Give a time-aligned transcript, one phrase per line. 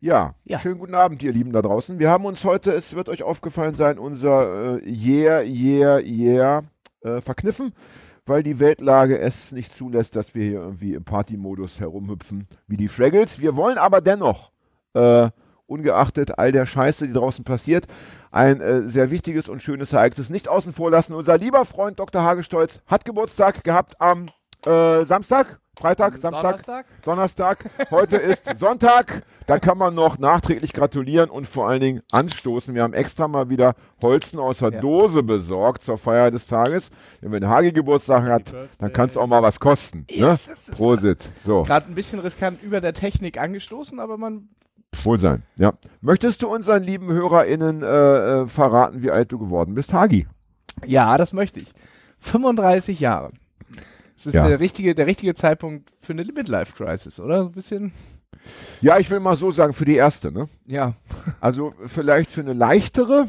[0.00, 0.58] Ja, Ja.
[0.58, 1.98] schönen guten Abend, ihr Lieben da draußen.
[1.98, 6.62] Wir haben uns heute, es wird euch aufgefallen sein, unser äh, Yeah, Yeah, Yeah
[7.02, 7.74] äh, verkniffen,
[8.24, 12.88] weil die Weltlage es nicht zulässt, dass wir hier irgendwie im Partymodus herumhüpfen wie die
[12.88, 13.40] Fraggles.
[13.40, 14.52] Wir wollen aber dennoch,
[14.94, 15.28] äh,
[15.66, 17.86] ungeachtet all der Scheiße, die draußen passiert,
[18.30, 21.12] ein äh, sehr wichtiges und schönes Ereignis nicht außen vor lassen.
[21.14, 22.22] Unser lieber Freund Dr.
[22.22, 24.26] Hagestolz hat Geburtstag gehabt am
[24.64, 26.86] äh, Samstag, Freitag, Samstag, Donnerstag?
[27.02, 27.70] Donnerstag.
[27.90, 29.22] Heute ist Sonntag.
[29.46, 32.74] Da kann man noch nachträglich gratulieren und vor allen Dingen anstoßen.
[32.74, 34.80] Wir haben extra mal wieder Holzen aus der Ja.
[34.82, 36.90] Dose besorgt zur Feier des Tages.
[37.22, 40.06] Denn wenn Hagi Geburtstag hat, dann kann es auch mal was kosten.
[40.14, 40.36] Ne?
[40.76, 41.30] Prosit.
[41.46, 44.50] So, Gerade ein bisschen riskant über der Technik angestoßen, aber man.
[45.02, 45.44] wohl sein.
[45.56, 45.72] Ja.
[46.02, 50.26] Möchtest du unseren lieben HörerInnen äh, äh, verraten, wie alt du geworden bist, Hagi?
[50.84, 51.72] Ja, das möchte ich.
[52.18, 53.30] 35 Jahre.
[54.24, 54.46] Das ist Ja.
[54.48, 57.40] der, richtige, der richtige Zeitpunkt für eine Midlife-Crisis, oder?
[57.42, 57.92] Ein bisschen.
[58.80, 60.48] Ja, ich will mal so sagen, für die erste, ne?
[60.66, 60.94] Ja.
[61.40, 63.28] Also vielleicht für eine leichtere,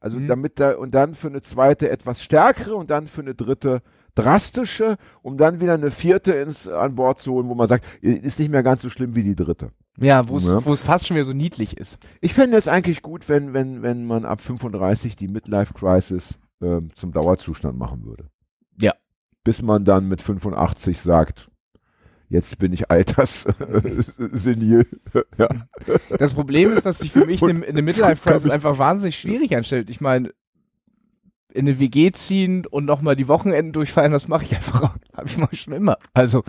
[0.00, 0.28] also Mhm.
[0.28, 3.82] damit da und dann für eine zweite etwas stärkere und dann für eine dritte
[4.14, 8.38] drastische, um dann wieder eine vierte ins an Bord zu holen, wo man sagt, ist
[8.38, 9.70] nicht mehr ganz so schlimm wie die dritte.
[9.98, 10.58] Ja, wo es Ja.
[10.58, 11.98] es fast schon wieder so niedlich ist.
[12.20, 16.90] Ich fände es eigentlich gut, wenn, wenn, wenn man ab 35 die Midlife Crisis ähm,
[16.94, 18.28] zum Dauerzustand machen würde.
[19.44, 21.50] Bis man dann mit 85 sagt,
[22.28, 24.86] jetzt bin ich alterssenil.
[25.38, 25.48] ja.
[26.18, 29.90] Das Problem ist, dass sich für mich eine, eine Midlife-Crisis einfach wahnsinnig schwierig anstellt.
[29.90, 30.32] Ich meine,
[31.52, 35.36] in eine WG ziehen und nochmal die Wochenenden durchfeiern, das mache ich einfach, habe ich
[35.36, 35.98] mal schon immer.
[36.14, 36.42] Also,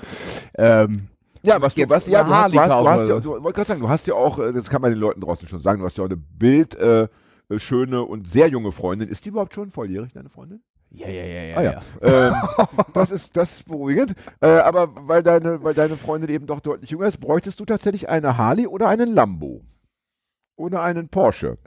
[0.56, 1.10] ähm,
[1.42, 3.68] Ja, was du, was, ja, du hast, du hast, du hast ja, du, wollte gerade
[3.68, 5.86] sagen, du hast ja auch, äh, das kann man den Leuten draußen schon sagen, du
[5.86, 7.08] hast ja auch eine Bild, äh,
[7.50, 9.10] äh, schöne und sehr junge Freundin.
[9.10, 10.62] Ist die überhaupt schon volljährig, deine Freundin?
[10.94, 11.58] Ja, ja, ja, ja.
[11.58, 11.82] Ah ja.
[12.02, 12.36] Ähm,
[12.94, 14.14] das ist das ist beruhigend.
[14.42, 18.10] Äh, aber weil deine, weil deine Freundin eben doch deutlich jünger ist, bräuchtest du tatsächlich
[18.10, 19.62] eine Harley oder einen Lambo?
[20.56, 21.58] Oder einen Porsche?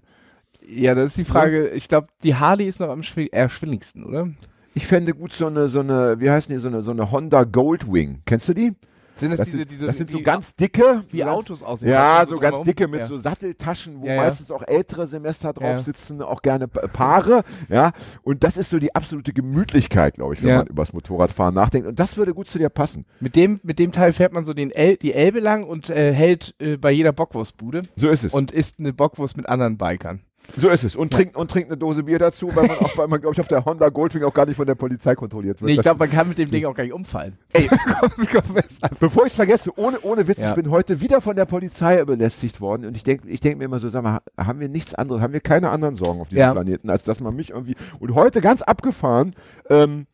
[0.64, 1.68] Ja, das ist die Frage.
[1.70, 4.28] Ich glaube, die Harley ist noch am schwi erschwindigsten, oder?
[4.74, 7.44] Ich fände gut so eine, so eine, wie heißen die, so eine, so eine Honda
[7.44, 8.22] Goldwing.
[8.26, 8.74] Kennst du die?
[9.16, 11.04] Sind das, Das diese, sind, diese, das sind so ganz dicke.
[11.10, 11.88] wie ganz, Autos aussehen?
[11.90, 13.06] Ja, so ganz dicke mit ja.
[13.06, 14.22] so Satteltaschen, wo Ja, ja.
[14.22, 17.92] meistens auch ältere Semester drauf sitzen, auch gerne Pa- Paare, ja.
[18.22, 21.88] Und das ist so die absolute Gemütlichkeit, glaube ich, wenn man übers Motorradfahren nachdenkt.
[21.88, 23.06] Und das würde gut zu dir passen.
[23.20, 26.12] Mit dem, mit dem Teil fährt man so den El die Elbe lang und äh,
[26.12, 28.32] hält äh, bei jeder Bockwurstbude So ist es.
[28.34, 30.20] und isst eine Bockwurst mit anderen Bikern.
[30.56, 30.96] So ist es.
[30.96, 33.40] Und trinkt und trinkt eine Dose Bier dazu, weil man auch, weil man, glaube ich,
[33.40, 35.66] auf der Honda Goldwing auch gar nicht von der Polizei kontrolliert wird.
[35.68, 37.36] Nee, ich glaube, man kann mit dem Ding auch gar nicht umfallen.
[37.52, 37.68] Ey.
[39.00, 40.50] Bevor ich es vergesse, ohne, ohne Witz, Ja.
[40.50, 43.64] ich bin heute wieder von der Polizei belästigt worden und ich denke ich denk mir
[43.64, 46.28] immer so, sag mal, ha- haben wir nichts anderes, haben wir keine anderen Sorgen auf
[46.28, 46.52] diesem Ja.
[46.52, 47.76] Planeten, als dass man mich irgendwie.
[47.98, 49.34] Und heute ganz abgefahren,
[49.70, 50.06] ähm,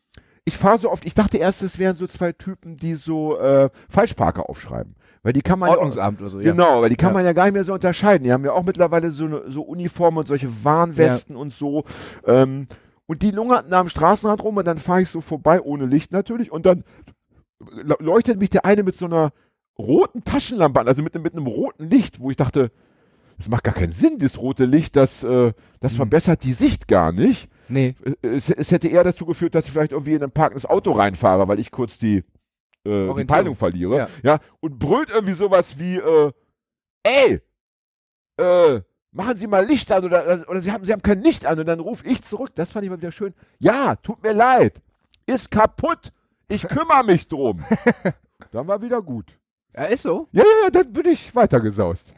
[0.44, 3.70] ich fahre so oft, ich dachte erst, es wären so zwei Typen, die so äh,
[3.88, 4.97] Falschparker aufschreiben.
[5.22, 6.50] Weil die kann man ja Ordnungsamt oder so, ja.
[6.50, 7.14] Genau, weil die kann Ja.
[7.14, 8.25] man ja gar nicht mehr so unterscheiden.
[8.25, 11.84] Die haben ja auch mittlerweile so, so Uniformen und solche Warnwesten und so.
[12.26, 12.66] Ähm,
[13.06, 16.10] und die lungerten da am Straßenrand rum und dann fahre ich so vorbei, ohne Licht
[16.10, 16.50] natürlich.
[16.50, 16.82] Und dann
[17.70, 19.32] le- leuchtet mich der eine mit so einer
[19.78, 22.72] roten Taschenlampe an, also mit, einem- mit einem roten Licht, wo ich dachte,
[23.38, 25.97] das macht gar keinen Sinn, das rote Licht, das, äh, das Mhm.
[25.98, 27.48] verbessert die Sicht gar nicht.
[27.72, 27.94] Nee.
[28.21, 31.49] Es, es hätte eher dazu geführt, dass ich vielleicht irgendwie in ein parkendes Auto reinfahre,
[31.49, 32.19] weil ich kurz die,
[32.84, 33.25] äh, die.
[33.25, 33.97] Peilung verliere.
[33.97, 34.09] Ja.
[34.22, 34.38] Ja.
[34.60, 36.32] und brüllt irgendwie sowas wie, äh,
[37.03, 37.41] ey,
[38.37, 41.59] äh, machen Sie mal Licht an oder, oder Sie, haben, Sie haben kein Licht an
[41.59, 42.50] und dann rufe ich zurück.
[42.55, 43.32] Das fand ich mal wieder schön.
[43.59, 44.82] Ja, tut mir leid.
[45.25, 46.12] Ist kaputt.
[46.49, 47.65] Ich kümmere mich drum.
[48.50, 49.38] dann war wieder gut.
[49.75, 50.28] Ja, ist so.
[50.32, 52.12] Ja, ja, ja, dann bin ich weitergesaust.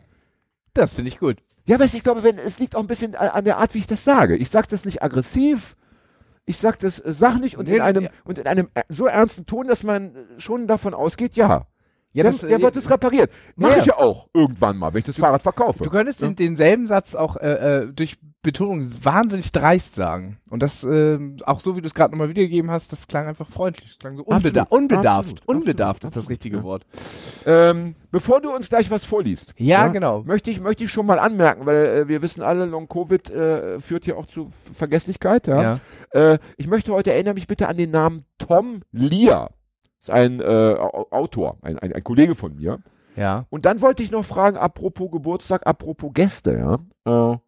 [0.72, 1.43] Das finde ich gut.
[1.66, 3.86] Ja, aber ich glaube, wenn, es liegt auch ein bisschen an der Art, wie ich
[3.86, 4.36] das sage.
[4.36, 5.76] Ich sage das nicht aggressiv.
[6.46, 8.10] Ich sage das äh, sachlich und Nee, in einem, ja.
[8.24, 11.66] und in einem äh, so ernsten Ton, dass man äh, schon davon ausgeht, ja.
[12.14, 13.30] Ja, der, das, der äh, wird es repariert.
[13.56, 13.78] Mache ja.
[13.80, 15.82] ich ja auch irgendwann mal, wenn ich das Fahrrad verkaufe.
[15.82, 20.38] Du könntest den, denselben Satz auch äh, äh, durch Betonung wahnsinnig dreist sagen.
[20.50, 23.48] Und das, ähm, auch so wie du es gerade nochmal wiedergegeben hast, das klang einfach
[23.48, 23.88] freundlich.
[23.88, 25.08] Das klang so unbeda Absolut, unbedarft.
[25.30, 26.62] absolut, unbedarft absolut, ist das richtige ja.
[26.62, 26.86] Wort.
[27.46, 30.22] Ähm, bevor du uns gleich was vorliest, Ja, genau.
[30.24, 34.06] möchte ich, möchte ich schon mal anmerken, weil äh, wir wissen alle, Long-Covid äh, führt
[34.06, 35.46] ja auch zu Ver- Vergesslichkeit.
[35.48, 35.80] Ja?
[36.10, 39.50] Äh, ich möchte heute, erinnere mich bitte an den Namen Tom Lear.
[40.04, 42.78] Ist ein äh, Au- Autor, ein, ein, ein Kollege von mir.
[43.16, 43.46] Ja.
[43.48, 47.32] Und dann wollte ich noch fragen, apropos Geburtstag, apropos Gäste, ja.
[47.32, 47.38] Äh,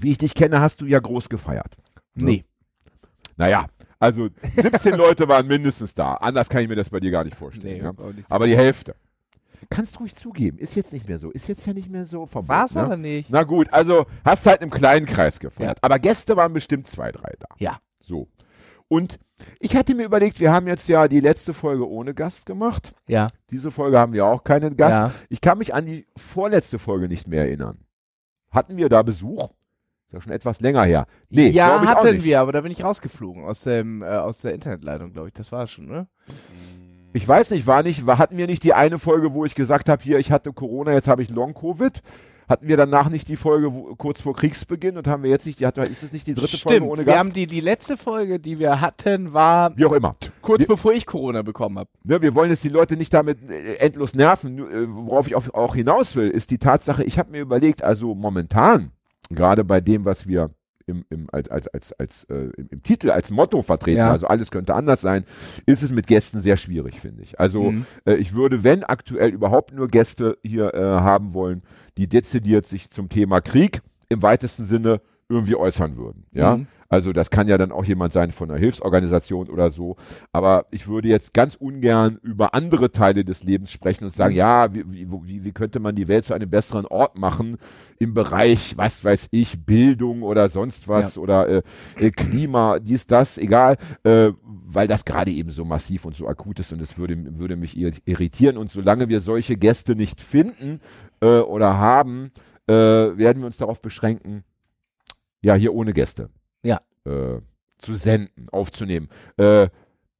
[0.00, 1.76] wie ich dich kenne, hast du ja groß gefeiert.
[2.14, 2.46] Nee.
[3.36, 3.66] Naja,
[3.98, 6.14] also 17 Leute waren mindestens da.
[6.14, 7.66] Anders kann ich mir das bei dir gar nicht vorstellen.
[7.76, 7.92] Nee, ja?
[8.12, 8.34] nicht so.
[8.34, 8.94] Aber die Hälfte.
[9.68, 10.56] Kannst ruhig zugeben.
[10.56, 11.30] Ist jetzt nicht mehr so.
[11.30, 12.54] Ist jetzt ja nicht mehr so vorbei.
[12.54, 12.84] War's ne?
[12.84, 13.28] aber nicht.
[13.28, 15.76] Na gut, also hast halt im kleinen Kreis gefeiert.
[15.82, 17.48] Aber Gäste waren bestimmt zwei, drei da.
[17.58, 17.80] Ja.
[18.00, 18.28] So.
[18.88, 19.18] Und
[19.60, 22.94] ich hatte mir überlegt, wir haben jetzt ja die letzte Folge ohne Gast gemacht.
[23.06, 23.28] Ja.
[23.50, 24.92] Diese Folge haben wir auch keinen Gast.
[24.92, 25.12] Ja.
[25.28, 27.78] Ich kann mich an die vorletzte Folge nicht mehr erinnern.
[28.50, 29.50] Hatten wir da Besuch?
[30.06, 31.06] Ist ja schon etwas länger her.
[31.30, 34.38] Nee, ja, ich auch hatten wir, aber da bin ich rausgeflogen aus dem äh, aus
[34.38, 35.34] der Internetleitung, glaube ich.
[35.34, 36.06] Das war schon, ne?
[37.14, 39.88] Ich weiß nicht, war nicht, war, hatten wir nicht die eine Folge, wo ich gesagt
[39.88, 42.02] habe, hier, ich hatte Corona, jetzt habe ich Long-Covid?
[42.48, 45.60] Hatten wir danach nicht die Folge wo, kurz vor Kriegsbeginn und haben wir jetzt nicht,
[45.60, 46.90] die, ist es nicht die dritte Folge Stimmt.
[46.90, 47.18] ohne wir Gast?
[47.18, 50.16] haben die die letzte Folge, die wir hatten, war Wie auch immer.
[50.42, 51.88] kurz Wir- bevor ich Corona bekommen habe.
[52.04, 54.58] Ne, wir wollen jetzt die Leute nicht damit äh, endlos nerven.
[54.58, 58.14] Äh, worauf ich auch, auch hinaus will, ist die Tatsache, ich habe mir überlegt, also
[58.14, 58.90] momentan,
[59.30, 60.50] gerade bei dem, was wir
[60.88, 64.10] im, im, als, als, als, als, äh, im, im Titel als Motto vertreten, Ja.
[64.10, 65.24] also alles könnte anders sein,
[65.64, 67.38] ist es mit Gästen sehr schwierig, finde ich.
[67.38, 67.86] Also Mhm.
[68.04, 71.62] äh, ich würde, wenn aktuell überhaupt nur Gäste hier äh, haben wollen,
[71.98, 75.00] die dezidiert sich zum Thema Krieg im weitesten Sinne
[75.32, 76.24] irgendwie äußern würden.
[76.32, 76.66] Ja, Mhm.
[76.88, 79.96] also das kann ja dann auch jemand sein von einer Hilfsorganisation oder so.
[80.32, 84.74] Aber ich würde jetzt ganz ungern über andere Teile des Lebens sprechen und sagen, ja,
[84.74, 87.56] wie, wie, wie, könnte man die Welt zu einem besseren Ort machen
[87.98, 91.62] im Bereich, was weiß ich, Bildung oder sonst was oder äh,
[91.98, 96.60] äh, Klima, dies, das, egal, äh, weil das gerade eben so massiv und so akut
[96.60, 98.56] ist und es würde, würde mich ir- irritieren.
[98.58, 100.80] Und solange wir solche Gäste nicht finden
[101.20, 102.32] äh, oder haben,
[102.68, 104.44] äh, werden wir uns darauf beschränken,
[105.42, 106.30] ja, hier ohne Gäste
[106.62, 106.80] Ja.
[107.04, 107.40] äh,
[107.78, 109.08] zu senden, aufzunehmen.
[109.36, 109.68] Äh,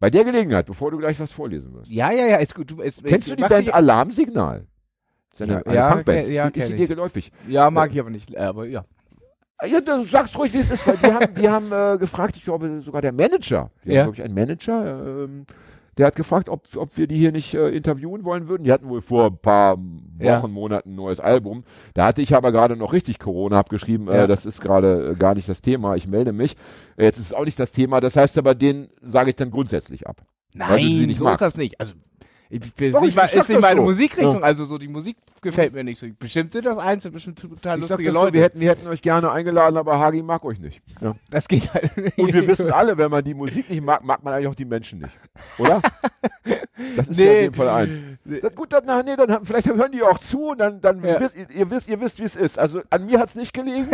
[0.01, 1.91] bei der Gelegenheit, bevor du gleich was vorlesen wirst.
[1.91, 2.71] Ja, ja, ja, ist gut.
[2.71, 4.67] Du, ist, Kennst ich- du die Band Alarmsignal?
[5.31, 6.29] Das ist eine, Ja, eine ja, Punkband.
[6.29, 7.33] ja, ist sie dir geläufig?
[7.49, 8.85] Ja, mag ich aber nicht, äh, aber ja.
[9.65, 12.43] Ja, du sagst ruhig, wie es ist, weil die haben, die haben äh, gefragt, ich
[12.43, 14.01] glaube sogar der Manager, die Ja.
[14.01, 15.47] haben, glaube ich, einen Manager, ähm,
[15.99, 18.65] der hat gefragt, ob, ob wir die hier nicht äh, interviewen wollen würden.
[18.65, 20.47] Die hatten wohl vor ein paar Wochen, Ja.
[20.47, 21.65] Monaten ein neues Album.
[21.95, 24.27] Da hatte ich aber gerade noch richtig Corona, habe geschrieben, äh, Ja.
[24.27, 26.57] das ist gerade äh, gar nicht das Thema, ich melde mich.
[26.97, 29.51] Äh, Jetzt ist es auch nicht das Thema, das heißt aber, den sage ich dann
[29.51, 30.23] grundsätzlich ab.
[30.55, 31.41] Nein, so magst.
[31.41, 31.81] ist das nicht.
[31.81, 31.95] Also,
[32.53, 33.87] ich, ist Doch, nicht, ich- sag ist nicht meine so.
[33.87, 36.07] Musikrichtung, also so die Musik gefällt mir nicht so.
[36.19, 38.35] Bestimmt sind das einzelne, bestimmt total Ich sag lustige so, Leute.
[38.35, 40.81] wir hätten, wir hätten euch gerne eingeladen, aber Hagi mag euch nicht.
[41.01, 41.15] Ja.
[41.31, 42.19] das geht halt nicht.
[42.19, 44.65] Und wir wissen alle, wenn man die Musik nicht mag, mag man eigentlich auch die
[44.67, 45.13] Menschen nicht.
[45.59, 45.81] Oder?
[46.97, 47.43] Das ist ja in Nee.
[47.45, 47.95] dem Fall eins.
[48.25, 51.19] Das, gut, dann, na, nee, dann vielleicht hören die auch zu und dann, dann Ja.
[51.21, 52.59] wisst, ihr, ihr wisst, ihr wisst, wie es ist.
[52.59, 53.89] Also an mir hat es nicht gelegen,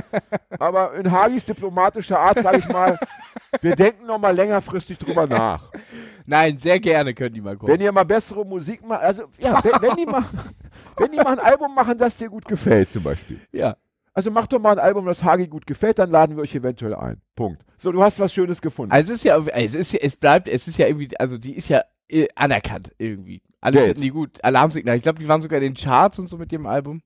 [0.58, 2.98] aber in Hagis diplomatischer Art sage ich mal,
[3.60, 5.70] wir denken noch mal längerfristig drüber nach.
[6.26, 7.72] Nein, sehr gerne können die mal kommen.
[7.72, 10.24] Wenn ihr mal bessere Musik macht, also ja, wenn, wenn, die mal,
[10.96, 13.40] wenn die mal ein Album machen, das dir gut gefällt zum Beispiel.
[13.52, 13.76] ja.
[14.12, 16.94] Also mach doch mal ein Album, das Hagi gut gefällt, dann laden wir euch eventuell
[16.94, 17.20] ein.
[17.34, 17.62] Punkt.
[17.76, 18.90] So, du hast was Schönes gefunden.
[18.90, 21.54] Also es ist ja, es ist ja, es bleibt, es ist ja irgendwie, also die
[21.54, 23.42] ist ja äh, anerkannt irgendwie.
[23.60, 24.42] Alle finden die gut.
[24.42, 24.96] Alarmsignal.
[24.96, 27.02] Ich glaube, die waren sogar in den Charts und so mit dem Album.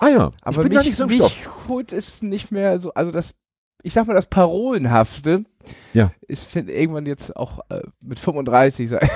[0.00, 1.34] ah ja, Aber ich bin mich, da nicht so im Stoff.
[1.34, 3.34] mich holt es nicht mehr so, also das,
[3.82, 5.44] ich sag mal, das Parolenhafte
[5.92, 6.10] Ja.
[6.28, 9.08] ist irgendwann jetzt auch äh, mit 35 sein.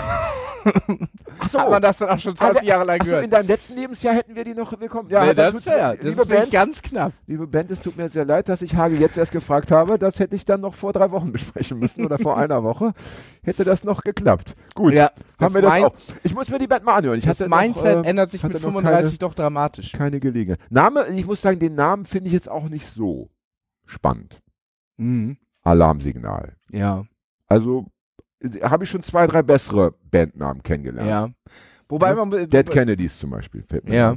[1.41, 1.59] Ach so.
[1.59, 3.23] Hat man das dann auch schon 20 Jahre lang gehört.
[3.25, 5.11] in deinem letzten Lebensjahr hätten wir die noch willkommen.
[5.11, 7.13] Ja, dann das, ja, mir- das liebe, ist Band, ganz knapp.
[7.27, 9.99] liebe Band, es tut mir sehr leid, dass ich Hage jetzt erst gefragt habe.
[9.99, 12.94] Das hätte ich dann noch vor drei Wochen besprechen müssen oder vor einer Woche.
[13.43, 14.55] Hätte das noch geklappt.
[14.75, 15.94] Gut, Ja, haben wir das auch.
[16.23, 17.19] Ich muss mir die Band mal anhören.
[17.19, 19.93] Ich Das Mindset noch, äh, ändert sich mit noch 35 doch dramatisch.
[19.93, 20.61] keine Gelegenheit.
[20.71, 23.29] Name, ich muss sagen, den Namen finde ich jetzt auch nicht so
[23.85, 24.41] spannend.
[24.96, 25.36] Mhm.
[25.63, 26.56] Alarmsignal.
[26.70, 27.05] Ja,
[27.46, 27.86] Also
[28.63, 31.08] habe ich schon zwei, drei bessere Bandnamen kennengelernt.
[31.08, 31.31] ja.
[31.89, 32.24] Wobei Ja.
[32.24, 32.48] man.
[32.51, 33.63] Dead Kennedys zum Beispiel.
[33.63, 34.17] Fällt mir Ja.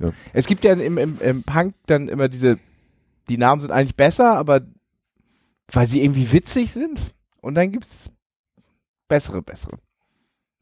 [0.00, 0.10] Ja.
[0.32, 2.58] Es gibt ja im, im, im Punk dann immer diese,
[3.28, 4.62] die Namen sind eigentlich besser, aber
[5.72, 7.00] weil sie irgendwie witzig sind.
[7.40, 8.10] Und dann gibt's
[9.08, 9.78] bessere, bessere.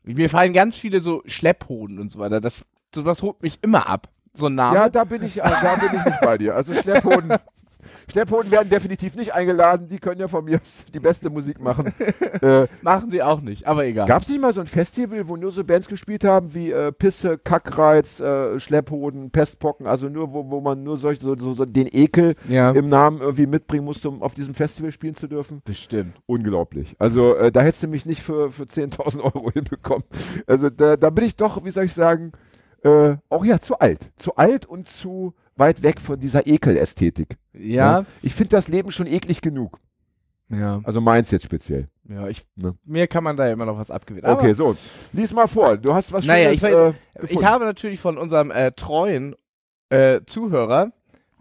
[0.05, 2.41] Mir fallen ganz viele so Schlepphoden und so weiter.
[2.41, 2.65] Das,
[2.95, 4.09] sowas holt mich immer ab.
[4.35, 4.77] So ein Name.
[4.77, 6.55] Ja, da bin ich, da bin ich nicht bei dir.
[6.55, 7.33] Also Schlepphoden,
[8.11, 9.89] Schlepphoden werden definitiv nicht eingeladen.
[9.89, 10.61] Die können ja von mir
[10.93, 11.93] die beste Musik machen.
[12.43, 14.07] äh, Machen sie auch nicht, aber egal.
[14.07, 16.93] Gab es nicht mal so ein Festival, wo nur so Bands gespielt haben wie äh,
[16.93, 21.65] Pisse, Kackreiz, äh, Schlepphoden, Pestpocken, also nur, wo, wo man nur solch, so, so, so
[21.65, 25.63] den Ekel ja, im Namen irgendwie mitbringen musste, um auf diesem Festival spielen zu dürfen?
[25.65, 26.21] bestimmt.
[26.27, 26.95] Unglaublich.
[26.99, 30.05] Also äh, da hättest du mich nicht für, für 10.000 Euro hinbekommen.
[30.47, 32.33] Also da, da bin ich doch, wie soll ich sagen,
[32.85, 34.11] äh, auch ja zu alt.
[34.17, 37.37] Zu alt und zu weit weg von dieser Ekelästhetik.
[37.53, 39.79] Ja, Ich finde das Leben schon eklig genug.
[40.49, 41.89] ja, Also meins jetzt speziell.
[42.09, 42.29] ja.
[42.29, 42.75] Ich, Ne?
[42.85, 44.31] Mir kann man da immer noch was abgewinnen.
[44.31, 44.77] Okay, so.
[45.13, 45.77] Lies mal vor.
[45.77, 49.35] Du hast was Naja, Schönes ich weiß- äh, Ich habe natürlich von unserem äh, treuen
[49.91, 50.93] äh, Zuhörer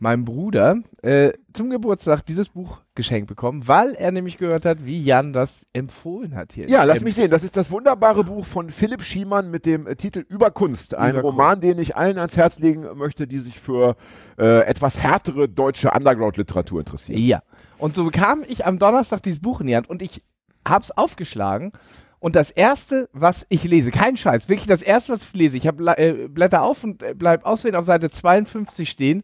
[0.01, 5.01] meinem Bruder, äh, zum Geburtstag dieses Buch geschenkt bekommen, weil er nämlich gehört hat, wie
[5.03, 6.67] Jan das empfohlen hat hier.
[6.67, 7.29] Ja, lass mich sehen.
[7.29, 10.95] Das ist das wunderbare Buch von Philipp Schiemann mit dem äh, Titel Über Kunst.
[10.95, 13.95] Ein Über Roman, den ich allen ans Herz legen möchte, die sich für
[14.39, 17.21] äh, etwas härtere deutsche Underground-Literatur interessieren.
[17.21, 17.43] Ja.
[17.77, 20.23] Und so bekam ich am Donnerstag dieses Buch in die Hand und ich
[20.67, 21.73] hab's aufgeschlagen.
[22.19, 25.67] Und das erste, was ich lese, kein Scheiß, wirklich das erste, was ich lese, ich
[25.67, 29.23] habe äh, Blätter auf und äh, bleib auswählen auf Seite 52 stehen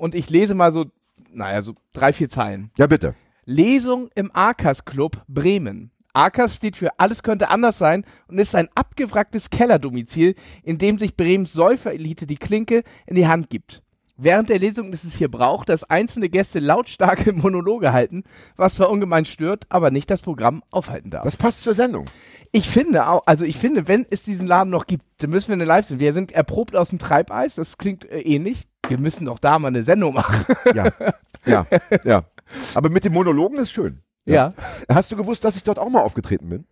[0.00, 0.86] und ich lese mal so,
[1.30, 2.70] naja, so drei, vier Zeilen.
[2.78, 3.14] Ja, bitte.
[3.44, 5.90] Lesung im Arkas Club Bremen.
[6.12, 11.16] Arkas steht für Alles könnte anders sein und ist ein abgewracktes Kellerdomizil, in dem sich
[11.16, 13.82] Bremens Säuferelite die Klinke in die Hand gibt.
[14.16, 18.24] Während der Lesung ist es hier Brauch, dass einzelne Gäste lautstarke Monologe halten,
[18.56, 21.24] was zwar ungemein stört, aber nicht das Programm aufhalten darf.
[21.24, 22.04] Das passt zur Sendung.
[22.52, 25.54] Ich finde auch, also ich finde, wenn es diesen Laden noch gibt, dann müssen wir
[25.54, 26.00] eine Live sehen.
[26.00, 28.66] Wir sind erprobt aus dem Treibeis, das klingt äh, ähnlich.
[28.90, 30.44] Wir müssen doch da mal eine Sendung machen.
[30.74, 30.90] Ja,
[31.46, 31.66] ja,
[32.04, 32.24] ja.
[32.74, 34.00] Aber mit dem Monologen ist schön.
[34.24, 34.54] Ja.
[34.88, 36.64] Hast du gewusst, dass ich dort auch mal aufgetreten bin?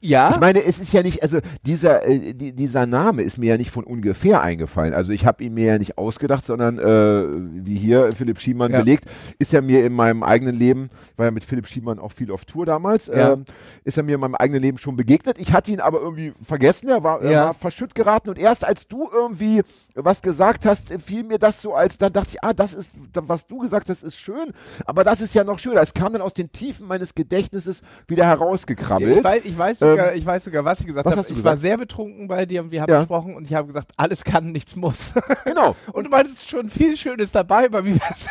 [0.00, 0.30] Ja.
[0.30, 3.56] Ich meine, es ist ja nicht, also dieser, äh, die, dieser Name ist mir ja
[3.56, 4.94] nicht von ungefähr eingefallen.
[4.94, 8.80] Also ich habe ihn mir ja nicht ausgedacht, sondern äh, wie hier Philipp Schiemann Ja.
[8.80, 9.04] belegt,
[9.38, 12.44] ist ja mir in meinem eigenen Leben, war ja mit Philipp Schiemann auch viel auf
[12.44, 13.32] Tour damals, Ja.
[13.34, 13.44] ähm,
[13.84, 15.38] ist er mir in meinem eigenen Leben schon begegnet.
[15.38, 17.44] Ich hatte ihn aber irgendwie vergessen, er war, er Ja.
[17.46, 19.62] war verschütt geraten und erst als du irgendwie
[19.94, 23.46] was gesagt hast, fiel mir das so als, dann dachte ich, ah, das ist, was
[23.46, 24.52] du gesagt hast, ist schön,
[24.86, 25.80] aber das ist ja noch schöner.
[25.82, 29.18] Es kam dann aus den Tiefen meines Gedächtnisses wieder herausgekrabbelt.
[29.18, 31.20] Ich weiß, ich, weiß sogar, ich weiß sogar, was ich gesagt habe.
[31.20, 31.62] Ich war gesagt?
[31.62, 32.98] sehr betrunken bei dir und wir haben Ja.
[33.00, 35.12] gesprochen und ich habe gesagt, alles kann, nichts muss.
[35.44, 35.74] Genau.
[35.92, 38.26] und du meintest schon viel Schönes dabei, aber wie wär's?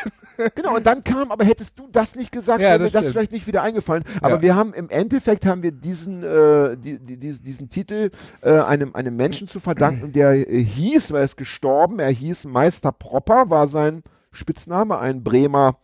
[0.54, 3.02] Genau, und dann kam, aber hättest du das nicht gesagt, Ja, wäre mir das das
[3.02, 3.14] stimmt.
[3.14, 4.04] vielleicht nicht wieder eingefallen.
[4.22, 4.42] Aber Ja.
[4.44, 8.12] wir haben im Endeffekt haben wir diesen, äh, die, die, diesen, diesen Titel
[8.42, 12.46] äh, einem, einem Menschen zu verdanken, der äh, hieß, weil er ist gestorben, er hieß
[12.46, 15.78] Meister Propper, war sein Spitzname, ein Bremer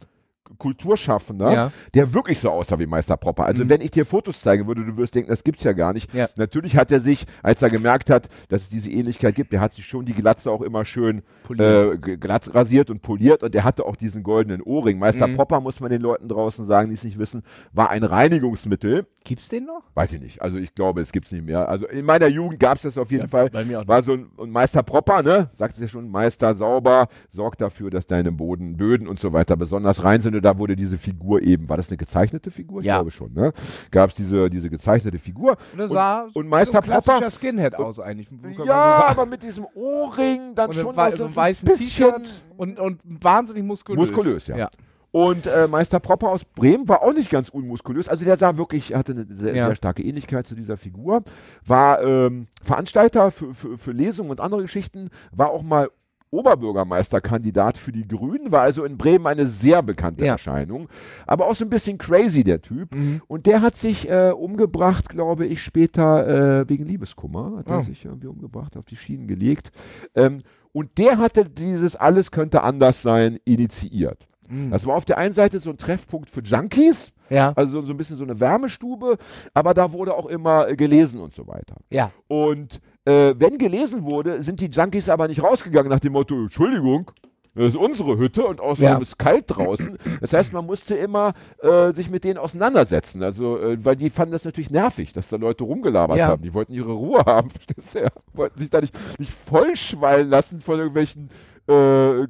[0.57, 1.71] Kulturschaffender, Ja.
[1.93, 3.45] der wirklich so aussah wie Meister Propper.
[3.45, 3.69] Also Mhm.
[3.69, 6.13] wenn ich dir Fotos zeigen würde, du wirst denken, das gibt's ja gar nicht.
[6.13, 6.27] Ja.
[6.37, 9.73] Natürlich hat er sich, als er gemerkt hat, dass es diese Ähnlichkeit gibt, der hat
[9.73, 11.21] sich schon die Glatze auch immer schön
[11.57, 14.99] äh, glatt rasiert und poliert und er hatte auch diesen goldenen Ohrring.
[14.99, 15.35] Meister Mhm.
[15.37, 19.05] Popper, muss man den Leuten draußen sagen, die es nicht wissen, war ein Reinigungsmittel.
[19.25, 19.83] Gibt's den noch?
[19.93, 20.41] Weiß ich nicht.
[20.41, 21.69] Also ich glaube, es gibt's nicht mehr.
[21.69, 23.49] Also in meiner Jugend gab's das auf jeden Ja, Fall.
[23.49, 25.49] bei mir auch War so ein Meister Propper, ne?
[25.53, 29.55] Sagt es ja schon, Meister sauber, sorgt dafür, dass deine Boden, Böden und so weiter
[29.55, 30.35] besonders rein sind.
[30.35, 32.81] Und da wurde diese Figur eben, war das eine gezeichnete Figur?
[32.81, 32.97] Ich Ja.
[32.97, 33.53] glaube schon, ne?
[33.91, 35.55] Gab's diese, diese gezeichnete Figur.
[35.71, 38.27] Und das sah und Meister so ein klassischer Popper- Skinhead aus eigentlich.
[38.59, 39.03] Ja, sagen.
[39.07, 43.63] aber mit diesem Ohrring dann und schon so ein weißen bisschen- T-Shirt und, und wahnsinnig
[43.63, 44.11] muskulös.
[44.11, 44.57] Muskulös, ja.
[44.57, 44.69] ja.
[45.15, 48.09] Und äh, Meister Propper aus Bremen war auch nicht ganz unmuskulös.
[48.09, 49.65] Also der sah wirklich, hatte eine sehr, Ja.
[49.67, 51.21] sehr starke Ähnlichkeit zu dieser Figur.
[51.65, 55.11] War ähm, Veranstalter für, für, für Lesungen und andere Geschichten.
[55.31, 55.89] War auch mal
[56.31, 58.51] Oberbürgermeisterkandidat für die Grünen.
[58.51, 60.33] War also in Bremen eine sehr bekannte Ja.
[60.33, 60.89] Erscheinung.
[61.27, 62.93] Aber auch so ein bisschen crazy, der Typ.
[62.95, 63.21] Mhm.
[63.27, 67.57] Und der hat sich äh, umgebracht, glaube ich, später äh, wegen Liebeskummer.
[67.57, 67.81] Hat er Oh.
[67.81, 69.71] sich irgendwie umgebracht, auf die Schienen gelegt.
[70.15, 70.41] Ähm,
[70.71, 74.27] und der hatte dieses Alles könnte anders sein initiiert.
[74.47, 74.71] Mhm.
[74.71, 77.53] Das war auf der einen Seite so ein Treffpunkt für Junkies, ja.
[77.55, 79.17] also so ein bisschen so eine Wärmestube,
[79.53, 81.75] aber da wurde auch immer äh, gelesen und so weiter.
[81.89, 82.11] Ja.
[82.27, 87.11] Und äh, wenn gelesen wurde, sind die Junkies aber nicht rausgegangen nach dem Motto, Entschuldigung,
[87.55, 88.97] das ist unsere Hütte und außerdem Ja.
[88.97, 89.99] ist kalt draußen.
[90.21, 93.21] Das heißt, man musste immer äh, sich mit denen auseinandersetzen.
[93.21, 96.29] Also, äh, weil die fanden das natürlich nervig, dass da Leute rumgelabert Ja.
[96.29, 96.41] haben.
[96.41, 97.99] Die wollten ihre Ruhe haben, verstehst du?
[97.99, 98.09] Ja.
[98.33, 101.29] Wollten sich da nicht, nicht vollschwallen lassen von irgendwelchen
[101.69, 102.23] äh,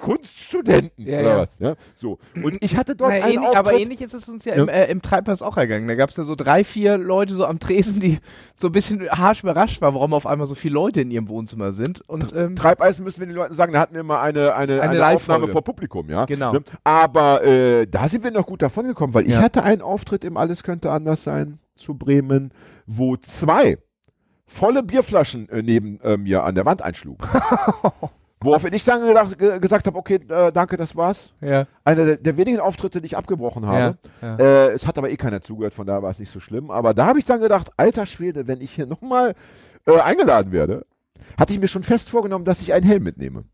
[0.00, 1.38] Kunststudenten Ja, oder ja.
[1.38, 1.58] was.
[1.58, 1.74] Ja?
[1.94, 2.18] So.
[2.42, 4.68] Und ich hatte dort Naja, einen ähnlich, aber Auftritt- ähnlich ist es uns ja, im,
[4.68, 5.86] äh, im Treibhaus auch ergangen.
[5.88, 8.18] Da gab es ja so drei, vier Leute so am Tresen, die
[8.56, 11.72] so ein bisschen harsch überrascht waren, warum auf einmal so viele Leute in ihrem Wohnzimmer
[11.72, 12.00] sind.
[12.08, 15.04] Und ähm, Treibeisen müssen wir den Leuten sagen, da hatten wir mal eine, eine, Eine
[15.04, 15.16] eine.
[15.16, 16.24] Aufnahme vor Publikum, ja.
[16.24, 16.52] Genau.
[16.52, 16.60] Ne?
[16.84, 20.36] Aber äh, da sind wir noch gut davon gekommen, weil ich hatte einen Auftritt im
[20.36, 22.52] Alles könnte anders sein zu Bremen,
[22.86, 23.78] wo zwei
[24.46, 27.26] volle Bierflaschen äh, neben äh, mir an der Wand einschlugen.
[28.42, 31.34] Woraufhin ich dann gedacht, ge gesagt habe, okay, äh, danke, das war's.
[31.42, 33.98] ja, Einer der, der wenigen Auftritte, die ich abgebrochen habe.
[34.22, 34.36] ja, ja.
[34.36, 36.70] Äh, es hat aber eh keiner zugehört, von daher war es nicht so schlimm.
[36.70, 39.34] Aber da habe ich dann gedacht, alter Schwede, wenn ich hier nochmal
[39.86, 40.86] äh, eingeladen werde,
[41.38, 43.44] hatte ich mir schon fest vorgenommen, dass ich einen Helm mitnehme.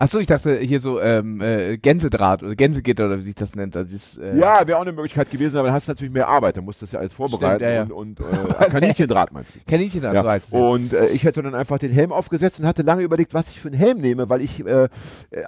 [0.00, 3.76] Achso, ich dachte hier so ähm, äh, Gänsedraht oder Gänsegitter oder wie sich das nennt.
[3.76, 6.28] Also dieses, äh, Ja, wäre auch eine Möglichkeit gewesen, aber dann hast du natürlich mehr
[6.28, 6.56] Arbeit.
[6.56, 7.82] Dann musst du das ja alles vorbereiten ja, ja.
[7.82, 9.58] und, und äh, Kaninchendraht meinst du.
[9.66, 10.24] Kaninchen das Ja.
[10.24, 10.54] weiß ich.
[10.54, 13.58] Und äh, ich hätte dann einfach den Helm aufgesetzt und hatte lange überlegt, was ich
[13.58, 14.88] für einen Helm nehme, weil ich äh,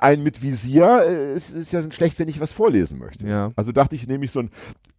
[0.00, 3.28] einen mit Visier, äh, es ist ja schon schlecht, wenn ich was vorlesen möchte.
[3.28, 3.52] Ja.
[3.54, 4.50] Also dachte ich, nehme ich so einen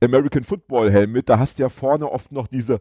[0.02, 2.80] American Football Helm mit, da hast du ja vorne oft noch diese,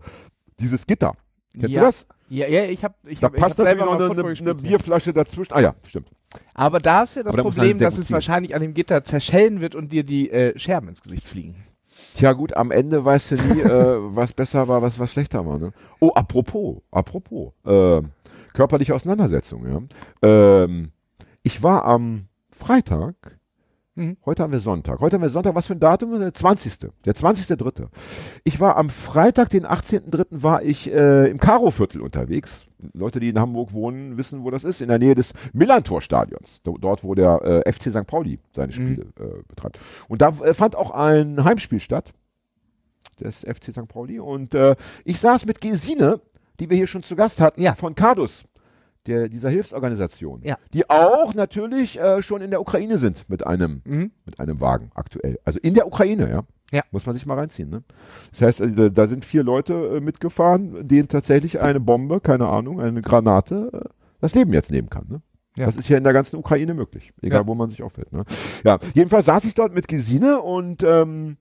[0.61, 1.15] dieses Gitter.
[1.53, 1.81] Kennst ja.
[1.81, 2.07] du das?
[2.29, 4.53] Ja, ja, ich habe ich Da hab, ich passt hab natürlich noch eine, eine, ja.
[4.53, 5.53] Bierflasche dazwischen.
[5.53, 6.09] Ah ja, stimmt.
[6.55, 8.15] Aber da du ja das Problem, dass es ziehen.
[8.15, 11.57] wahrscheinlich an dem Gitter zerschellen wird und dir die äh, Scherben ins Gesicht fliegen.
[12.15, 15.59] Tja gut, am Ende weißt du nie, äh, was besser war, was, was schlechter war.
[15.59, 15.73] Ne?
[15.99, 18.03] Oh, apropos, apropos, äh,
[18.53, 19.89] körperliche Auseinandersetzung.
[20.23, 20.63] Ja?
[20.63, 20.93] Ähm,
[21.43, 23.40] ich war am Freitag,
[24.01, 24.17] Mhm.
[24.25, 26.19] heute haben wir Sonntag, heute haben wir Sonntag, was für ein Datum?
[26.19, 26.79] Der 20.
[27.05, 27.87] Der 20.3.
[28.45, 30.27] Ich war am Freitag, den 18.3.
[30.31, 32.67] war ich äh, im Karo-Viertel unterwegs.
[32.95, 34.81] Leute, die in Hamburg wohnen, wissen, wo das ist.
[34.81, 36.63] In der Nähe des Millantor-Stadions.
[36.63, 38.07] Do- Dort, wo der äh, FC St.
[38.07, 39.79] Pauli seine Spiele äh, betreibt.
[40.09, 42.15] Und da äh, fand auch ein Heimspiel statt.
[43.21, 43.87] Des FC St.
[43.87, 44.19] Pauli.
[44.19, 46.21] Und äh, ich saß mit Gesine,
[46.59, 47.75] die wir hier schon zu Gast hatten, Ja.
[47.75, 48.45] von Cardus.
[49.11, 50.57] Der, dieser Hilfsorganisation, Ja.
[50.73, 54.11] die auch natürlich äh, schon in der Ukraine sind mit einem Mhm.
[54.25, 55.39] mit einem Wagen aktuell.
[55.45, 56.43] Also in der Ukraine, ja.
[56.73, 56.83] Ja.
[56.93, 57.83] Muss man sich mal reinziehen, ne?
[58.31, 62.47] Das heißt, also, da, da sind vier Leute äh, mitgefahren, denen tatsächlich eine Bombe, keine
[62.47, 63.89] Ahnung, eine Granate äh,
[64.21, 65.21] das Leben jetzt nehmen kann, ne?
[65.57, 65.67] Ja.
[65.67, 67.47] Das ist ja in der ganzen Ukraine möglich, egal Ja.
[67.49, 68.13] wo man sich aufhält.
[68.13, 68.25] Ne?
[68.65, 71.37] Ja, jedenfalls saß ich dort mit Gesine und ähm,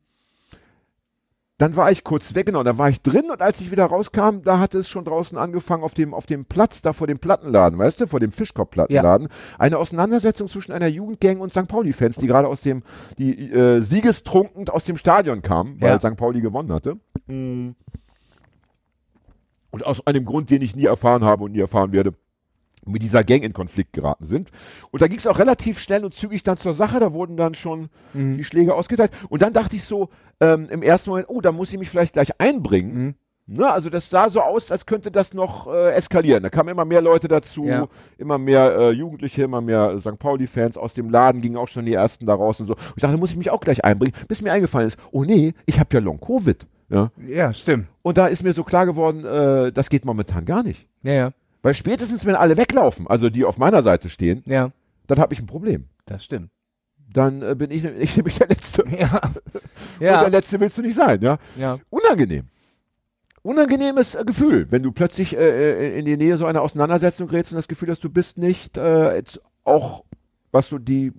[1.59, 4.41] dann war ich kurz weg, genau, da war ich drin und als ich wieder rauskam,
[4.43, 7.77] da hatte es schon draußen angefangen auf dem, auf dem Platz, da vor dem Plattenladen,
[7.77, 11.67] weißt du, vor dem Fischkorbplattenladen, eine Auseinandersetzung zwischen einer Jugendgang und St.
[11.67, 12.81] Pauli-Fans, die gerade aus dem,
[13.17, 15.99] die äh, siegestrunkend aus dem Stadion kamen, weil Ja.
[15.99, 16.15] St.
[16.15, 16.95] Pauli gewonnen hatte.
[17.27, 17.71] Mm.
[19.71, 22.13] Und aus einem Grund, den ich nie erfahren habe und nie erfahren werde,
[22.85, 24.49] mit dieser Gang in Konflikt geraten sind.
[24.91, 26.99] Und da ging es auch relativ schnell und zügig dann zur Sache.
[26.99, 28.37] Da wurden dann schon Mhm.
[28.37, 29.11] die Schläge ausgeteilt.
[29.29, 30.09] Und dann dachte ich so
[30.41, 33.03] ähm, im ersten Moment, oh, da muss ich mich vielleicht gleich einbringen.
[33.05, 33.15] Mhm.
[33.51, 36.43] Ne, also das sah so aus, als könnte das noch äh, eskalieren.
[36.43, 37.87] Da kamen immer mehr Leute dazu, Ja.
[38.19, 40.19] immer mehr äh, Jugendliche, immer mehr äh, St.
[40.19, 42.75] Pauli-Fans aus dem Laden, gingen auch schon die ersten da raus und so.
[42.75, 45.23] Und ich dachte, da muss ich mich auch gleich einbringen, bis mir eingefallen ist, oh
[45.23, 46.67] nee, ich habe ja Long-Covid.
[46.89, 47.11] Ja?
[47.27, 47.87] Ja, stimmt.
[48.03, 50.87] Und da ist mir so klar geworden, äh, das geht momentan gar nicht.
[51.01, 51.31] Ja, ja.
[51.61, 54.71] Weil spätestens, wenn alle weglaufen, also die auf meiner Seite stehen, Ja,
[55.07, 55.85] dann habe ich ein Problem.
[56.05, 56.49] das stimmt.
[57.11, 58.83] Dann äh, bin ich, ich nämlich der Letzte.
[58.97, 59.19] Ja.
[59.23, 60.27] Und der Ja.
[60.27, 61.37] Letzte willst du nicht sein, ja?
[61.57, 61.79] ja.
[61.89, 62.45] Unangenehm.
[63.41, 65.39] Unangenehmes äh, Gefühl, wenn du plötzlich äh,
[65.95, 68.77] äh, in die Nähe so einer Auseinandersetzung gerätst und das Gefühl hast, du bist nicht
[68.77, 70.03] äh, jetzt auch,
[70.51, 71.13] was so die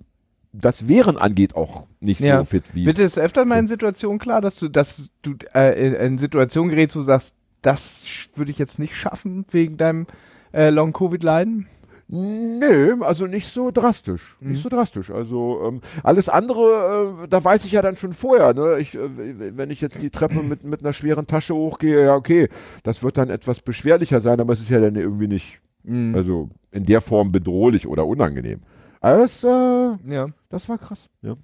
[0.53, 2.39] das Wehren angeht, auch nicht Ja.
[2.39, 2.85] so fit wie.
[2.85, 6.95] Bitte ist öfter mal in Situationen klar, dass du, dass du äh, in, Situationen gerätst,
[6.95, 8.03] wo du sagst, das
[8.35, 10.07] würde ich jetzt nicht schaffen wegen deinem
[10.53, 11.67] äh, Long-Covid-Leiden?
[12.13, 14.35] Nö, also nicht so drastisch.
[14.41, 14.51] Mhm.
[14.51, 15.11] Nicht so drastisch.
[15.11, 18.53] Also ähm, alles andere, äh, da weiß ich ja dann schon vorher.
[18.53, 18.79] Ne?
[18.79, 22.49] Ich, äh, wenn ich jetzt die Treppe mit, mit einer schweren Tasche hochgehe, ja okay,
[22.83, 26.13] das wird dann etwas beschwerlicher sein, aber es ist ja dann irgendwie nicht, Mhm.
[26.15, 28.59] also in der Form bedrohlich oder unangenehm.
[28.99, 30.27] Alles, äh, ja.
[30.49, 31.09] das war krass.
[31.21, 31.35] Ja.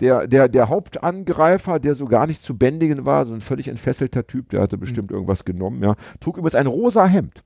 [0.00, 4.26] Der, der, der Hauptangreifer, der so gar nicht zu bändigen war, so ein völlig entfesselter
[4.26, 7.44] Typ, der hatte bestimmt irgendwas genommen, ja, trug übrigens ein rosa Hemd.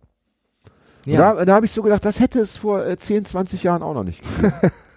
[1.08, 1.34] Ja.
[1.34, 3.94] Da, da habe ich so gedacht, das hätte es vor äh, 10, 20 Jahren auch
[3.94, 4.52] noch nicht gegeben.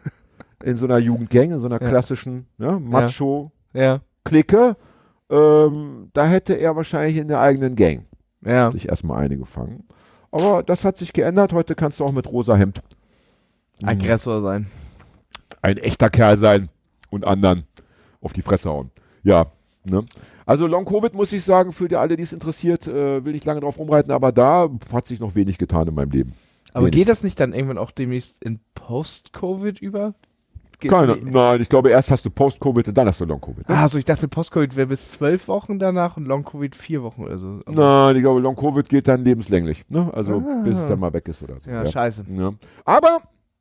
[0.63, 1.87] in so einer Jugendgang, in so einer Ja.
[1.89, 4.75] klassischen ja, Macho-Clique.
[5.29, 8.05] Ähm, da hätte er wahrscheinlich in der eigenen Gang
[8.71, 9.87] sich erstmal eine gefangen.
[10.31, 11.53] Aber das hat sich geändert.
[11.53, 12.81] Heute kannst du auch mit rosa Hemd
[13.83, 14.67] Aggressor sein.
[15.61, 16.69] ein echter Kerl sein
[17.09, 17.65] und anderen
[18.21, 18.91] auf die Fresse hauen.
[19.23, 19.47] Ja.
[19.85, 20.05] Ne?
[20.45, 23.45] Also Long Covid muss ich sagen, für die alle, die es interessiert, äh, will nicht
[23.45, 26.33] lange drauf rumreiten, aber da hat sich noch wenig getan in meinem Leben.
[26.73, 26.95] Aber Wenig.
[26.99, 30.13] geht das nicht dann irgendwann auch demnächst in Post-Covid über?
[30.79, 33.69] Geht's Keine, nicht- nein, ich glaube, erst hast du Post-Covid und dann hast du Long-Covid.
[33.69, 33.75] Ne?
[33.77, 37.37] Ah, so ich dachte, Post-Covid wäre bis zwölf Wochen danach und Long-Covid vier Wochen oder
[37.37, 37.59] so.
[37.65, 39.85] Aber- Nein, ich glaube, Long-Covid geht dann lebenslänglich.
[39.89, 40.09] Ne?
[40.13, 40.61] Also Ah.
[40.63, 41.69] bis es dann mal weg ist oder so.
[41.69, 42.25] Ja, scheiße.
[42.35, 42.53] Ja.
[42.83, 43.19] Aber,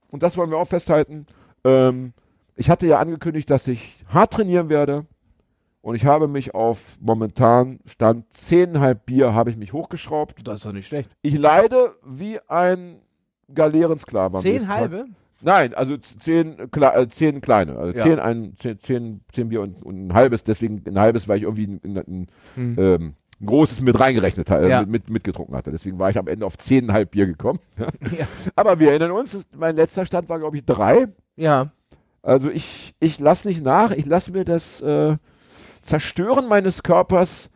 [0.08, 1.26] und das wollen wir auch festhalten,
[1.64, 2.14] ähm,
[2.56, 5.04] ich hatte ja angekündigt, dass ich hart trainieren werde.
[5.82, 10.46] Und ich habe mich auf momentan Stand 10,5 Bier habe ich mich hochgeschraubt.
[10.46, 11.10] Das ist doch nicht schlecht.
[11.22, 12.96] Ich leide wie ein
[13.54, 14.38] Galeerensklave.
[14.38, 15.06] Zehn halbe?
[15.42, 17.76] Nein, also zehn, Kle äh, zehn kleine.
[17.78, 18.04] Also Ja.
[18.04, 20.44] zehn, ein, zehn, zehn, zehn Bier und, und ein halbes.
[20.44, 22.76] Deswegen ein halbes, weil ich irgendwie ein, ein, Hm.
[22.78, 24.82] ähm, ein großes mit reingerechnet hatte, Ja.
[24.82, 25.70] äh, mit, mitgetrunken hatte.
[25.70, 27.58] Deswegen war ich am Ende auf zehneinhalb Bier gekommen.
[28.18, 28.26] Ja.
[28.54, 31.08] Aber wir erinnern uns, mein letzter Stand war, glaube ich, drei.
[31.36, 31.70] ja.
[32.22, 33.92] Also ich, ich lasse nicht nach.
[33.92, 35.16] Ich lasse mir das äh,
[35.90, 37.49] Zerstören meines Körpers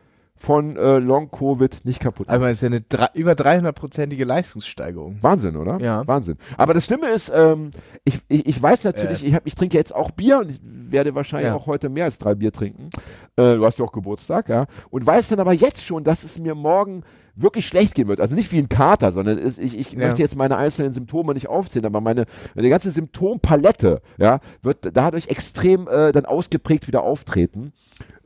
[0.45, 2.29] von äh, Long-Covid nicht kaputt.
[2.29, 5.17] Aber es ist ja eine drei, über 300-prozentige Leistungssteigerung.
[5.21, 5.79] Wahnsinn, oder?
[5.79, 6.05] Ja.
[6.07, 6.37] Wahnsinn.
[6.57, 7.71] Aber das Schlimme ist, ähm,
[8.03, 9.27] ich, ich, ich weiß natürlich, Äh.
[9.27, 11.55] ich, hab, ich trinke jetzt auch Bier und ich werde wahrscheinlich Ja.
[11.55, 12.89] auch heute mehr als drei Bier trinken.
[13.35, 14.67] Äh, du hast ja auch Geburtstag, ja.
[14.91, 17.01] Und weiß dann aber jetzt schon, dass es mir morgen
[17.35, 19.99] wirklich schlecht gehen wird, also nicht wie ein Kater, sondern es, ich, ich Ja.
[20.07, 25.27] möchte jetzt meine einzelnen Symptome nicht aufzählen, aber meine, meine ganze Symptompalette, ja, wird dadurch
[25.27, 27.73] extrem äh, dann ausgeprägt wieder auftreten.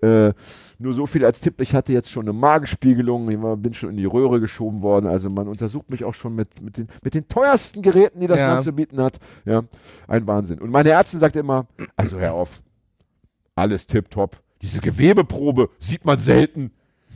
[0.01, 0.33] Äh,
[0.79, 3.97] nur so viel als Tipp, ich hatte jetzt schon eine Magenspiegelung, ich bin schon in
[3.97, 7.27] die Röhre geschoben worden, also man untersucht mich auch schon mit, mit, den, mit den
[7.27, 8.53] teuersten Geräten, die das Ja.
[8.53, 9.19] Land zu bieten hat.
[9.45, 9.63] Ja,
[10.07, 10.59] ein Wahnsinn.
[10.59, 12.61] Und meine Ärztin sagt immer, also hör auf,
[13.55, 14.37] alles tipptopp.
[14.61, 16.71] Diese Gewebeprobe sieht man selten.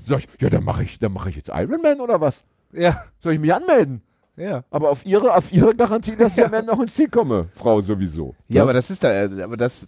[0.05, 2.43] Sag ich, ja, dann mache ich, dann mache ich jetzt Ironman oder was?
[2.73, 4.01] Ja, Soll ich mich anmelden?
[4.35, 4.63] ja.
[4.71, 7.79] Aber auf ihre, auf ihre Garantie, dass ich am Ende noch ins Ziel komme, Frau
[7.81, 8.35] sowieso.
[8.49, 9.85] Ja, aber das ist da, aber das,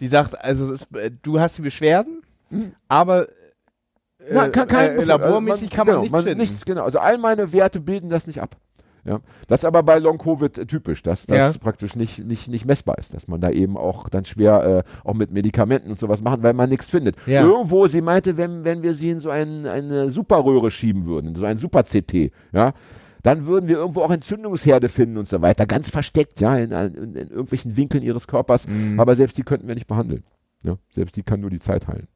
[0.00, 2.22] die sagt, also ist, äh, du hast die Beschwerden,
[2.88, 3.28] aber
[4.20, 6.38] äh, Ja, kann, kein äh, labormäßig Also kann man genau, nichts finden.
[6.38, 6.84] Nichts, genau.
[6.84, 8.56] Also all meine Werte bilden das nicht ab.
[9.04, 9.20] Ja.
[9.46, 11.60] Das ist aber bei Long-Covid typisch, dass das Ja.
[11.60, 15.14] praktisch nicht, nicht, nicht messbar ist, dass man da eben auch dann schwer äh, auch
[15.14, 17.16] mit Medikamenten und sowas machen, weil man nichts findet.
[17.26, 17.42] Ja.
[17.42, 21.34] Irgendwo, sie meinte, wenn, wenn wir sie in so ein, eine Superröhre schieben würden, in
[21.36, 22.74] so ein Super-CT, ja,
[23.22, 27.14] dann würden wir irgendwo auch Entzündungsherde finden und so weiter, ganz versteckt, ja, in, in,
[27.16, 28.66] in irgendwelchen Winkeln ihres Körpers.
[28.68, 29.00] Mhm.
[29.00, 30.22] Aber selbst die könnten wir nicht behandeln.
[30.64, 30.76] Ja.
[30.90, 32.08] Selbst die kann nur die Zeit heilen.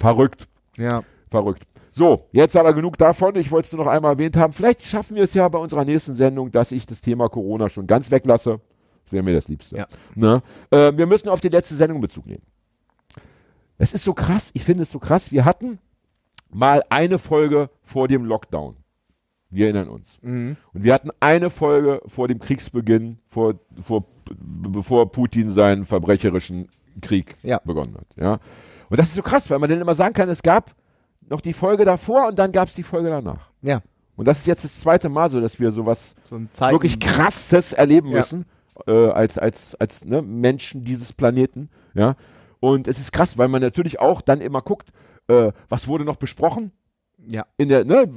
[0.00, 0.48] Verrückt.
[0.76, 1.04] Ja.
[1.30, 1.64] Verrückt.
[1.92, 3.36] So, jetzt aber genug davon.
[3.36, 4.52] Ich wollte es nur noch einmal erwähnt haben.
[4.52, 7.86] Vielleicht schaffen wir es ja bei unserer nächsten Sendung, dass ich das Thema Corona schon
[7.86, 8.60] ganz weglasse.
[9.04, 9.76] Das wäre mir das Liebste.
[9.76, 9.86] Ja.
[10.14, 10.42] Ne?
[10.70, 12.42] Äh, wir müssen auf die letzte Sendung Bezug nehmen.
[13.76, 15.32] Es ist so krass, ich finde es so krass.
[15.32, 15.78] Wir hatten
[16.50, 18.76] mal eine Folge vor dem Lockdown.
[19.50, 20.18] Wir erinnern uns.
[20.22, 20.56] Mhm.
[20.72, 24.04] Und wir hatten eine Folge vor dem Kriegsbeginn, vor, vor,
[24.38, 26.68] bevor Putin seinen verbrecherischen
[27.00, 27.60] Krieg Ja.
[27.64, 28.06] begonnen hat.
[28.16, 28.38] Ja.
[28.90, 30.74] Und das ist so krass, weil man dann immer sagen kann, es gab
[31.28, 33.50] noch die Folge davor und dann gab es die Folge danach.
[33.62, 33.80] Ja.
[34.16, 38.08] Und das ist jetzt das zweite Mal so, dass wir sowas So wirklich krasses erleben
[38.08, 38.18] Ja.
[38.18, 38.44] müssen
[38.86, 41.70] äh, als, als, als ne, Menschen dieses Planeten.
[41.94, 42.16] Ja.
[42.58, 44.90] Und es ist krass, weil man natürlich auch dann immer guckt,
[45.28, 46.72] äh, was wurde noch besprochen?
[47.28, 47.46] Ja.
[47.56, 48.08] in der, ne,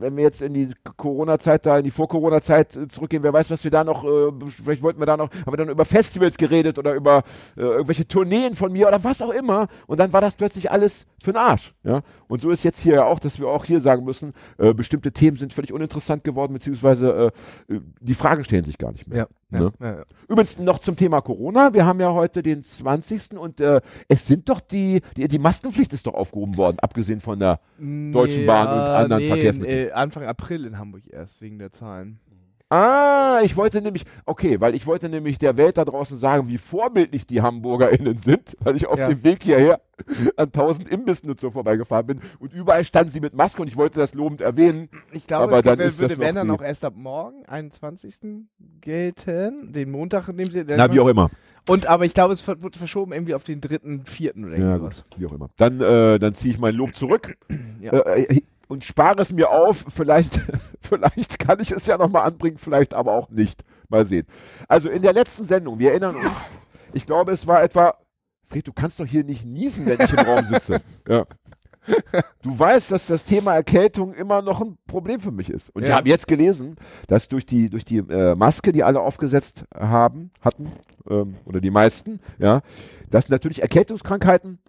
[0.00, 3.64] wenn wir jetzt in die Corona-Zeit da, in die Vor-Corona-Zeit äh, zurückgehen, wer weiß, was
[3.64, 4.32] wir da noch, äh,
[4.64, 7.22] vielleicht wollten wir da noch, haben wir dann über Festivals geredet oder über
[7.56, 11.06] äh, irgendwelche Tourneen von mir oder was auch immer und dann war das plötzlich alles
[11.22, 12.02] für den Arsch, ja.
[12.28, 15.12] Und so ist jetzt hier ja auch, dass wir auch hier sagen müssen, äh, bestimmte
[15.12, 17.32] Themen sind völlig uninteressant geworden, beziehungsweise
[17.68, 19.18] äh, äh, die Fragen stellen sich gar nicht mehr.
[19.18, 19.26] Ja.
[19.50, 19.72] Ne?
[19.80, 19.86] Ja.
[19.86, 20.04] ja.
[20.28, 21.74] Übrigens noch zum Thema Corona.
[21.74, 23.32] Wir haben ja heute den 20.
[23.38, 27.38] und äh, es sind doch die, die, die Maskenpflicht ist doch aufgehoben worden, abgesehen von
[27.38, 29.88] der Deutschen Bahn und anderen nee, Verkehrsmitteln.
[29.88, 32.20] Äh, Anfang April in Hamburg erst, wegen der Zahlen.
[32.72, 36.56] Ah, ich wollte nämlich, okay, weil ich wollte nämlich der Welt da draußen sagen, wie
[36.56, 39.08] vorbildlich die HamburgerInnen sind, weil ich auf Ja.
[39.08, 39.80] dem Weg hierher
[40.36, 43.76] an tausend Imbissen und so vorbeigefahren bin und überall standen sie mit Maske und ich
[43.76, 44.88] wollte das lobend erwähnen.
[45.10, 48.14] Ich glaube, Aber es dann gibt, würde wenn noch dann auch erst ab morgen, 21.
[48.80, 50.64] gelten, den Montag, in dem sie.
[50.66, 51.28] Na, wie auch immer.
[51.68, 54.72] Und aber ich glaube, es wird wird verschoben irgendwie auf den dritten, vierten oder Ja,
[54.74, 55.04] irgendwas.
[55.10, 55.50] gut, wie auch immer.
[55.56, 57.36] Dann, äh, dann ziehe ich mein Lob zurück.
[57.80, 57.92] Ja.
[57.94, 59.84] Äh, und spare es mir auf.
[59.88, 60.40] Vielleicht,
[60.80, 63.64] vielleicht kann ich es ja nochmal anbringen, vielleicht aber auch nicht.
[63.88, 64.26] Mal sehen.
[64.68, 66.30] Also in der letzten Sendung, wir erinnern uns,
[66.92, 67.96] ich glaube, es war etwa.
[68.46, 70.80] Fred, du kannst doch hier nicht niesen, wenn ich im Raum sitze.
[71.08, 71.24] Ja.
[72.42, 75.70] Du weißt, dass das Thema Erkältung immer noch ein Problem für mich ist.
[75.70, 75.96] Und ich Ja.
[75.96, 76.76] habe jetzt gelesen,
[77.08, 80.70] dass durch die, durch die äh, Maske, die alle aufgesetzt haben, hatten,
[81.08, 82.60] ähm, oder die meisten, ja,
[83.08, 84.60] dass natürlich Erkältungskrankheiten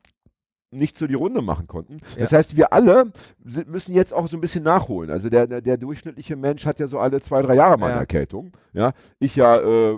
[0.71, 1.97] nicht so die Runde machen konnten.
[2.17, 2.37] Das Ja.
[2.37, 3.11] heißt, wir alle
[3.45, 5.11] sind, müssen jetzt auch so ein bisschen nachholen.
[5.11, 7.95] Also der, der, der durchschnittliche Mensch hat ja so alle zwei, drei Jahre mal eine
[7.95, 7.99] Ja.
[8.01, 8.53] Erkältung.
[8.73, 9.97] Ja, ich ja äh,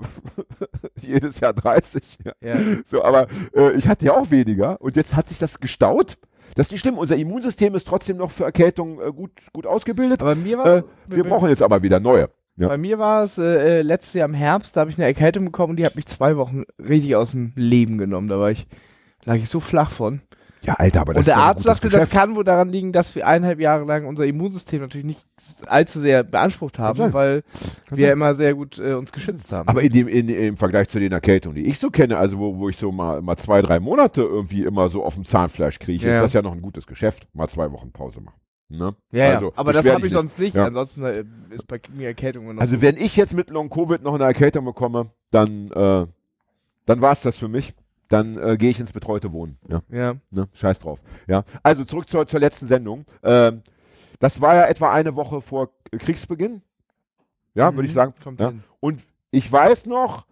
[1.02, 2.02] jedes Jahr 30.
[2.42, 2.56] Ja.
[2.86, 6.18] So, aber äh, ich hatte ja auch weniger und jetzt hat sich das gestaut.
[6.56, 6.98] Das ist nicht schlimm.
[6.98, 10.22] Unser Immunsystem ist trotzdem noch für Erkältung äh, gut, gut ausgebildet.
[10.22, 12.30] Aber mir war Äh, wir brauchen jetzt aber wieder neue.
[12.56, 12.68] Ja.
[12.68, 15.46] Bei mir war es äh, äh, letztes Jahr im Herbst, da habe ich eine Erkältung
[15.46, 18.28] bekommen die hat mich zwei Wochen richtig aus dem Leben genommen.
[18.28, 18.68] Da war ich,
[19.24, 20.22] lag ich so flach von.
[20.66, 23.60] Ja, Alter, aber und der Arzt sagte, das kann wohl daran liegen, dass wir eineinhalb
[23.60, 25.26] Jahre lang unser Immunsystem natürlich nicht
[25.66, 27.44] allzu sehr beansprucht haben, weil
[27.88, 28.14] Kann wir sein.
[28.14, 29.68] immer sehr gut äh, uns geschützt haben.
[29.68, 32.58] Aber in dem, in, im Vergleich zu den Erkältungen, die ich so kenne, also wo,
[32.58, 36.08] wo ich so mal, mal zwei, drei Monate irgendwie immer so auf dem Zahnfleisch kriege,
[36.08, 36.16] Ja.
[36.16, 37.28] ist das ja noch ein gutes Geschäft.
[37.34, 38.38] Mal zwei Wochen Pause machen.
[38.70, 38.96] Ne?
[39.12, 39.52] ja, also, ja.
[39.58, 40.56] aber das habe ich sonst nicht.
[40.56, 40.66] Ja.
[40.66, 42.82] Ansonsten äh, ist bei mir Erkältung noch Also so.
[42.82, 46.08] wenn ich jetzt mit Long Covid noch eine Erkältung bekomme, dann, äh,
[46.86, 47.74] dann war es das für mich.
[48.10, 49.58] Dann äh, gehe ich ins betreute Wohnen.
[49.68, 50.16] Ja, ja.
[50.30, 50.48] ne?
[50.54, 51.00] Scheiß drauf.
[51.28, 51.44] Ja.
[51.64, 53.06] Also zurück zur, zur letzten Sendung.
[53.24, 53.62] Ähm,
[54.20, 56.62] das war ja etwa eine Woche vor Kriegsbeginn.
[57.56, 58.14] Ja, würde ich Mhm, sagen.
[58.40, 58.50] Ja.
[58.50, 58.64] hin.
[58.80, 60.26] Und ich weiß noch,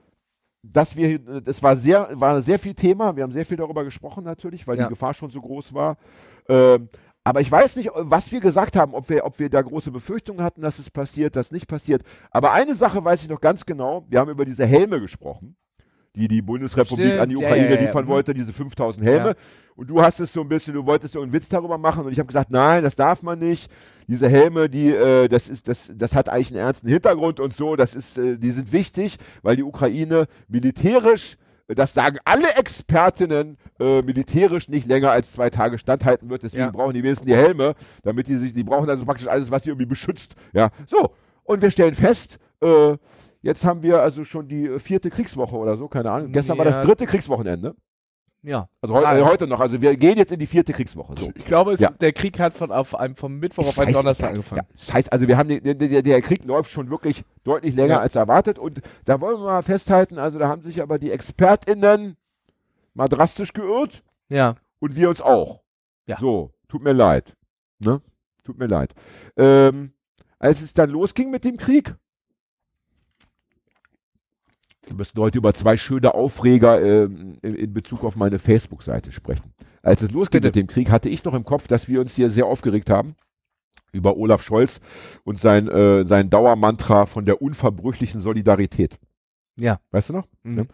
[0.63, 3.15] dass wir, es war sehr, war sehr viel Thema.
[3.15, 4.83] Wir haben sehr viel darüber gesprochen natürlich, weil Ja.
[4.85, 5.97] die Gefahr schon so groß war.
[6.47, 6.89] Ähm,
[7.23, 10.43] aber ich weiß nicht, was wir gesagt haben, ob wir, ob wir da große Befürchtungen
[10.43, 12.03] hatten, dass es passiert, dass nicht passiert.
[12.31, 14.05] Aber eine Sache weiß ich noch ganz genau.
[14.09, 15.55] Wir haben über diese Helme gesprochen,
[16.15, 18.09] die die Bundesrepublik Stimmt, an die Ukraine ja, ja, liefern mhm.
[18.09, 19.35] wollte, diese 5000 Helme.
[19.75, 22.11] Und du hast es so ein bisschen, du wolltest so einen Witz darüber machen und
[22.11, 23.71] ich habe gesagt, nein, das darf man nicht.
[24.07, 27.75] Diese Helme, die, äh, das ist, das, das hat eigentlich einen ernsten Hintergrund und so.
[27.77, 31.37] Das ist, äh, die sind wichtig, weil die Ukraine militärisch
[31.75, 36.43] das sagen alle Expertinnen, äh, militärisch nicht länger als zwei Tage standhalten wird.
[36.43, 36.71] Deswegen Ja.
[36.71, 39.69] brauchen die wenigstens die Helme, damit die sich, die brauchen also praktisch alles, was sie
[39.69, 40.35] irgendwie beschützt.
[40.53, 41.11] Ja, so.
[41.43, 42.97] Und wir stellen fest, äh,
[43.41, 46.31] jetzt haben wir also schon die äh, vierte Kriegswoche oder so, keine Ahnung.
[46.31, 46.83] Gestern war das Ja.
[46.83, 47.75] dritte Kriegswochenende.
[48.43, 48.69] Ja.
[48.81, 49.23] Also heu ja.
[49.25, 49.59] heute noch.
[49.59, 51.13] Also wir gehen jetzt in die vierte Kriegswoche.
[51.17, 51.31] So.
[51.35, 51.91] Ich glaube, es, Ja.
[51.91, 54.61] der Krieg hat von auf einem vom Mittwoch auf einen Donnerstag ja, angefangen.
[54.67, 57.95] Ja, scheiße, also wir haben den, der, der, der Krieg läuft schon wirklich deutlich länger
[57.95, 57.99] Ja.
[57.99, 62.17] als erwartet und da wollen wir mal festhalten, also da haben sich aber die ExpertInnen
[62.95, 64.55] mal drastisch geirrt Ja.
[64.79, 65.61] und wir uns auch.
[66.07, 66.17] Ja.
[66.17, 67.35] So, tut mir leid.
[67.79, 68.01] Ne?
[68.43, 68.95] Tut mir leid.
[69.37, 69.93] Ähm,
[70.39, 71.93] als es dann losging mit dem Krieg,
[74.91, 79.53] wir müssen heute über zwei schöne Aufreger ähm, in, in Bezug auf meine Facebook-Seite sprechen.
[79.81, 80.47] Als es losging Bitte.
[80.47, 83.15] mit dem Krieg, hatte ich noch im Kopf, dass wir uns hier sehr aufgeregt haben
[83.93, 84.79] über Olaf Scholz
[85.23, 88.97] und sein, äh, sein Dauermantra von der unverbrüchlichen Solidarität.
[89.57, 89.79] Ja.
[89.91, 90.27] Weißt du noch?
[90.43, 90.57] Mhm.
[90.59, 90.65] Ja.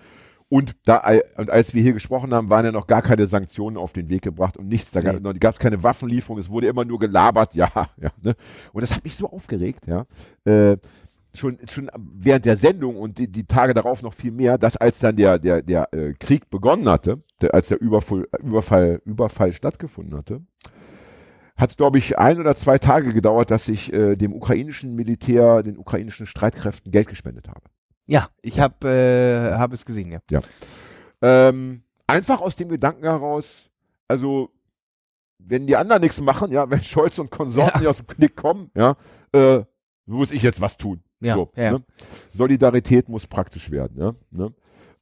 [0.50, 1.04] Und, da,
[1.36, 4.22] und als wir hier gesprochen haben, waren ja noch gar keine Sanktionen auf den Weg
[4.22, 4.92] gebracht und nichts.
[4.92, 5.34] Da Nee.
[5.40, 8.12] gab es keine Waffenlieferung, es wurde immer nur gelabert, ja, ja.
[8.22, 8.36] Ne?
[8.72, 10.06] Und das hat mich so aufgeregt, ja.
[10.46, 10.78] Äh,
[11.38, 15.00] schon, schon während der Sendung und die, die Tage darauf noch viel mehr, dass als
[15.00, 20.17] dann der, der, der äh, Krieg begonnen hatte, der, als der Überfall, Überfall, Überfall stattgefunden
[20.17, 20.41] hatte,
[21.56, 25.63] hat es, glaube ich, ein oder zwei Tage gedauert, dass ich äh, dem ukrainischen Militär,
[25.63, 27.62] den ukrainischen Streitkräften Geld gespendet habe.
[28.06, 30.41] Ja, ich habe äh, hab es gesehen, ja.
[31.21, 33.69] Ähm, einfach aus dem Gedanken heraus,
[34.08, 34.52] also
[35.39, 37.80] wenn die anderen nichts machen, ja, wenn Scholz und Konsorten Ja.
[37.80, 38.95] nicht aus dem Knick kommen, ja,
[39.34, 39.63] äh,
[40.06, 41.02] muss ich jetzt was tun.
[41.20, 41.74] Ja, so, ja.
[41.74, 41.84] Ne?
[42.32, 43.98] Solidarität muss praktisch werden.
[44.00, 44.54] Ja, ne?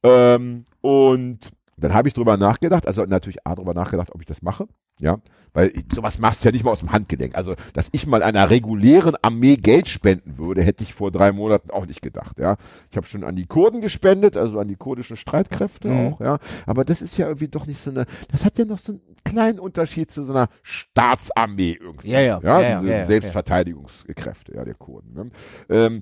[0.02, 4.42] ähm, und dann habe ich drüber nachgedacht, also natürlich A, drüber nachgedacht, ob ich das
[4.42, 4.66] mache.
[4.98, 5.18] Ja,
[5.52, 7.34] weil sowas machst du ja nicht mal aus dem Handgelenk.
[7.34, 11.70] Also, dass ich mal einer regulären Armee Geld spenden würde, hätte ich vor drei Monaten
[11.70, 12.38] auch nicht gedacht.
[12.38, 12.56] Ja,
[12.90, 16.06] ich habe schon an die Kurden gespendet, also an die kurdischen Streitkräfte Mhm.
[16.12, 16.20] auch.
[16.20, 18.04] Ja, aber das ist ja irgendwie doch nicht so eine.
[18.30, 22.10] Das hat ja noch so einen kleinen Unterschied zu so einer Staatsarmee irgendwie.
[22.10, 23.04] Ja, ja, ja, ja, diese ja.
[23.06, 25.14] Selbstverteidigungskräfte, ja, der Kurden.
[25.14, 25.30] Ne?
[25.70, 26.00] Ähm,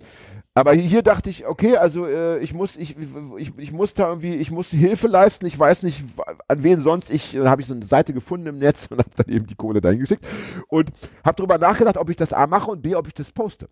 [0.56, 2.96] aber hier dachte ich, okay, also äh, ich muss, ich,
[3.36, 5.46] ich, ich muss da irgendwie, ich muss Hilfe leisten.
[5.46, 6.04] Ich weiß nicht,
[6.46, 7.10] an wen sonst.
[7.10, 9.56] Ich dann habe ich so eine Seite gefunden im Netz und habe dann eben die
[9.56, 10.24] Kohle dahin geschickt
[10.68, 10.92] und
[11.24, 13.68] habe drüber nachgedacht, ob ich das A mache und B, ob ich das poste.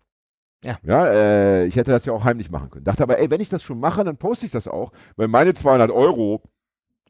[0.65, 0.77] Ja.
[0.83, 2.85] Ja, äh, ich hätte das ja auch heimlich machen können.
[2.85, 5.53] Dachte aber, ey, wenn ich das schon mache, dann poste ich das auch, weil meine
[5.53, 6.41] 200 Euro,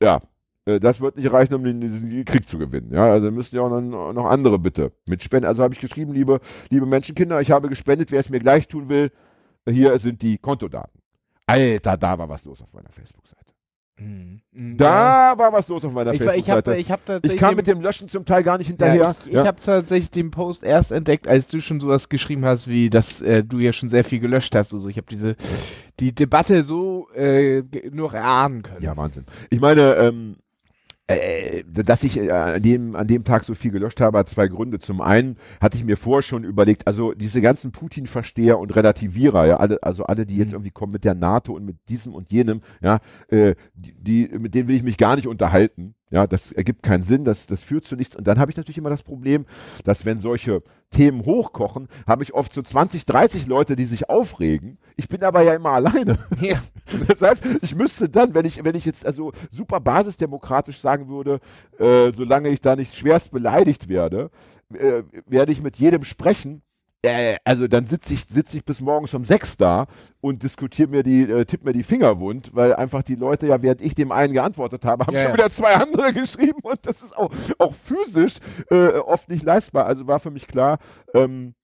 [0.01, 0.21] ja,
[0.65, 2.91] äh, das wird nicht reichen, um den, diesen Krieg zu gewinnen.
[2.93, 5.47] Ja, also müssen ja auch noch, noch andere bitte mitspenden.
[5.47, 8.89] Also habe ich geschrieben, liebe, liebe Menschenkinder, ich habe gespendet, wer es mir gleich tun
[8.89, 9.11] will,
[9.67, 10.99] hier sind die Kontodaten.
[11.45, 13.43] Alter, da war was los auf meiner Facebook-Seite.
[13.97, 14.41] Mhm.
[14.51, 14.77] Mhm.
[14.77, 16.75] Da war was los auf meiner ich, ich Facebook-Seite.
[16.77, 18.95] ich hab Ich, tatsächlich kam mit dem Löschen zum Teil gar nicht hinterher.
[18.95, 22.67] Ja, ich ich habe tatsächlich den Post erst entdeckt, als du schon sowas geschrieben hast,
[22.67, 24.89] wie dass äh, du ja schon sehr viel gelöscht hast und so.
[24.89, 25.35] Ich habe diese
[25.99, 28.81] die Debatte so äh, nur erahnen können.
[28.81, 29.25] Ja, Wahnsinn.
[29.49, 30.37] Ich meine, ähm,
[31.07, 34.47] äh, dass ich äh, an, dem, an dem Tag so viel gelöscht habe, hat zwei
[34.47, 34.79] Gründe.
[34.79, 39.57] Zum einen hatte ich mir vorher schon überlegt, also diese ganzen Putin-Versteher und Relativierer, ja,
[39.57, 40.55] alle, also alle, die jetzt Mhm.
[40.55, 44.55] irgendwie kommen mit der NATO und mit diesem und jenem, ja, äh, die, die, mit
[44.55, 45.95] denen will ich mich gar nicht unterhalten.
[46.13, 48.15] Ja, das ergibt keinen Sinn, das, das führt zu nichts.
[48.15, 49.47] Und dann habe ich natürlich immer das Problem,
[49.83, 54.77] dass wenn solche Themen hochkochen, habe ich oft so 20, 30 Leute, die sich aufregen.
[54.95, 56.19] Ich bin aber ja immer alleine.
[56.39, 56.61] Ja.
[57.07, 61.39] Das heißt, ich müsste dann, wenn ich, wenn ich jetzt also super basisdemokratisch sagen würde,
[61.79, 64.29] äh, solange ich da nicht schwerst beleidigt werde,
[64.73, 66.61] äh, werde ich mit jedem sprechen.
[67.05, 69.87] Äh, also dann sitze ich, sitz ich bis morgens um sechs da
[70.21, 73.61] und diskutiere mir die, äh, tipp mir die Finger wund, weil einfach die Leute ja,
[73.61, 75.33] während ich dem einen geantwortet habe, haben Ja, schon ja.
[75.35, 78.37] wieder zwei andere geschrieben und das ist auch, auch physisch
[78.71, 79.85] äh, oft nicht leistbar.
[79.85, 80.79] Also war für mich klar,
[81.13, 81.55] ähm,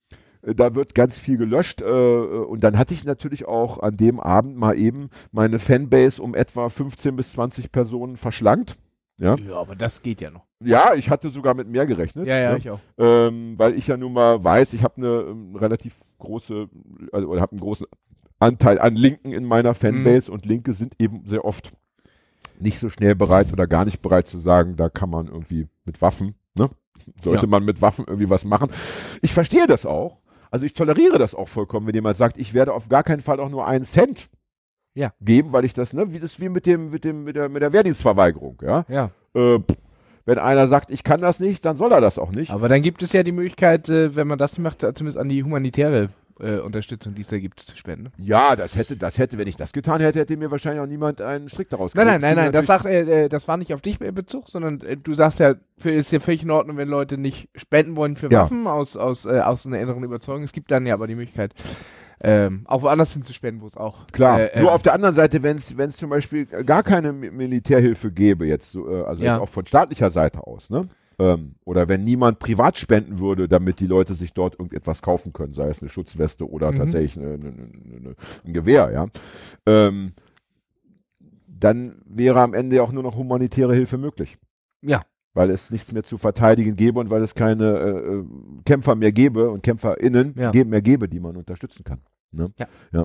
[0.42, 4.56] da wird ganz viel gelöscht äh, und dann hatte ich natürlich auch an dem Abend
[4.56, 8.76] mal eben meine Fanbase um etwa 15 bis 20 Personen verschlankt.
[9.20, 10.46] Ja, ja, aber das geht ja noch.
[10.64, 12.26] ja ich hatte sogar mit mehr gerechnet.
[12.26, 12.58] Ja, ja, ne?
[12.58, 12.80] ich auch.
[12.98, 16.68] ähm, weil ich ja nun mal weiß, ich habe eine ähm, relativ große,
[17.12, 17.86] also oder habe einen großen
[18.38, 21.72] Anteil an Linken in meiner Fanbase und Linke sind eben sehr oft
[22.58, 26.00] nicht so schnell bereit oder gar nicht bereit zu sagen, da kann man irgendwie mit
[26.02, 26.70] Waffen, ne?
[27.22, 27.50] Sollte Ja.
[27.50, 28.70] man mit Waffen irgendwie was machen.
[29.22, 30.18] Ich verstehe das auch.
[30.50, 33.40] Also ich toleriere das auch vollkommen, wenn jemand sagt, ich werde auf gar keinen Fall
[33.40, 34.28] auch nur einen Cent
[34.94, 35.12] Ja.
[35.20, 37.62] geben, weil ich das, ne, wie das wie mit dem, mit dem, mit der, mit
[37.62, 38.84] der Wehrdienstverweigerung, ja.
[38.88, 39.10] Ja.
[39.34, 39.58] Äh,
[40.26, 42.50] wenn einer sagt, ich kann das nicht, dann soll er das auch nicht.
[42.52, 45.28] Aber dann gibt es ja die Möglichkeit, äh, wenn man das macht, äh, zumindest an
[45.28, 48.12] die humanitäre Hilfeunterstützung, die es da gibt, zu spenden.
[48.18, 51.20] Ja, das hätte, das hätte, wenn ich das getan hätte, hätte mir wahrscheinlich auch niemand
[51.20, 52.36] einen Strick daraus Nein, nein, gelegt.
[52.36, 54.96] nein, nein, das, sagt, äh, äh, das war nicht auf dich in Bezug, sondern äh,
[54.96, 58.30] du sagst ja, für, ist ja völlig in Ordnung, wenn Leute nicht spenden wollen für
[58.30, 58.42] Ja.
[58.42, 60.42] Waffen aus, aus, äh, aus einer inneren Überzeugung.
[60.42, 61.52] Es gibt dann ja aber die Möglichkeit,
[62.22, 64.06] ähm, auch woanders hin zu spenden, wo es auch.
[64.08, 67.30] Klar, äh, nur ähm, auf der anderen Seite, wenn es zum Beispiel gar keine Mi-
[67.30, 69.32] Militärhilfe gäbe, jetzt, äh, also Ja.
[69.32, 70.88] jetzt auch von staatlicher Seite aus, ne?
[71.18, 75.52] Ähm, oder wenn niemand privat spenden würde, damit die Leute sich dort irgendetwas kaufen können,
[75.52, 76.76] sei es eine Schutzweste oder Mhm.
[76.78, 78.14] tatsächlich eine, eine, eine,
[78.46, 79.06] ein Gewehr, ja,
[79.66, 80.12] ähm,
[81.46, 84.38] dann wäre am Ende auch nur noch humanitäre Hilfe möglich.
[84.82, 85.00] Ja.
[85.34, 88.24] Weil es nichts mehr zu verteidigen gäbe und weil es keine äh, äh,
[88.64, 90.52] Kämpfer mehr gäbe und KämpferInnen Ja.
[90.64, 92.00] mehr gäbe, die man unterstützen kann.
[92.32, 92.52] Ne?
[92.58, 92.66] Ja.
[92.92, 93.04] Ja.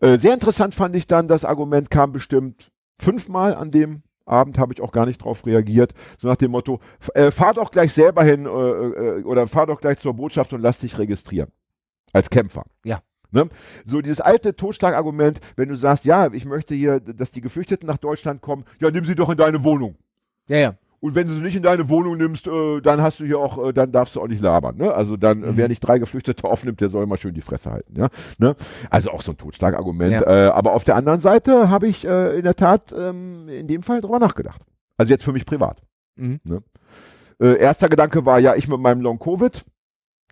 [0.00, 4.72] Äh, sehr interessant fand ich dann, das Argument kam bestimmt fünfmal an dem Abend, habe
[4.72, 6.80] ich auch gar nicht drauf reagiert, so nach dem Motto,
[7.14, 10.60] äh, fahr doch gleich selber hin äh, äh, oder fahr doch gleich zur Botschaft und
[10.60, 11.52] lass dich registrieren.
[12.12, 12.64] Als Kämpfer.
[12.84, 13.02] Ja.
[13.30, 13.48] Ne?
[13.84, 17.98] So dieses alte Totschlagargument, wenn du sagst, ja, ich möchte hier, dass die Geflüchteten nach
[17.98, 19.96] Deutschland kommen, ja, nimm sie doch in deine Wohnung.
[20.48, 20.74] Ja, ja.
[21.06, 23.68] Und wenn du sie nicht in deine Wohnung nimmst, äh, dann hast du hier auch,
[23.68, 24.76] äh, dann darfst du auch nicht labern.
[24.76, 24.92] Ne?
[24.92, 25.56] Also dann, äh, Mhm.
[25.56, 27.94] wer nicht drei Geflüchtete aufnimmt, der soll mal schön die Fresse halten.
[27.96, 28.08] Ja?
[28.38, 28.56] Ne?
[28.90, 30.20] Also auch so ein Totschlagargument.
[30.22, 30.46] Ja.
[30.46, 33.84] Äh, aber auf der anderen Seite habe ich äh, in der Tat ähm, in dem
[33.84, 34.60] Fall drüber nachgedacht.
[34.96, 35.80] Also jetzt für mich privat.
[36.16, 36.40] Mhm.
[37.40, 39.64] Äh, erster Gedanke war ja, ich mit meinem Long Covid.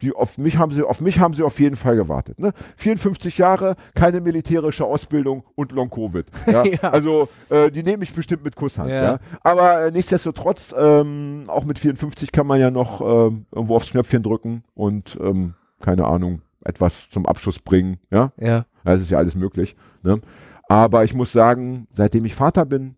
[0.05, 2.39] Die auf mich haben sie, auf mich haben sie auf jeden Fall gewartet.
[2.39, 2.53] Ne?
[2.77, 6.27] 54 Jahre, keine militärische Ausbildung und Long Covid.
[6.47, 6.63] Ja?
[6.65, 6.91] Ja.
[6.91, 8.91] Also äh, die nehme ich bestimmt mit Kusshand.
[8.91, 9.03] Ja.
[9.03, 9.19] Ja?
[9.43, 14.23] Aber äh, nichtsdestotrotz, ähm, auch mit 54 kann man ja noch ähm, irgendwo aufs Knöpfchen
[14.23, 17.99] drücken und ähm, keine Ahnung, etwas zum Abschluss bringen.
[18.11, 18.67] Ja, Ja.
[18.85, 19.75] das ist ja alles möglich.
[20.03, 20.21] Ne?
[20.69, 22.97] Aber ich muss sagen, seitdem ich Vater bin,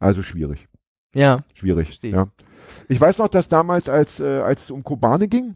[0.00, 0.66] also schwierig.
[1.14, 1.38] Ja.
[1.54, 1.86] Schwierig.
[1.86, 2.12] Verstehe.
[2.12, 2.26] Ja.
[2.88, 5.54] Ich weiß noch, dass damals, als, äh, als es um Kobane ging,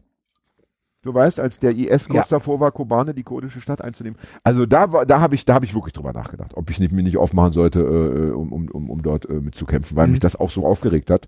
[1.01, 2.37] du weißt, als der IS kurz Ja.
[2.37, 4.17] davor war, Kobane, die kurdische Stadt einzunehmen.
[4.43, 6.91] Also da war, da habe ich, da habe ich wirklich drüber nachgedacht, ob ich nicht,
[6.93, 10.11] mir nicht aufmachen sollte, äh, um, um, um, um dort äh, mitzukämpfen, weil Mhm.
[10.13, 11.27] mich das auch so aufgeregt hat.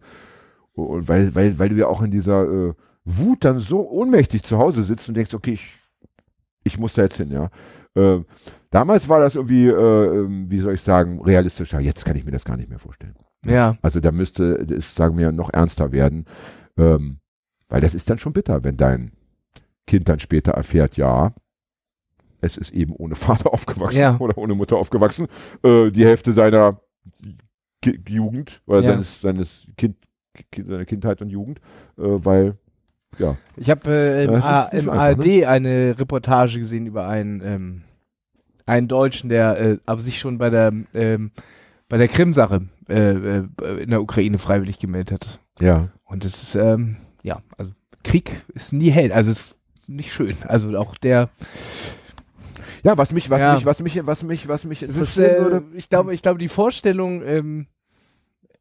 [0.74, 2.74] Und weil, weil, weil du ja auch in dieser äh,
[3.06, 5.78] Wut dann so ohnmächtig zu Hause sitzt und denkst, okay, ich,
[6.64, 7.50] ich muss da jetzt hin, ja.
[7.96, 8.24] Äh,
[8.72, 9.72] damals war das irgendwie, äh,
[10.06, 11.80] ähm, wie soll ich sagen, realistischer.
[11.80, 13.16] Jetzt kann ich mir das gar nicht mehr vorstellen.
[13.52, 13.78] Ja.
[13.82, 16.26] Also da müsste es, sagen wir, noch ernster werden.
[16.78, 17.20] Ähm,
[17.70, 19.12] weil das ist dann schon bitter, wenn dein
[19.88, 21.34] Kind dann später erfährt, ja,
[22.42, 24.18] es ist eben ohne Vater aufgewachsen Ja.
[24.20, 25.28] oder ohne Mutter aufgewachsen.
[25.64, 26.80] Äh, die Hälfte seiner
[27.82, 28.92] Ki Jugend oder Ja.
[28.92, 29.96] seines, seines kind,
[30.52, 31.60] kind, seiner Kindheit und Jugend,
[31.98, 32.56] äh, weil,
[33.18, 33.38] ja.
[33.58, 35.00] Ich habe äh, im, Ja, im einfach, ne?
[35.00, 37.82] ARD eine Reportage gesehen über einen, ähm,
[38.66, 41.32] einen Deutschen, der äh, aber sich schon bei der ähm,
[41.88, 43.44] bei der Krim-Sache äh, äh,
[43.82, 45.40] in der Ukraine freiwillig gemeldet hat.
[45.60, 45.90] Ja.
[46.04, 47.72] Und das ist, ähm, ja, also
[48.04, 50.36] Krieg ist nie hell, also ist nicht schön.
[50.48, 51.30] Also auch der,
[52.84, 53.56] Ja, was mich, was Ja.
[53.56, 55.66] mich, was mich, was mich, was mich es ist, interessieren äh, würde.
[55.76, 57.68] ich glaube, ich glaube, die Vorstellung, ähm,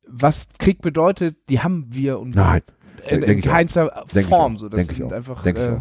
[0.07, 2.63] was Krieg bedeutet, die haben wir und Nein.
[3.09, 4.59] in, in keinster Form.
[4.59, 5.81] So, das sind einfach, äh.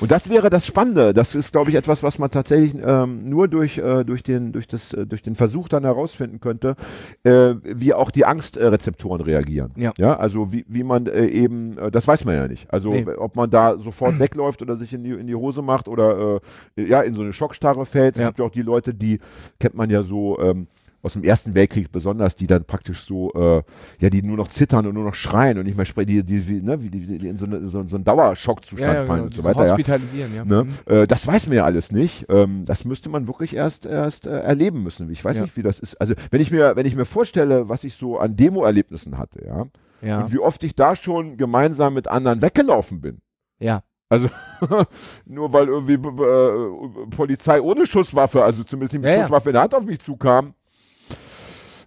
[0.00, 1.14] Und das wäre das Spannende.
[1.14, 4.66] Das ist, glaube ich, etwas, was man tatsächlich ähm, nur durch, äh, durch, den, durch,
[4.68, 6.76] das, äh, durch den Versuch dann herausfinden könnte,
[7.22, 9.72] äh, wie auch die Angstrezeptoren reagieren.
[9.76, 9.92] Ja.
[9.96, 12.72] ja also wie, wie man äh, eben, äh, das weiß man ja nicht.
[12.72, 13.06] Also Nee.
[13.16, 16.40] ob man da sofort wegläuft oder sich in die, in die Hose macht oder
[16.76, 18.16] äh, ja, in so eine Schockstarre fällt.
[18.16, 18.28] Es Ja.
[18.28, 19.20] gibt ja auch die Leute, die
[19.60, 20.66] kennt man ja so, ähm,
[21.04, 23.62] aus dem Ersten Weltkrieg besonders, die dann praktisch so, äh,
[24.00, 26.48] ja, die nur noch zittern und nur noch schreien und nicht mehr sprechen, die, die,
[26.48, 29.18] wie, ne, wie die, die in so, eine, so, so einen Dauerschockzustand ja, ja, fallen
[29.18, 29.64] genau, und so weiter.
[29.64, 29.70] Ja.
[29.72, 30.44] Hospitalisieren, ja.
[30.44, 30.64] Ne?
[30.64, 30.72] Mhm.
[30.86, 32.26] Äh, das weiß man ja alles nicht.
[32.28, 35.10] Ähm, das müsste man wirklich erst erst äh, erleben müssen.
[35.10, 35.42] Ich weiß Ja.
[35.42, 36.00] nicht, wie das ist.
[36.00, 39.66] Also wenn ich mir wenn ich mir vorstelle, was ich so an Demo-Erlebnissen hatte, ja,
[40.02, 40.20] Ja.
[40.22, 43.18] und wie oft ich da schon gemeinsam mit anderen weggelaufen bin.
[43.58, 43.82] ja.
[44.10, 44.28] Also
[45.24, 49.22] nur weil irgendwie äh, Polizei ohne Schusswaffe, also zumindest mit Ja, ja.
[49.22, 50.54] Schusswaffe in der Hand auf mich zukam.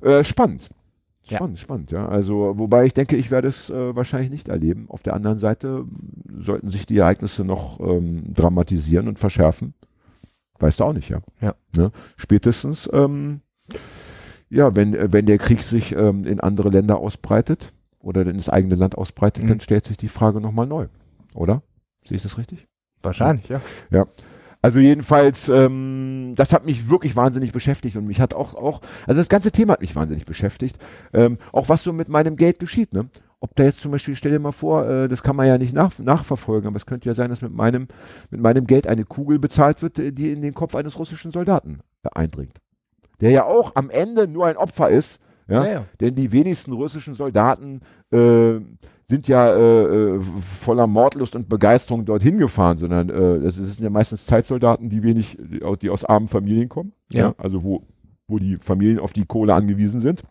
[0.01, 0.69] Äh, spannend.
[1.23, 1.37] Ja.
[1.37, 2.07] Spannend, spannend, ja.
[2.07, 4.85] Also, wobei ich denke, ich werde es äh, wahrscheinlich nicht erleben.
[4.89, 5.83] Auf der anderen Seite
[6.37, 9.73] sollten sich die Ereignisse noch ähm, dramatisieren und verschärfen.
[10.59, 11.19] Weißt du auch nicht, ja.
[11.41, 11.55] Ja.
[11.75, 11.91] Ne?
[12.15, 13.41] Spätestens, ähm,
[14.49, 18.75] ja, wenn, wenn der Krieg sich ähm, in andere Länder ausbreitet oder in das eigene
[18.75, 19.47] Land ausbreitet, Mhm.
[19.49, 20.87] dann stellt sich die Frage nochmal neu.
[21.35, 21.61] Oder?
[22.05, 22.67] Sehe ich das richtig?
[23.03, 24.05] Wahrscheinlich, ja.
[24.61, 29.19] Also jedenfalls, ähm, das hat mich wirklich wahnsinnig beschäftigt und mich hat auch, auch, also
[29.19, 30.77] das ganze Thema hat mich wahnsinnig beschäftigt.
[31.13, 33.09] Ähm, auch was so mit meinem Geld geschieht, ne?
[33.39, 35.73] Ob da jetzt zum Beispiel, stell dir mal vor, äh, das kann man ja nicht
[35.73, 37.87] nach, nachverfolgen, aber es könnte ja sein, dass mit meinem,
[38.31, 41.81] mit meinem Geld eine Kugel bezahlt wird, äh, die in den Kopf eines russischen Soldaten
[42.13, 42.59] eindringt.
[43.21, 45.65] Der ja auch am Ende nur ein Opfer ist, Ja?
[45.65, 45.85] Ja, ja.
[45.99, 47.81] Denn die wenigsten russischen Soldaten
[48.11, 48.59] äh,
[49.05, 50.19] sind ja äh, äh,
[50.61, 55.37] voller Mordlust und Begeisterung dorthin gefahren, sondern äh, das sind ja meistens Zeitsoldaten, die wenig,
[55.81, 56.91] die aus- armen Familien kommen.
[57.11, 57.33] Ja.
[57.37, 57.83] Also wo,
[58.27, 60.23] wo die Familien auf die Kohle angewiesen sind.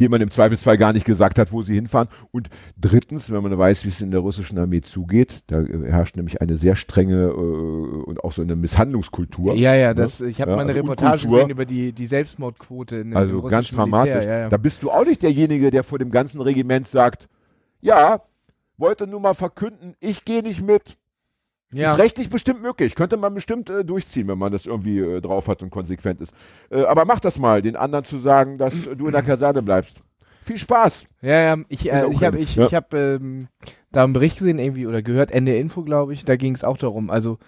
[0.00, 2.08] Dem man im Zweifelsfall gar nicht gesagt hat, wo sie hinfahren.
[2.30, 6.16] Und drittens, wenn man weiß, wie es in der russischen Armee zugeht, da äh, herrscht
[6.16, 9.54] nämlich eine sehr strenge äh, und auch so eine Misshandlungskultur.
[9.54, 11.38] Ja, ja, das, ich habe Ja, mal eine also Reportage Unkultur.
[11.38, 14.14] gesehen über die, die Selbstmordquote in, Also im ganz russischen dramatisch.
[14.14, 14.32] Militär.
[14.32, 14.48] Ja, ja.
[14.48, 17.28] Da bist du auch nicht derjenige, der vor dem ganzen Regiment sagt,
[17.80, 18.22] ja,
[18.78, 20.96] wollte nur mal verkünden, ich gehe nicht mit.
[21.72, 21.92] Ja.
[21.92, 22.94] Ist rechtlich bestimmt möglich.
[22.94, 26.34] Könnte man bestimmt äh, durchziehen, wenn man das irgendwie äh, drauf hat und konsequent ist.
[26.70, 29.96] Äh, aber mach das mal, den anderen zu sagen, dass du in der Kaserne bleibst.
[30.44, 31.06] Viel Spaß.
[31.22, 32.66] Ja, ja, ich, äh, ich habe ich, Ja.
[32.66, 33.48] ich hab, ähm,
[33.92, 36.78] da einen Bericht gesehen irgendwie oder gehört, Ende Info, glaube ich, da ging es auch
[36.78, 37.10] darum.
[37.10, 37.38] Also,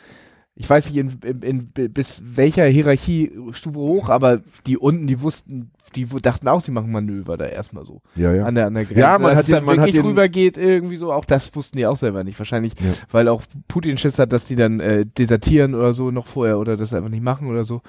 [0.56, 5.20] ich weiß nicht, in, in, in, bi- bis welcher Hierarchiestufe hoch, aber die unten, die
[5.20, 8.02] wussten, die dachten auch, sie machen Manöver da erstmal so.
[8.16, 8.44] Ja, ja.
[8.46, 9.00] An, der, an der Grenze.
[9.00, 11.86] Ja, man Dass hat es dann man wirklich rübergeht irgendwie so, auch das wussten die
[11.86, 12.38] auch selber nicht.
[12.38, 12.92] Wahrscheinlich, Ja.
[13.10, 16.76] weil auch Putin Schiss hat, dass die dann äh, desertieren oder so noch vorher oder
[16.76, 17.82] das einfach nicht machen oder so.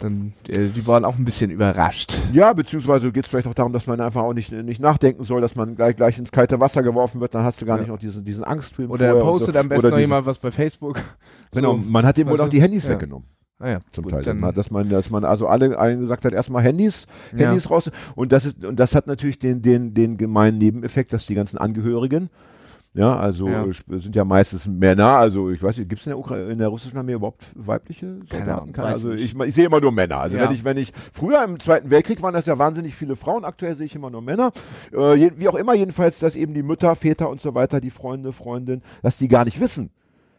[0.00, 2.16] Dann, äh, die waren auch ein bisschen überrascht.
[2.32, 5.40] Ja, beziehungsweise geht es vielleicht auch darum, dass man einfach auch nicht, nicht nachdenken soll,
[5.40, 7.82] dass man gleich, gleich ins kalte Wasser geworfen wird, dann hast du gar Ja.
[7.82, 8.90] nicht noch diesen, diesen Angstfilm.
[8.90, 9.60] Oder und postet so.
[9.60, 11.00] am besten Oder noch jemand was bei Facebook.
[11.52, 11.76] Genau, So.
[11.78, 12.90] man hat dem wohl Weißt auch die Handys Ja.
[12.90, 13.26] weggenommen.
[13.58, 14.22] Ah ja, zum gut, Teil.
[14.22, 17.48] dann- dass man, dass man also alle allen gesagt hat, erstmal Handys, Ja.
[17.48, 17.90] Handys raus.
[18.14, 21.58] Und das ist, und das hat natürlich den, den, den gemeinen Nebeneffekt, dass die ganzen
[21.58, 22.30] Angehörigen,
[22.94, 23.66] ja, also Ja.
[23.98, 27.12] sind ja meistens Männer, also ich weiß nicht, gibt es in, in der russischen Armee
[27.12, 28.50] überhaupt weibliche Soldaten?
[28.50, 30.18] Ahnung, weiß also ich, ich sehe immer nur Männer.
[30.18, 30.44] Also Ja.
[30.44, 33.76] wenn ich, wenn ich, früher im Zweiten Weltkrieg waren das ja wahnsinnig viele Frauen, aktuell
[33.76, 34.50] sehe ich immer nur Männer.
[34.92, 37.90] Äh, je, wie auch immer, jedenfalls, dass eben die Mütter, Väter und so weiter, die
[37.90, 39.90] Freunde, Freundinnen, dass die gar nicht wissen,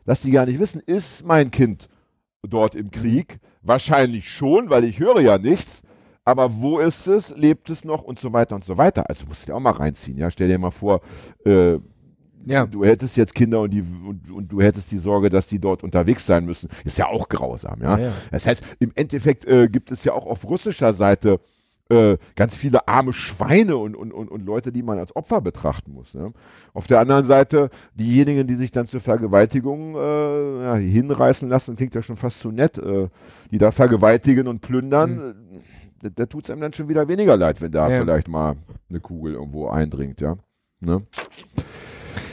[0.06, 1.88] dass die gar nicht wissen, ist mein Kind
[2.44, 3.40] dort im Krieg?
[3.62, 5.84] Wahrscheinlich schon, weil ich höre ja nichts.
[6.24, 7.36] Aber wo ist es?
[7.36, 8.04] Lebt es noch?
[8.04, 9.06] Und so weiter und so weiter.
[9.10, 10.18] Also musst du dir auch mal reinziehen.
[10.18, 11.02] Ja, stell dir mal vor,
[11.46, 11.80] äh,
[12.46, 12.66] Ja.
[12.66, 15.84] du hättest jetzt Kinder und, die, und, und du hättest die Sorge, dass die dort
[15.84, 16.70] unterwegs sein müssen.
[16.84, 17.82] Ist ja auch grausam.
[17.82, 17.98] Ja.
[17.98, 18.12] Ja.
[18.32, 21.40] Das heißt, im Endeffekt äh, gibt es ja auch auf russischer Seite
[21.90, 25.92] äh, ganz viele arme Schweine und, und, und, und Leute, die man als Opfer betrachten
[25.92, 26.14] muss.
[26.14, 26.32] Ne?
[26.74, 31.94] Auf der anderen Seite diejenigen, die sich dann zur Vergewaltigung äh, ja, hinreißen lassen, klingt
[31.94, 33.10] ja schon fast zu nett, äh,
[33.52, 35.60] die da vergewaltigen und plündern, äh,
[36.04, 37.98] da, da tut es einem dann schon wieder weniger leid, wenn da Ja.
[37.98, 38.56] vielleicht mal
[38.90, 40.38] eine Kugel irgendwo eindringt, ja.
[40.80, 41.04] Ne?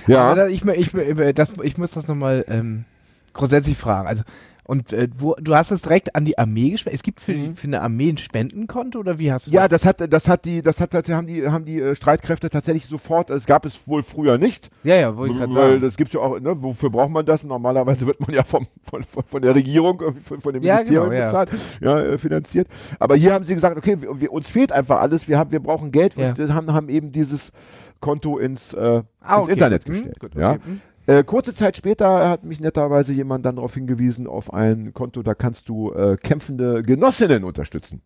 [0.08, 0.90] Ja, da, ich, ich,
[1.34, 2.84] das, ich muss das nochmal ähm,
[3.32, 4.08] grundsätzlich fragen.
[4.08, 4.22] Also,
[4.64, 6.98] und äh, wo, du hast es direkt an die Armee gespendet.
[6.98, 9.54] Es gibt für, die, für eine Armee ein Spendenkonto oder wie hast du Mhm.
[9.54, 9.80] Ja, das?
[9.80, 12.84] das hat, das hat die, das hat tatsächlich, haben die, haben die äh, Streitkräfte tatsächlich
[12.84, 15.80] sofort, es gab es wohl früher nicht, Ja, ja, wollte ich gerade weil sagen.
[15.80, 17.44] das gibt's ja auch, ne, wofür braucht man das?
[17.44, 21.08] Normalerweise wird man ja vom, von, von, der Regierung, äh, von, von dem Ja, Ministerium
[21.08, 21.24] genau, ja.
[21.24, 21.50] bezahlt,
[21.80, 22.68] ja, äh, finanziert.
[22.98, 25.60] Aber hier haben sie gesagt, okay, wir, wir, uns fehlt einfach alles, wir haben, wir
[25.60, 26.34] brauchen Geld Ja.
[26.34, 27.52] und haben, haben eben dieses
[28.00, 29.52] Konto ins, äh, Ah, ins okay.
[29.52, 30.20] Internet Hm, gestellt.
[30.20, 30.52] gut, ja.
[30.52, 30.60] okay.
[30.64, 30.80] Hm.
[31.06, 35.34] Äh, kurze Zeit später hat mich netterweise jemand dann darauf hingewiesen, auf ein Konto, da
[35.34, 38.02] kannst du äh, kämpfende Genossinnen unterstützen.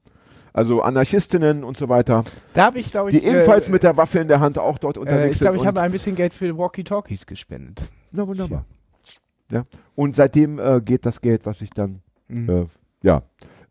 [0.53, 2.25] Also Anarchistinnen und so weiter,
[2.55, 4.79] Da habe ich, glaube ich, die ebenfalls äh, mit der Waffe in der Hand auch
[4.79, 5.67] dort äh, unterwegs ich glaube, ich sind.
[5.69, 7.81] habe ein bisschen Geld für Walkie-Talkies gespendet.
[8.13, 8.67] Na wunderbar.
[9.51, 9.65] Ja.
[9.95, 12.69] Und seitdem äh, geht das Geld, was ich dann Mhm.
[13.03, 13.23] ja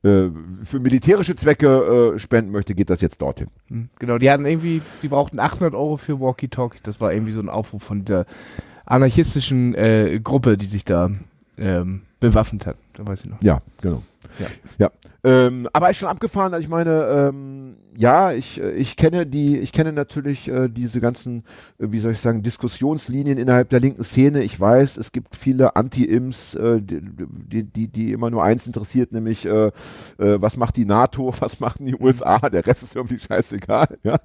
[0.04, 0.30] äh,
[0.64, 3.48] für militärische Zwecke äh, spenden möchte, geht das jetzt dorthin.
[3.70, 6.82] Hm, Genau, die hatten irgendwie, die brauchten 800 Euro für Walkie-Talkies.
[6.82, 8.26] Das war irgendwie so ein Aufruf von der
[8.86, 11.10] anarchistischen äh, Gruppe, die sich da
[11.58, 12.78] ähm, bewaffnet hat.
[12.94, 13.42] Da weiß ich noch.
[13.42, 14.04] Ja, genau.
[14.40, 14.48] Ja.
[14.78, 14.92] Ja.
[15.24, 19.60] Ähm, aber ist schon abgefahren, also ich meine, ähm, ja, ich, äh, ich kenne die,
[19.60, 21.44] ich kenne natürlich äh, diese ganzen,
[21.78, 24.44] äh, wie soll ich sagen, Diskussionslinien innerhalb der linken Szene.
[24.44, 29.46] Ich weiß, es gibt viele Anti-Ims, äh, die, die, die, immer nur eins interessiert, nämlich
[29.46, 29.72] äh, äh,
[30.18, 33.88] was macht die NATO, was machen die USA, der Rest ist irgendwie scheißegal.
[34.04, 34.20] Ja.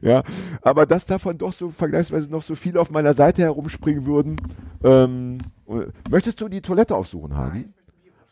[0.00, 0.22] ja.
[0.62, 4.36] Aber dass davon doch so vergleichsweise noch so viele auf meiner Seite herumspringen würden.
[4.84, 7.68] Ähm, äh, möchtest du die Toilette aufsuchen, Hagi?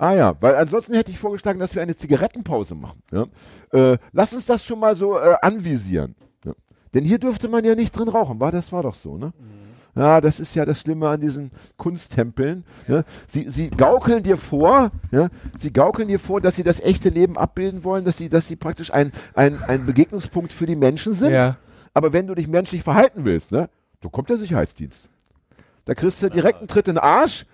[0.00, 3.02] Ah ja, weil ansonsten hätte ich vorgeschlagen, dass wir eine Zigarettenpause machen.
[3.12, 3.26] Ja?
[3.70, 6.14] Äh, lass uns das schon mal so äh, anvisieren.
[6.42, 6.52] Ja?
[6.94, 9.34] Denn hier dürfte man ja nicht drin rauchen, war das war doch so, ne?
[9.94, 12.64] Ja, das ist ja das Schlimme an diesen Kunsttempeln.
[12.88, 13.04] Ja?
[13.26, 15.28] Sie, sie gaukeln dir vor, ja?
[15.58, 18.56] sie gaukeln dir vor, dass sie das echte Leben abbilden wollen, dass sie, dass sie
[18.56, 21.32] praktisch ein, ein, ein Begegnungspunkt für die Menschen sind.
[21.32, 21.58] Ja.
[21.92, 23.68] Aber wenn du dich menschlich verhalten willst, ne,
[24.02, 25.10] so kommt der Sicherheitsdienst.
[25.84, 27.44] Da kriegst du direkt einen Tritt in den Arsch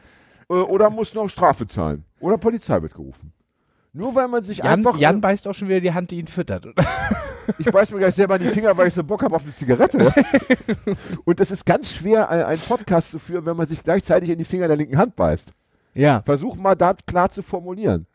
[0.48, 2.04] äh, oder musst noch Strafe zahlen.
[2.26, 3.32] Oder Polizei wird gerufen.
[3.92, 4.98] Nur weil man sich Jan, einfach.
[4.98, 6.66] Jan beißt auch schon wieder die Hand, die ihn füttert.
[6.66, 6.84] Oder?
[7.58, 9.52] ich beiß mir gleich selber in die Finger, weil ich so Bock habe auf eine
[9.52, 10.12] Zigarette.
[11.24, 14.38] Und es ist ganz schwer, ein- einen Podcast zu führen, wenn man sich gleichzeitig in
[14.38, 15.52] die Finger der linken Hand beißt.
[15.94, 16.20] Ja.
[16.26, 18.06] Versuch mal da klar zu formulieren.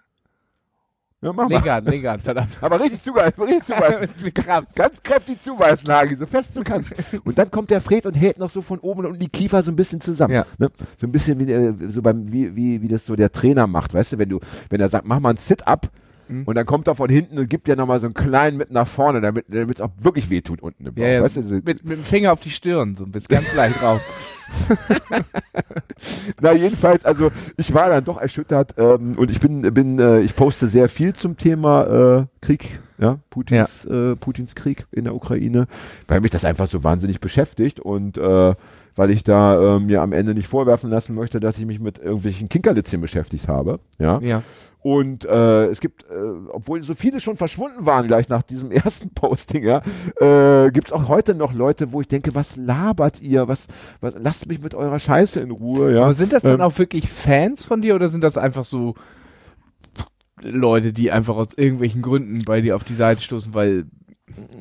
[1.23, 1.61] Ja, mach mal.
[1.61, 2.57] Hand, verdammt.
[2.61, 4.09] Aber richtig zubeißen, richtig zubeißen.
[4.23, 4.75] Mit Kraft.
[4.75, 6.93] Ganz kräftig zubeißen, Hagi, so fest du kannst.
[7.23, 9.61] Und dann kommt der Fred und hält noch so von oben und unten die Kiefer
[9.61, 10.33] so ein bisschen zusammen.
[10.33, 10.45] Ja.
[10.57, 10.71] Ne?
[10.99, 13.93] So ein bisschen wie, äh, so beim, wie, wie, wie das so der Trainer macht,
[13.93, 15.89] weißt du, wenn du, wenn er sagt, mach mal ein Sit-up
[16.31, 16.43] Mhm.
[16.45, 18.87] und dann kommt er von hinten und gibt dir nochmal so einen kleinen mit nach
[18.87, 21.03] vorne, damit es auch wirklich wehtut unten im Bauch.
[21.03, 23.35] Ja, ja, weißt du, so, mit, mit dem Finger auf die Stirn, so ein bisschen
[23.35, 24.01] ganz leicht drauf.
[26.41, 30.35] Na jedenfalls, also ich war dann doch erschüttert ähm, und ich bin, bin äh, ich
[30.35, 35.67] poste sehr viel zum Thema äh, Krieg, ja, Putins, Äh, Putins Krieg in der Ukraine,
[36.07, 38.55] weil mich das einfach so wahnsinnig beschäftigt und äh,
[38.95, 41.99] weil ich da äh, mir am Ende nicht vorwerfen lassen möchte, dass ich mich mit
[41.99, 44.19] irgendwelchen Kinkerlitzchen beschäftigt habe, ja.
[44.19, 44.43] Ja.
[44.83, 46.13] Und äh, es gibt, äh,
[46.49, 49.81] obwohl so viele schon verschwunden waren gleich nach diesem ersten Posting, ja,
[50.19, 53.47] äh, gibt es auch heute noch Leute, wo ich denke, was labert ihr?
[53.47, 53.67] Was,
[53.99, 56.03] was lasst mich mit eurer Scheiße in Ruhe, ja.
[56.03, 58.95] Aber sind das dann Ähm, auch wirklich Fans von dir oder sind das einfach so
[60.41, 63.85] Leute, die einfach aus irgendwelchen Gründen bei dir auf die Seite stoßen, weil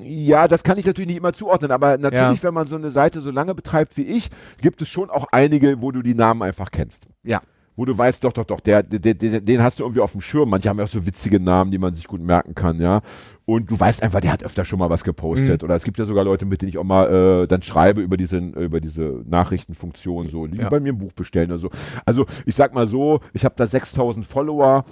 [0.03, 2.43] Ja, das kann ich natürlich nicht immer zuordnen, aber natürlich, Ja.
[2.43, 4.29] wenn man so eine Seite so lange betreibt wie ich,
[4.61, 7.07] gibt es schon auch einige, wo du die Namen einfach kennst.
[7.23, 7.41] ja.
[7.81, 10.21] Wo du weißt, doch, doch, doch, der, der, der, den hast du irgendwie auf dem
[10.21, 10.51] Schirm.
[10.51, 13.01] Manche haben ja auch so witzige Namen, die man sich gut merken kann, ja.
[13.47, 15.63] Und du weißt einfach, der hat öfter schon mal was gepostet.
[15.63, 15.65] Mhm.
[15.65, 18.19] Oder es gibt ja sogar Leute, mit denen ich auch mal äh, dann schreibe über
[18.19, 20.69] diese, über diese Nachrichtenfunktion, so, die Ja.
[20.69, 21.71] bei mir ein Buch bestellen oder so.
[22.05, 24.85] Also, ich sag mal so, ich habe da 6000 Follower,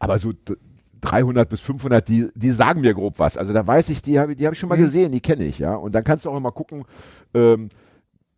[0.00, 0.56] aber so d-
[1.02, 3.36] 300 bis 500, die, die sagen mir grob was.
[3.38, 4.82] Also da weiß ich, die habe die hab ich schon mal Mhm.
[4.82, 5.76] gesehen, die kenne ich, ja.
[5.76, 6.82] Und dann kannst du auch immer gucken,
[7.32, 7.68] ähm,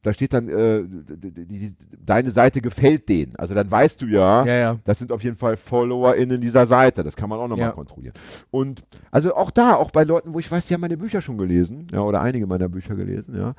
[0.07, 3.35] da steht dann, äh, d- d- die, deine Seite gefällt denen.
[3.37, 4.79] Also dann weißt du ja, Ja, ja.
[4.85, 7.03] das sind auf jeden Fall FollowerInnen dieser Seite.
[7.03, 7.73] Das kann man auch nochmal Ja.
[7.73, 8.15] kontrollieren.
[8.53, 11.39] Und also auch da, auch bei Leuten, wo ich weiß, die haben meine Bücher schon
[11.39, 13.55] gelesen, ja, oder einige meiner Bücher gelesen, ja,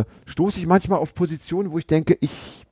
[0.00, 2.66] äh, stoße ich manchmal auf Positionen, wo ich denke, ich,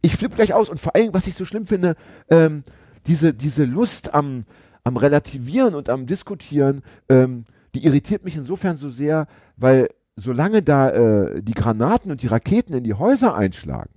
[0.00, 0.68] ich flippe gleich aus.
[0.70, 1.96] Und vor allem, was ich so schlimm finde,
[2.30, 2.64] ähm,
[3.06, 4.44] diese, diese Lust am,
[4.84, 9.26] am Relativieren und am Diskutieren, ähm, die irritiert mich insofern so sehr,
[9.56, 13.90] weil solange da äh, die Granaten und die Raketen in die Häuser einschlagen,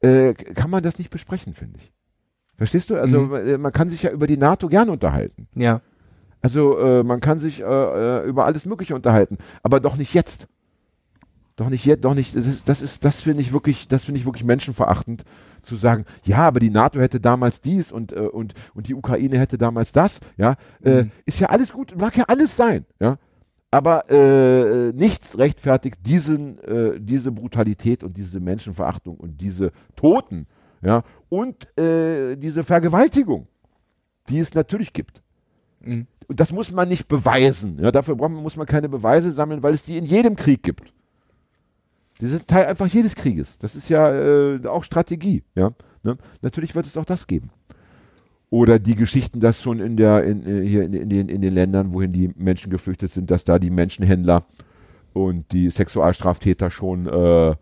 [0.00, 1.92] äh, kann man das nicht besprechen, finde ich.
[2.56, 2.96] Verstehst du?
[2.96, 3.34] Also Mhm.
[3.34, 5.48] äh, man kann sich ja über die NATO gern unterhalten.
[5.54, 5.80] Ja.
[6.40, 10.46] Also äh, man kann sich äh, äh, über alles Mögliche unterhalten, aber doch nicht jetzt.
[11.56, 12.36] Doch nicht jetzt, doch nicht.
[12.36, 15.24] Das ist, das ist, das finde ich wirklich, das finde ich wirklich menschenverachtend,
[15.62, 19.58] zu sagen, ja, aber die NATO hätte damals dies und und und die Ukraine hätte
[19.58, 20.20] damals das.
[20.36, 21.10] Ja, Mhm.
[21.26, 22.86] ist ja alles gut, mag ja alles sein.
[23.00, 23.18] Ja,
[23.70, 30.46] aber äh, nichts rechtfertigt diesen, äh, diese Brutalität und diese Menschenverachtung und diese Toten,
[30.80, 33.46] ja, und äh, diese Vergewaltigung,
[34.28, 35.22] die es natürlich gibt.
[35.80, 36.06] Mhm.
[36.28, 37.78] Und das muss man nicht beweisen.
[37.80, 40.92] Ja, dafür man, muss man keine Beweise sammeln, weil es die in jedem Krieg gibt.
[42.20, 43.58] Die sind Teil einfach jedes Krieges.
[43.58, 45.44] Das ist ja äh, auch Strategie.
[45.54, 45.72] Ja?
[46.02, 46.16] Ne?
[46.42, 47.50] Natürlich wird es auch das geben.
[48.50, 51.52] Oder die Geschichten, dass schon in der, in, äh, hier in, in, den, in den
[51.52, 54.44] Ländern, wohin die Menschen geflüchtet sind, dass da die Menschenhändler
[55.12, 57.54] und die Sexualstraftäter schon, äh,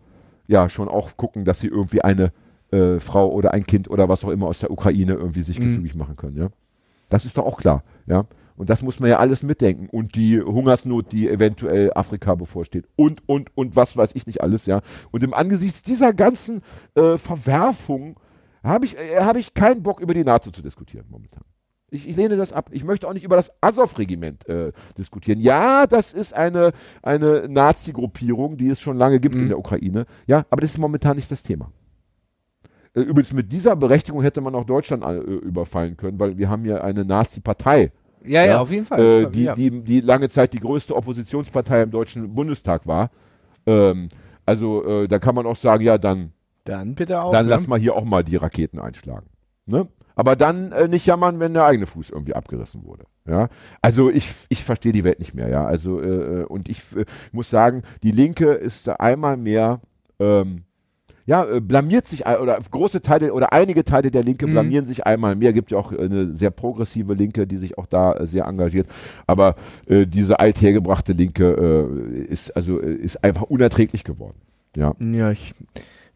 [0.47, 2.31] ja, schon auch gucken, dass sie irgendwie eine
[2.71, 5.65] äh, Frau oder ein Kind oder was auch immer aus der Ukraine irgendwie sich Mhm.
[5.65, 6.37] gefügig machen können.
[6.37, 6.49] Ja?
[7.09, 7.83] Das ist doch auch klar.
[8.05, 8.25] Ja?
[8.55, 9.87] Und das muss man ja alles mitdenken.
[9.91, 12.85] Und die Hungersnot, die eventuell Afrika bevorsteht.
[12.95, 14.81] Und, und, und was weiß ich nicht alles, ja.
[15.11, 16.61] Und im Angesichts dieser ganzen
[16.95, 18.17] äh, Verwerfung
[18.67, 21.41] habe ich, äh, habe ich keinen Bock, über die NATO zu diskutieren momentan.
[21.89, 22.69] Ich, ich lehne das ab.
[22.73, 25.39] Ich möchte auch nicht über das Azov-Regiment äh, diskutieren.
[25.39, 29.47] Ja, das ist eine, eine Nazi-Gruppierung, die es schon lange gibt in Mhm.
[29.49, 30.05] der Ukraine.
[30.25, 31.71] Ja, aber das ist momentan nicht das Thema.
[32.93, 36.63] Äh, Übrigens, mit dieser Berechtigung hätte man auch Deutschland äh, überfallen können, weil wir haben
[36.63, 37.91] hier eine Nazi-Partei,
[38.25, 38.99] Ja, ja, Ja, auf jeden Fall.
[38.99, 39.55] äh, die, ja.
[39.55, 43.11] die, die lange Zeit die größte Oppositionspartei im Deutschen Bundestag war.
[43.65, 44.09] Ähm,
[44.45, 46.33] also äh, da kann man auch sagen, ja, dann,
[46.67, 47.31] dann bitte auch.
[47.31, 47.51] dann ne?
[47.51, 49.27] lass mal hier auch mal die Raketen einschlagen.
[49.65, 49.87] Ne?
[50.15, 53.05] Aber dann äh, nicht jammern, wenn der eigene Fuß irgendwie abgerissen wurde.
[53.27, 53.49] Ja,
[53.81, 55.49] also ich, ich verstehe die Welt nicht mehr.
[55.49, 59.81] Ja, also äh, und ich äh, muss sagen, die Linke ist einmal mehr
[60.19, 60.63] ähm,
[61.27, 64.51] ja, äh, blamiert sich, oder große Teile oder einige Teile der Linke Mhm.
[64.53, 65.51] blamieren sich einmal mehr.
[65.51, 68.87] Gibt ja auch äh, eine sehr progressive Linke, die sich auch da äh, sehr engagiert.
[69.27, 69.55] Aber
[69.87, 74.37] äh, diese althergebrachte Linke äh, ist also äh, ist einfach unerträglich geworden.
[74.75, 74.93] Ja.
[74.99, 75.53] Ja, ich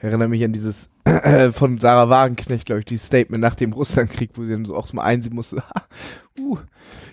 [0.04, 0.89] erinnere mich an dieses
[1.54, 4.91] von Sarah Wagenknecht, glaube ich, dieses Statement nach dem Russlandkrieg, wo sie dann so auch
[4.93, 5.64] mal einsehen musste.
[6.39, 6.58] uh,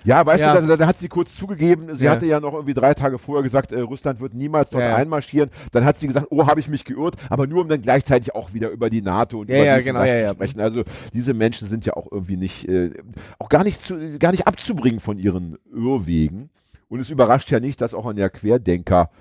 [0.05, 0.61] Ja, weißt Ja.
[0.61, 2.13] du, da, da hat sie kurz zugegeben, sie Ja.
[2.13, 5.51] hatte ja noch irgendwie drei Tage vorher gesagt, äh, Russland wird niemals dort Ja, einmarschieren.
[5.73, 8.53] Dann hat sie gesagt, oh, habe ich mich geirrt, aber nur um dann gleichzeitig auch
[8.53, 10.61] wieder über die NATO und über genau, das ja, zu sprechen.
[10.61, 12.91] Also diese Menschen sind ja auch irgendwie nicht, äh,
[13.39, 16.51] auch gar nicht, zu, gar nicht abzubringen von ihren Irrwegen.
[16.89, 19.17] Und es überrascht ja nicht, dass auch in der Querdenker äh,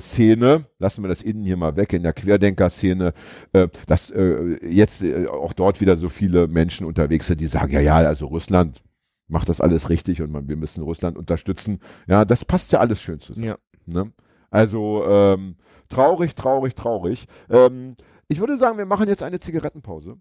[0.00, 3.12] Szene, lassen wir das innen hier mal weg, in der Querdenker-Szene,
[3.52, 7.72] äh, dass äh, jetzt äh, auch dort wieder so viele Menschen unterwegs sind, die sagen,
[7.72, 8.82] ja, ja, also Russland,
[9.28, 11.80] macht das alles richtig und man, wir müssen Russland unterstützen.
[12.06, 13.46] Ja, das passt ja alles schön zusammen.
[13.46, 13.58] Ja.
[13.86, 14.12] Ne?
[14.50, 15.56] Also ähm,
[15.88, 17.26] traurig, traurig, traurig.
[17.50, 17.96] Ähm,
[18.28, 20.16] ich würde sagen, wir machen jetzt eine Zigarettenpause,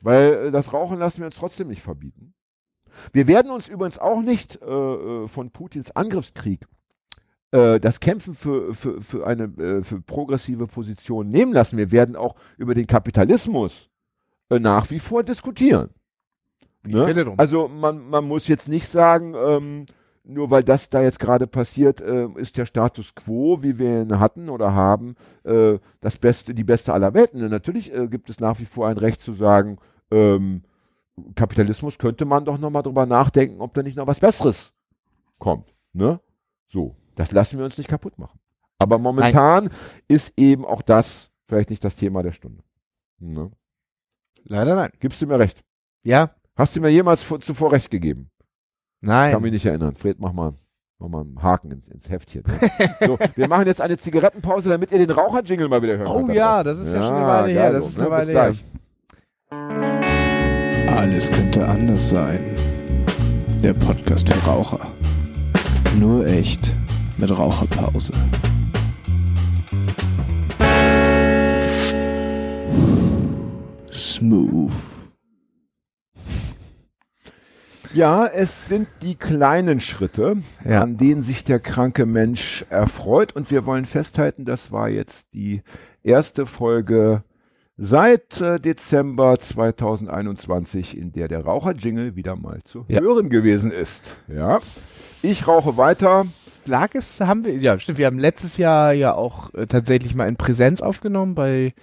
[0.00, 2.34] weil äh, das Rauchen lassen wir uns trotzdem nicht verbieten.
[3.12, 6.79] Wir werden uns übrigens auch nicht äh, äh von Putins Angriffskrieg äh,
[7.50, 11.78] das Kämpfen für, für, für eine äh, für progressive Position nehmen lassen.
[11.78, 13.90] Wir werden auch über den Kapitalismus
[14.50, 15.90] äh, nach wie vor diskutieren.
[16.82, 17.34] Ne?
[17.36, 19.86] Also man, man muss jetzt nicht sagen, ähm,
[20.24, 24.18] nur weil das da jetzt gerade passiert, äh, ist der Status quo, wie wir ihn
[24.18, 27.42] hatten oder haben, äh, das Beste, die beste aller Welten.
[27.42, 29.78] Und natürlich äh, gibt es nach wie vor ein Recht zu sagen,
[30.10, 30.62] ähm,
[31.34, 34.72] Kapitalismus könnte man doch nochmal drüber nachdenken, ob da nicht noch was Besseres
[35.38, 35.74] kommt.
[35.92, 36.20] Ne?
[36.68, 38.38] So, das lassen wir uns nicht kaputt machen.
[38.78, 39.74] Aber momentan nein.
[40.08, 42.62] ist eben auch das vielleicht nicht das Thema der Stunde.
[43.18, 43.50] Ne?
[44.44, 44.90] Leider nein.
[45.00, 45.62] Gibst du mir recht?
[46.02, 46.30] Ja.
[46.56, 48.30] Hast du mir jemals zuvor recht gegeben?
[49.00, 49.32] Nein.
[49.32, 49.96] Kann mich nicht erinnern.
[49.96, 50.54] Fred, mach mal,
[50.98, 52.44] mach mal einen Haken ins, ins Heftchen.
[52.46, 52.70] Ne?
[53.06, 56.08] so, wir machen jetzt eine Zigarettenpause, damit ihr den Raucher-Jingle mal wieder hört.
[56.08, 57.72] Oh ja, das ist ja, ja schon eine Weile her.
[57.72, 58.10] Das ist eine ne?
[58.10, 58.54] Weile her.
[60.96, 62.40] Alles könnte anders sein.
[63.62, 64.86] Der Podcast für Raucher.
[65.98, 66.74] Nur echt
[67.20, 68.12] mit Raucherpause.
[73.92, 74.72] Smooth.
[77.92, 80.80] Ja, es sind die kleinen Schritte, ja.
[80.80, 83.34] an denen sich der kranke Mensch erfreut.
[83.34, 85.62] Und wir wollen festhalten, das war jetzt die
[86.02, 87.24] erste Folge
[87.76, 93.00] seit äh, Dezember 2021, in der der Raucher-Jingle wieder mal zu ja.
[93.00, 94.16] hören gewesen ist.
[94.28, 94.58] Ja,
[95.22, 96.24] ich rauche weiter.
[96.66, 100.28] Lag es, haben wir, ja, stimmt, wir haben letztes Jahr ja auch äh, tatsächlich mal
[100.28, 101.74] in Präsenz aufgenommen bei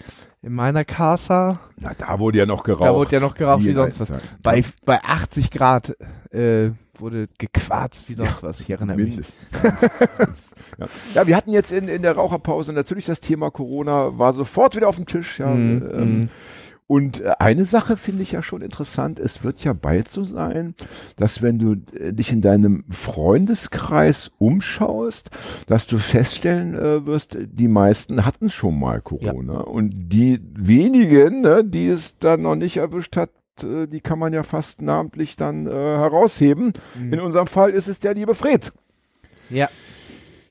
[0.42, 1.60] in meiner Casa.
[1.78, 2.88] Na, da wurde ja noch geraucht.
[2.88, 4.12] Da wurde ja noch geraucht wie, wie sonst was.
[4.42, 5.96] Bei, bei 80 Grad
[6.32, 6.70] äh,
[7.00, 8.62] wurde gequarzt wie sonst ja, was.
[8.62, 9.52] Ich erinnere mindestens.
[9.52, 9.74] mich.
[10.78, 10.86] ja.
[11.16, 11.28] ja.
[11.28, 14.96] wir hatten jetzt in, in der Raucherpause natürlich das Thema Corona, war sofort wieder auf
[14.96, 15.40] dem Tisch.
[15.40, 16.30] Ja, mm, ähm, mm.
[16.88, 19.20] Und äh, eine Sache finde ich ja schon interessant.
[19.20, 20.74] Es wird ja bald so sein,
[21.18, 25.30] dass wenn du äh, dich in deinem Freundeskreis umschaust,
[25.68, 29.54] dass du feststellen äh, wirst, die meisten hatten schon mal Corona.
[29.54, 29.60] Ja.
[29.60, 33.32] Und die wenigen, ne, die es dann noch nicht erwischt hat,
[33.64, 36.72] äh, die kann man ja fast namentlich dann äh, herausheben.
[36.96, 37.14] Mhm.
[37.14, 38.72] In unserem Fall ist es der liebe Fred.
[39.50, 39.68] Ja.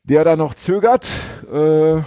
[0.05, 1.07] Der da noch zögert.
[1.51, 2.03] Äh,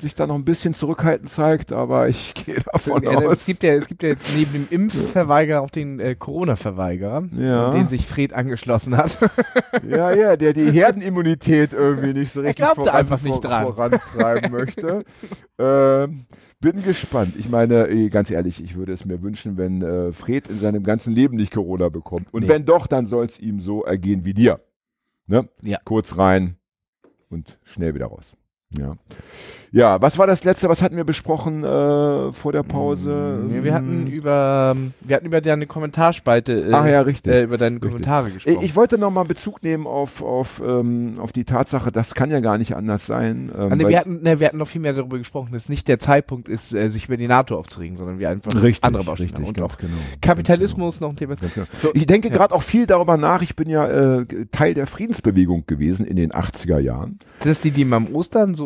[0.00, 3.38] sich da noch ein bisschen zurückhaltend zeigt, aber ich gehe davon ja, aus.
[3.38, 7.70] Es gibt, ja, es gibt ja jetzt neben dem Impfverweigerer auch den äh, Corona-Verweigerer, ja.
[7.70, 9.18] den sich Fred angeschlossen hat.
[9.86, 15.04] Ja, ja, der die Herdenimmunität irgendwie nicht so richtig voran, einfach nicht vor, vorantreiben möchte.
[15.58, 16.24] ähm,
[16.60, 17.34] bin gespannt.
[17.38, 20.82] Ich meine, eh, ganz ehrlich, ich würde es mir wünschen, wenn äh, Fred in seinem
[20.82, 22.32] ganzen Leben nicht Corona bekommt.
[22.32, 22.48] Und nee.
[22.48, 24.60] wenn doch, dann soll es ihm so ergehen wie dir.
[25.26, 25.48] Ne?
[25.62, 25.78] Ja.
[25.84, 26.56] Kurz rein
[27.28, 28.34] und schnell wieder raus.
[28.78, 28.96] Ja.
[29.72, 30.68] Ja, was war das letzte?
[30.70, 33.44] Was hatten wir besprochen äh, vor der Pause?
[33.54, 37.32] Ja, wir hatten über wir hatten über deine Kommentarspalte äh, Ach ja, richtig.
[37.32, 37.90] Äh, über deine richtig.
[37.90, 38.58] Kommentare gesprochen.
[38.62, 42.40] Ich wollte noch mal Bezug nehmen auf auf ähm, auf die Tatsache, das kann ja
[42.40, 43.50] gar nicht anders sein.
[43.54, 45.88] Ähm, ah, nee, wir hatten ne, wir hatten noch viel mehr darüber gesprochen, dass nicht
[45.88, 49.30] der Zeitpunkt ist, äh, sich über die NATO aufzuregen, sondern wir einfach richtig, andere Baustellen
[49.30, 51.08] richtig, und auch genau, Kapitalismus genau.
[51.08, 51.34] noch ein Thema.
[51.34, 51.66] Genau.
[51.82, 52.34] So, ich denke ja.
[52.34, 53.42] gerade auch viel darüber nach.
[53.42, 57.18] Ich bin ja äh, Teil der Friedensbewegung gewesen in den 80er Jahren.
[57.40, 58.65] Das ist die, die am Ostern so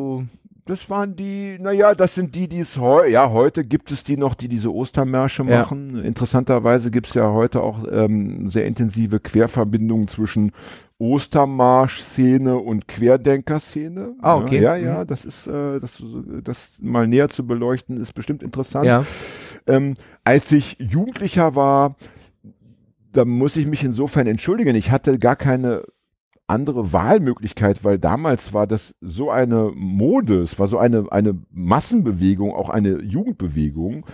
[0.67, 4.17] das waren die, naja, das sind die, die es heute, ja, heute gibt es die
[4.17, 5.97] noch, die diese Ostermärsche machen.
[5.97, 6.03] Ja.
[6.03, 10.53] Interessanterweise gibt es ja heute auch ähm, sehr intensive Querverbindungen zwischen
[10.99, 14.15] Ostermarsch-Szene und Querdenker-Szene.
[14.21, 14.61] Ah, okay.
[14.61, 15.07] Ja, ja, mhm.
[15.09, 16.03] das ist, äh, das,
[16.45, 18.87] das mal näher zu beleuchten, ist bestimmt interessant.
[18.87, 19.05] Ja.
[19.67, 21.97] Ähm, als ich Jugendlicher war,
[23.13, 24.77] da muss ich mich insofern entschuldigen.
[24.77, 25.83] Ich hatte gar keine
[26.51, 32.53] andere Wahlmöglichkeit, weil damals war das so eine Mode, es war so eine, eine Massenbewegung,
[32.53, 34.05] auch eine Jugendbewegung,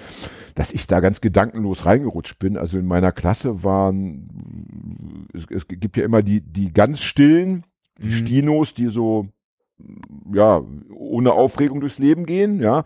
[0.55, 2.57] dass ich da ganz gedankenlos reingerutscht bin.
[2.57, 7.65] Also in meiner Klasse waren, es, es gibt ja immer die, die ganz stillen,
[7.99, 8.13] die mhm.
[8.13, 9.29] Stinos, die so,
[10.33, 10.63] ja,
[10.95, 12.85] ohne Aufregung durchs Leben gehen, ja.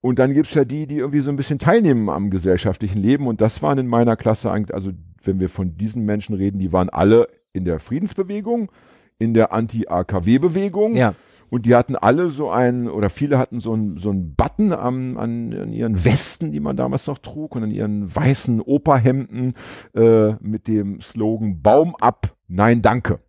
[0.00, 3.26] Und dann gibt's ja die, die irgendwie so ein bisschen teilnehmen am gesellschaftlichen Leben.
[3.26, 4.92] Und das waren in meiner Klasse eigentlich, also
[5.24, 8.70] wenn wir von diesen Menschen reden, die waren alle in der Friedensbewegung,
[9.18, 10.94] in der Anti-AKW-Bewegung.
[10.94, 11.14] Ja.
[11.48, 15.16] Und die hatten alle so einen, oder viele hatten so einen so einen Button am,
[15.16, 19.54] an, an ihren Westen, die man damals noch trug, und an ihren weißen Operhemden
[19.94, 23.20] äh, mit dem Slogan Baum ab, nein danke.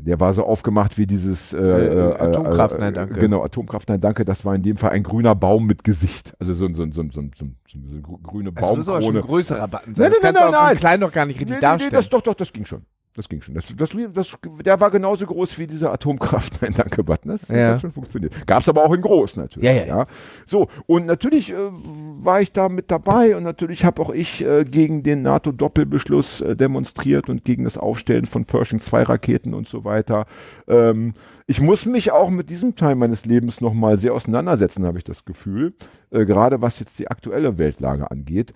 [0.00, 3.18] Der war so aufgemacht wie dieses äh, Äh, äh, Atomkraft, äh, nein, danke.
[3.18, 4.24] Genau, Atomkraft, nein, danke.
[4.24, 6.34] Das war in dem Fall ein grüner Baum mit Gesicht.
[6.38, 7.46] Also so, ein- so, so, so, so,
[7.86, 10.12] so grüne Das muss aber schon ein größerer Button Nein, sein.
[10.22, 10.76] nein, nein, so einem nein.
[10.76, 11.92] kleinen doch gar nicht richtig Nee, nee, nee, darstellen.
[11.92, 12.82] das, doch, doch, das ging schon.
[13.14, 13.54] Das ging schon.
[13.54, 16.58] Das, das, das, der war genauso groß wie dieser Atomkraft.
[16.62, 17.30] Nein, danke, Button.
[17.30, 17.72] Das, das Ja.
[17.72, 18.46] hat schon funktioniert.
[18.46, 19.66] Gab es aber auch in groß natürlich.
[19.66, 20.06] Ja, ja, ja.
[20.46, 24.64] So, und natürlich äh, war ich da mit dabei und natürlich habe auch ich äh,
[24.64, 30.26] gegen den NATO-Doppelbeschluss äh, demonstriert und gegen das Aufstellen von Pershing-2-Raketen und so weiter.
[30.68, 31.14] Ähm,
[31.46, 35.24] ich muss mich auch mit diesem Teil meines Lebens nochmal sehr auseinandersetzen, habe ich das
[35.24, 35.74] Gefühl.
[36.10, 38.52] Äh, gerade was jetzt die aktuelle Weltlage angeht.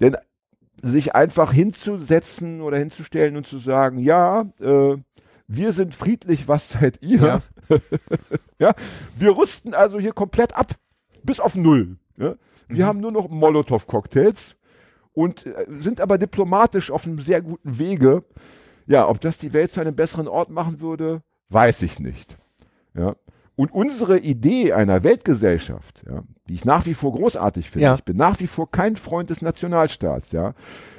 [0.00, 0.16] Denn
[0.84, 4.96] sich einfach hinzusetzen oder hinzustellen und zu sagen, ja, äh,
[5.46, 7.20] wir sind friedlich, was seid ihr?
[7.20, 7.42] Ja.
[8.58, 8.74] Ja,
[9.18, 10.74] wir rüsten also hier komplett ab,
[11.24, 11.96] bis auf null.
[12.16, 12.36] Ja?
[12.68, 12.88] Wir Mhm.
[12.88, 14.54] haben nur noch Molotow-Cocktails
[15.12, 18.22] und äh, sind aber diplomatisch auf einem sehr guten Wege.
[18.86, 22.36] Ja, ob das die Welt zu einem besseren Ort machen würde, weiß ich nicht.
[22.94, 23.16] Ja.
[23.56, 27.94] Und unsere Idee einer Weltgesellschaft, ja, die ich nach wie vor großartig finde, Ja.
[27.94, 30.54] ich bin nach wie vor kein Freund des Nationalstaats, ja,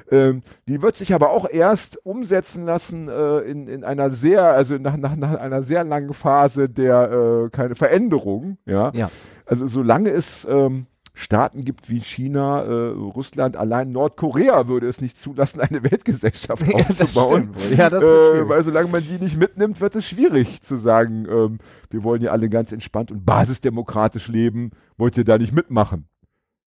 [0.09, 4.75] ähm, die wird sich aber auch erst umsetzen lassen äh, in, in einer sehr, also
[4.75, 8.91] nach, nach, nach einer sehr langen Phase der äh, keine Veränderung, ja.
[8.93, 9.09] Ja.
[9.45, 10.85] Also solange es ähm,
[11.18, 16.84] Staaten gibt wie China, äh, Russland, allein Nordkorea würde es nicht zulassen, eine Weltgesellschaft Ja,
[16.84, 17.55] das aufzubauen.
[17.55, 17.78] wohl.
[17.78, 18.49] Ja, das äh, schwierig.
[18.49, 21.59] weil solange man die nicht mitnimmt, wird es schwierig zu sagen, ähm,
[21.89, 24.72] wir wollen ja alle ganz entspannt und basisdemokratisch leben.
[24.97, 26.07] Wollt ihr da nicht mitmachen?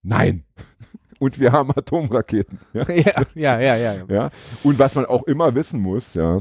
[0.03, 0.45] Nein.
[1.21, 2.61] Und wir haben Atomraketen.
[2.73, 2.87] Ja?
[2.89, 4.05] ja, ja, ja, ja.
[4.09, 4.31] Ja.
[4.63, 6.39] Und was man auch immer wissen muss, ja,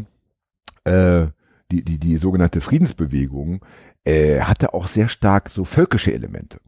[0.83, 1.27] äh,
[1.71, 3.65] die, die, die sogenannte Friedensbewegung
[4.05, 6.59] äh, hatte auch sehr stark so völkische Elemente.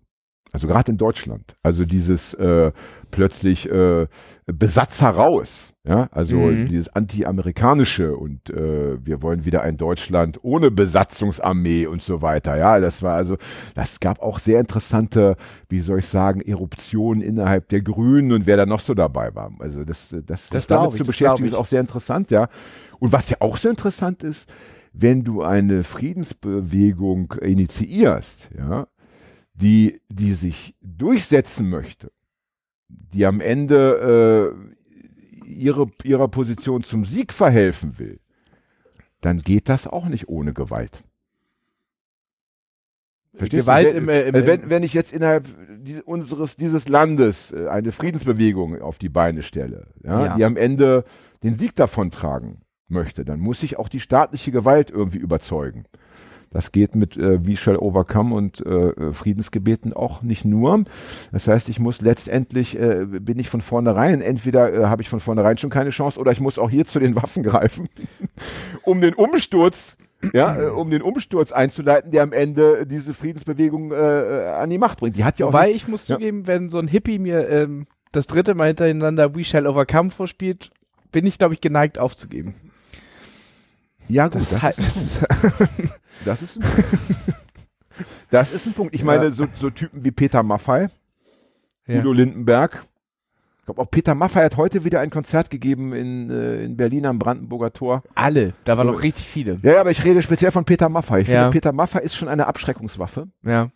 [0.51, 1.55] Also gerade in Deutschland.
[1.63, 2.71] Also dieses äh,
[3.11, 4.07] plötzlich äh,
[4.47, 5.73] Besatz heraus.
[5.87, 6.67] Ja, also Mhm.
[6.67, 12.57] dieses anti-amerikanische und äh, wir wollen wieder ein Deutschland ohne Besatzungsarmee und so weiter.
[12.57, 13.37] Ja, das war also,
[13.75, 15.35] das gab auch sehr interessante,
[15.69, 19.51] wie soll ich sagen, Eruptionen innerhalb der Grünen und wer da noch so dabei war.
[19.59, 22.49] Also das, das, Das damit ich, zu beschäftigen ist auch sehr interessant, ja.
[22.99, 24.47] Und was ja auch so interessant ist,
[24.93, 28.87] wenn du eine Friedensbewegung initiierst, ja,
[29.61, 32.11] die, die sich durchsetzen möchte,
[32.87, 38.19] die am Ende äh, ihre, ihrer Position zum Sieg verhelfen will,
[39.21, 41.03] dann geht das auch nicht ohne Gewalt.
[43.35, 43.97] Verstehst Gewalt du?
[43.97, 45.47] im, Wenn, äh, im, äh, wenn, wenn ich jetzt innerhalb
[46.05, 50.35] unseres, dieses Landes äh, eine Friedensbewegung auf die Beine stelle, ja, Ja.
[50.35, 51.03] die am Ende
[51.43, 55.85] den Sieg davontragen möchte, dann muss ich auch die staatliche Gewalt irgendwie überzeugen.
[56.51, 60.83] Das geht mit äh, We Shall Overcome und äh, äh, Friedensgebeten auch nicht nur.
[61.31, 65.19] Das heißt, ich muss letztendlich, äh, bin ich von vornherein, entweder äh, habe ich von
[65.19, 67.87] vornherein schon keine Chance oder ich muss auch hier zu den Waffen greifen,
[68.83, 69.95] um den Umsturz,
[70.33, 74.77] ja, äh, um den Umsturz einzuleiten, der am Ende diese Friedensbewegung äh, äh, an die
[74.79, 75.17] Macht bringt.
[75.17, 76.15] Die hat ja auch nichts- ich muss Ja.
[76.15, 80.71] zugeben, wenn so ein Hippie mir ähm, das dritte Mal hintereinander We Shall Overcome vorspielt,
[81.11, 82.55] bin ich, glaube ich, geneigt aufzugeben.
[84.09, 85.93] Ja gut, Das, das, halt- ist, das ist,
[86.25, 86.63] das ist ein
[88.31, 88.93] Das ist ein Punkt.
[88.93, 90.89] Ich meine, so, so Typen wie Peter Maffei,
[91.87, 91.99] ja.
[91.99, 92.83] Udo Lindenberg.
[93.59, 97.05] Ich glaube, auch Peter Maffei hat heute wieder ein Konzert gegeben in, äh, in Berlin
[97.05, 98.03] am Brandenburger Tor.
[98.15, 99.59] Alle, da waren noch richtig viele.
[99.61, 101.21] Ja, ja, aber ich rede speziell von Peter Maffei.
[101.21, 101.41] Ich Ja.
[101.43, 103.69] finde, Peter Maffei ist schon eine Abschreckungswaffe, Ja,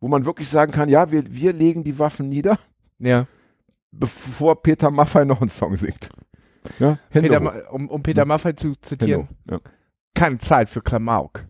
[0.00, 2.58] wo man wirklich sagen kann, ja, wir, wir legen die Waffen nieder,
[2.98, 3.26] ja.
[3.92, 6.08] bevor Peter Maffei noch einen Song singt.
[6.78, 8.24] Ja, Peter, um, um Peter.
[8.24, 9.28] Maffei zu zitieren.
[9.50, 9.58] Ja.
[10.14, 11.44] keine Zeit für Klamauk.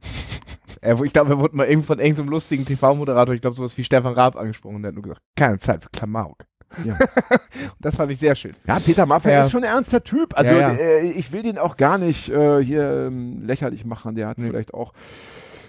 [0.80, 3.84] er, ich glaube, er wurde mal irgend von irgendeinem lustigen TV-Moderator, ich glaube, sowas wie
[3.84, 6.44] Stefan Raab angesprochen und der hat nur gesagt, keine Zeit für Klamauk.
[6.84, 6.98] Ja.
[7.80, 8.54] das fand ich sehr schön.
[8.66, 9.44] Ja, Peter Maffei Ja.
[9.44, 10.36] ist schon ein ernster Typ.
[10.38, 10.70] Also ja.
[10.72, 14.14] Äh, ich will den auch gar nicht äh, hier ähm, lächerlich machen.
[14.14, 14.48] Der hat Nee.
[14.48, 14.94] vielleicht auch.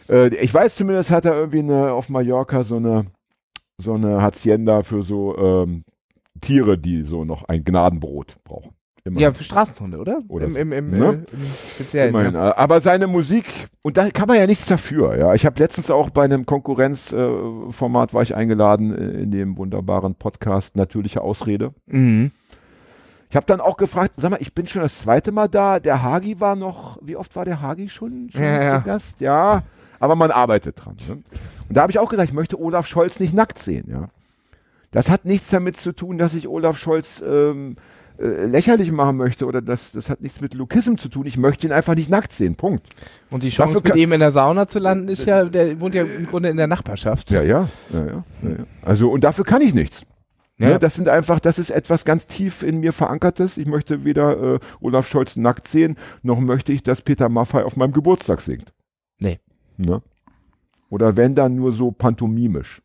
[0.07, 3.07] Äh, ich weiß zumindest, hat er irgendwie eine, auf Mallorca so eine
[3.77, 5.83] so eine Hacienda für so ähm,
[6.39, 8.73] Tiere, die so noch ein Gnadenbrot brauchen.
[9.05, 9.19] Immer.
[9.19, 10.21] Ja, für Straßenhunde, oder?
[10.29, 11.05] Oder Im, im, im, Ne?
[11.29, 12.09] äh, im Speziellen.
[12.15, 12.35] Immerhin.
[12.35, 12.55] Ja.
[12.57, 13.43] Aber seine Musik,
[13.81, 15.17] und da kann man ja nichts dafür.
[15.17, 19.57] Ja, Ich habe letztens auch bei einem Konkurrenzformat äh, war ich eingeladen äh, in dem
[19.57, 21.73] wunderbaren Podcast Natürliche Ausrede.
[21.87, 22.31] Mhm.
[23.29, 25.81] Ich habe dann auch gefragt, sag mal, ich bin schon das zweite Mal da.
[25.81, 28.77] Der Hagi war noch, wie oft war der Hagi schon, schon Ja, zu ja.
[28.79, 29.19] Gast?
[29.19, 29.63] Ja,
[29.99, 30.95] aber man arbeitet dran.
[31.09, 31.15] Ne?
[31.67, 33.85] Und da habe ich auch gesagt, ich möchte Olaf Scholz nicht nackt sehen.
[33.89, 34.07] Ja,
[34.91, 37.75] das hat nichts damit zu tun, dass ich Olaf Scholz ähm,
[38.19, 41.25] äh, lächerlich machen möchte oder das, das hat nichts mit Lukism zu tun.
[41.25, 42.55] Ich möchte ihn einfach nicht nackt sehen.
[42.55, 42.85] Punkt.
[43.29, 45.95] Und die Chance, Dafür mit ihm in der Sauna zu landen, ist ja, der wohnt
[45.95, 47.31] ja im Grunde in der Nachbarschaft.
[47.31, 48.55] Ja, ja, ja, ja, ja.
[48.81, 50.03] Also und dafür kann ich nichts.
[50.57, 50.79] Ne, Ja.
[50.79, 53.57] das sind einfach, das ist etwas ganz tief in mir verankertes.
[53.57, 57.75] Ich möchte weder äh, Olaf Scholz nackt sehen, noch möchte ich, dass Peter Maffay auf
[57.75, 58.71] meinem Geburtstag singt.
[59.19, 59.39] Nee.
[59.77, 60.01] Ne?
[60.89, 62.81] Oder wenn dann nur so pantomimisch.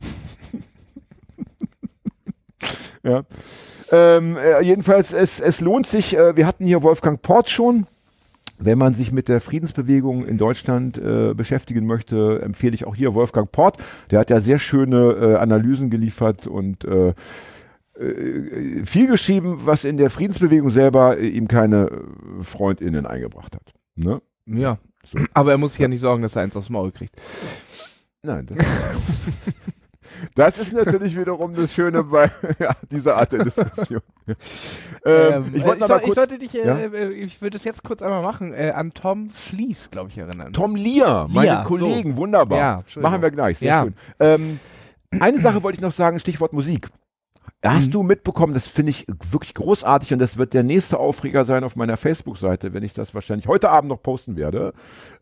[3.02, 3.24] ja.
[3.92, 7.86] Ähm, äh, jedenfalls, es, es lohnt sich, äh, wir hatten hier Wolfgang Port schon.
[8.58, 13.14] Wenn man sich mit der Friedensbewegung in Deutschland äh, beschäftigen möchte, empfehle ich auch hier
[13.14, 13.76] Wolfgang Port.
[14.10, 17.12] Der hat ja sehr schöne äh, Analysen geliefert und äh,
[17.98, 21.90] äh, viel geschrieben, was in der Friedensbewegung selber ihm keine
[22.40, 23.72] FreundInnen eingebracht hat.
[23.96, 24.22] Ne?
[24.46, 24.78] Ja.
[25.04, 25.18] So.
[25.34, 27.14] Aber er muss sich ja nicht sorgen, dass er eins aufs Maul kriegt.
[28.22, 28.58] Nein, das,
[30.34, 34.00] das ist natürlich wiederum das Schöne bei ja, dieser Art der Diskussion.
[34.26, 34.34] ähm,
[35.04, 36.76] Ähm, ich äh, wollte ich, mal ich sollte dich, äh, Ja?
[36.78, 40.52] äh, ich würde es jetzt kurz einmal machen, äh, an Tom Fleece, glaube ich, erinnern.
[40.52, 42.58] Tom Lear, meine Lear, Kollegen, wunderbar.
[42.58, 43.00] Ja.
[43.00, 43.94] Machen wir gleich, sehr schön.
[44.20, 44.60] Ähm,
[45.20, 46.88] eine Sache wollte ich noch sagen, Stichwort Musik.
[47.64, 47.90] Hast Mhm.
[47.92, 51.76] du mitbekommen, das finde ich wirklich großartig und das wird der nächste Aufreger sein auf
[51.76, 54.72] meiner Facebook-Seite, wenn ich das wahrscheinlich heute Abend noch posten werde.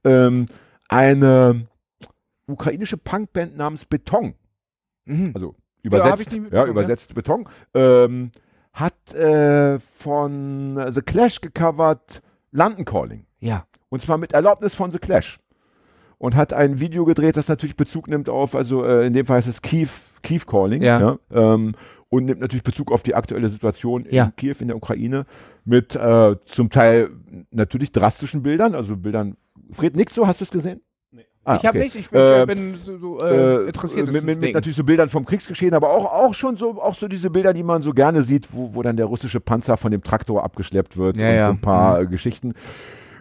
[0.05, 0.47] Ähm,
[0.89, 1.67] eine
[2.47, 4.35] ukrainische Punkband namens Beton,
[5.05, 5.33] Mhm.
[5.35, 8.31] also übersetzt, ja, mitbekommen, übersetzt Beton, ähm,
[8.73, 12.23] hat äh, von The Clash gecovert
[12.53, 13.27] London Calling.
[13.41, 13.67] Ja.
[13.89, 15.39] Und zwar mit Erlaubnis von The Clash.
[16.19, 19.39] Und hat ein Video gedreht, das natürlich Bezug nimmt auf, also äh, in dem Fall
[19.39, 19.89] heißt es Kiew,
[20.23, 20.83] Kiew Calling.
[20.83, 21.19] Ja.
[21.33, 21.75] ähm,
[22.11, 24.33] und nimmt natürlich Bezug auf die aktuelle Situation in Ja.
[24.37, 25.25] Kiew, in der Ukraine,
[25.65, 27.11] mit äh, zum Teil
[27.53, 29.37] natürlich drastischen Bildern, also Bildern.
[29.73, 30.83] Fred, nix so, hast du es gesehen?
[31.45, 31.85] Ah, ich habe okay.
[31.87, 34.13] nicht, ich bin, Äh, bin so, so äh, interessiert.
[34.13, 37.09] mit, mit, mit natürlich so Bildern vom Kriegsgeschehen, aber auch, auch schon so, auch so
[37.09, 40.03] diese Bilder, die man so gerne sieht, wo, wo dann der russische Panzer von dem
[40.05, 41.45] Traktor abgeschleppt wird Ja, und ja.
[41.47, 42.05] so ein paar Mhm.
[42.05, 42.53] äh, Geschichten.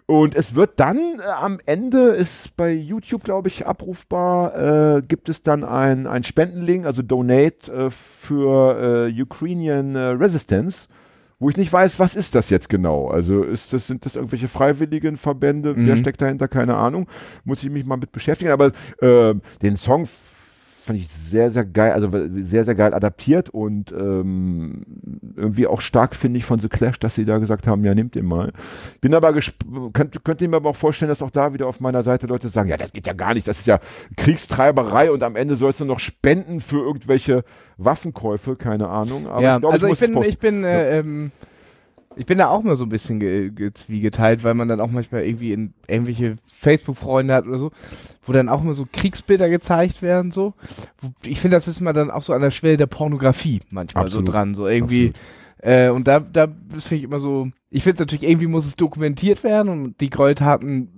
[0.05, 5.29] Und es wird dann äh, am Ende, ist bei YouTube, glaube ich, abrufbar, äh, gibt
[5.29, 10.87] es dann ein, ein Spendenlink, also Donate äh, für äh, Ukrainian äh, Resistance,
[11.39, 13.07] wo ich nicht weiß, was ist das jetzt genau?
[13.09, 15.73] Also ist das, sind das irgendwelche freiwilligen Verbände?
[15.77, 15.99] Wer Mhm.
[15.99, 16.47] steckt dahinter?
[16.47, 17.07] Keine Ahnung.
[17.45, 18.51] Muss ich mich mal mit beschäftigen.
[18.51, 18.71] Aber
[19.01, 20.07] äh, den Song
[20.83, 22.09] fand ich sehr, sehr geil, also
[22.41, 24.85] sehr, sehr geil adaptiert und ähm,
[25.35, 28.15] irgendwie auch stark, finde ich, von The Clash, dass sie da gesagt haben, ja, nehmt
[28.15, 28.51] den mal.
[29.01, 31.79] Bin aber gesp- könnt, könnt ihr mir aber auch vorstellen, dass auch da wieder auf
[31.79, 33.79] meiner Seite Leute sagen, ja, das geht ja gar nicht, das ist ja
[34.17, 37.43] Kriegstreiberei und am Ende sollst du noch spenden für irgendwelche
[37.77, 39.27] Waffenkäufe, keine Ahnung.
[39.27, 41.31] Aber ja, ich glaub, also ich, es bin, ich bin, äh, ähm,
[42.19, 44.91] ich bin da auch mal so ein bisschen ge ge zwiegeteilt, weil man dann auch
[44.91, 47.71] manchmal irgendwie in irgendwelche Facebook-Freunde hat oder so,
[48.23, 50.53] wo dann auch immer so Kriegsbilder gezeigt werden, so.
[51.23, 54.27] Ich finde, das ist immer dann auch so an der Schwelle der Pornografie manchmal Absolut.
[54.27, 55.13] so dran, so irgendwie.
[55.59, 58.75] Äh, und da, da, das finde ich immer so, ich finde natürlich, irgendwie muss es
[58.75, 60.89] dokumentiert werden und die Gräueltaten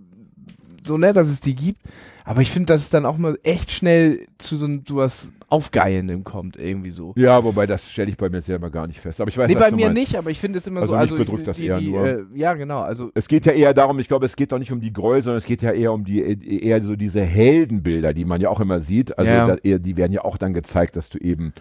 [0.83, 1.81] so nett, dass es die gibt.
[2.25, 6.55] Aber ich finde, dass es dann auch mal echt schnell zu so sowas Aufgeilendem kommt,
[6.55, 7.13] irgendwie so.
[7.17, 9.19] Ja, wobei das stelle ich bei mir selber gar nicht fest.
[9.19, 10.01] Aber ich weiß, Nee, bei mir meinst.
[10.01, 10.97] nicht, aber ich finde es immer Also so.
[10.97, 12.07] Also bedrückt ich, das die, eher die, nur.
[12.07, 12.79] Äh, ja, genau.
[12.79, 15.21] Also Es geht ja eher darum, ich glaube, es geht doch nicht um die Gräuel,
[15.21, 16.21] sondern es geht ja eher um die
[16.63, 19.17] eher so diese Heldenbilder, die man ja auch immer sieht.
[19.17, 19.47] Also Ja.
[19.55, 21.53] da, die werden ja auch dann gezeigt, dass du eben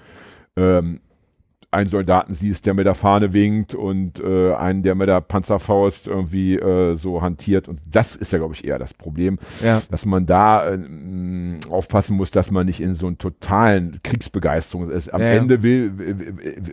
[0.57, 1.01] ähm,
[1.73, 6.09] einen Soldaten siehst, der mit der Fahne winkt und äh, einen, der mit der Panzerfaust
[6.09, 7.69] irgendwie äh, so hantiert.
[7.69, 10.79] Und das ist ja, glaube ich, eher das Problem, ja, dass man da äh,
[11.69, 15.15] aufpassen muss, dass man nicht in so einen totalen Kriegsbegeisterung ist.
[15.15, 15.29] Am Ja.
[15.29, 15.93] Ende will,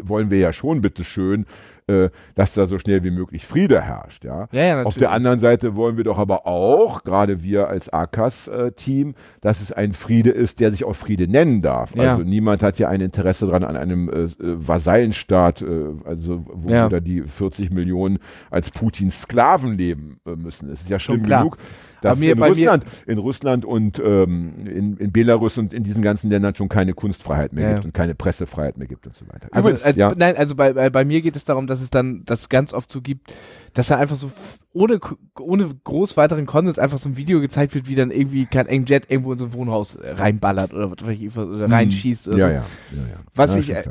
[0.02, 1.46] wollen wir ja schon bitteschön,
[1.88, 4.26] äh, dass da so schnell wie möglich Friede herrscht.
[4.26, 4.48] Ja?
[4.52, 4.84] ja, ja.
[4.84, 9.72] Auf der anderen Seite wollen wir doch aber auch, gerade wir als AKAS-Team, dass es
[9.72, 11.96] ein Friede ist, der sich auch Friede nennen darf.
[11.96, 12.12] Ja.
[12.12, 15.66] Also niemand hat ja ein Interesse dran an einem äh, äh, Vasallenstaat, äh,
[16.06, 16.90] also wo Ja.
[16.90, 18.20] da die 40 Millionen
[18.50, 20.70] als Putins Sklaven leben äh, müssen.
[20.70, 21.58] Es ist ja schlimm genug,
[22.02, 26.30] dass mir- in Russland, in Russland und ähm, in, in Belarus und in diesen ganzen
[26.30, 29.48] Ländern schon keine Kunstfreiheit mehr Ja, gibt und keine Pressefreiheit mehr gibt und so weiter.
[29.52, 30.14] Also, Übrigens, äh, ja.
[30.16, 32.92] nein, also bei, bei, bei mir geht es darum, dass es dann das ganz oft
[32.92, 33.34] so gibt,
[33.74, 34.32] dass da einfach so
[34.74, 35.00] ohne,
[35.40, 38.86] ohne groß weiteren Konsens einfach so ein Video gezeigt wird, wie dann irgendwie kein ein
[38.86, 42.54] Jet irgendwo in so ein Wohnhaus äh, reinballert oder oder reinschießt oder ja, so.
[42.54, 42.62] ja,
[43.04, 43.18] ja, ja.
[43.34, 43.84] Was ich äh,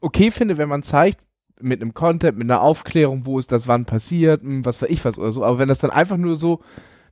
[0.00, 1.20] okay finde, wenn man zeigt,
[1.62, 5.04] mit einem Content, mit einer Aufklärung, wo ist das wann passiert, hm, was weiß ich
[5.04, 6.60] was oder so, aber wenn das dann einfach nur so,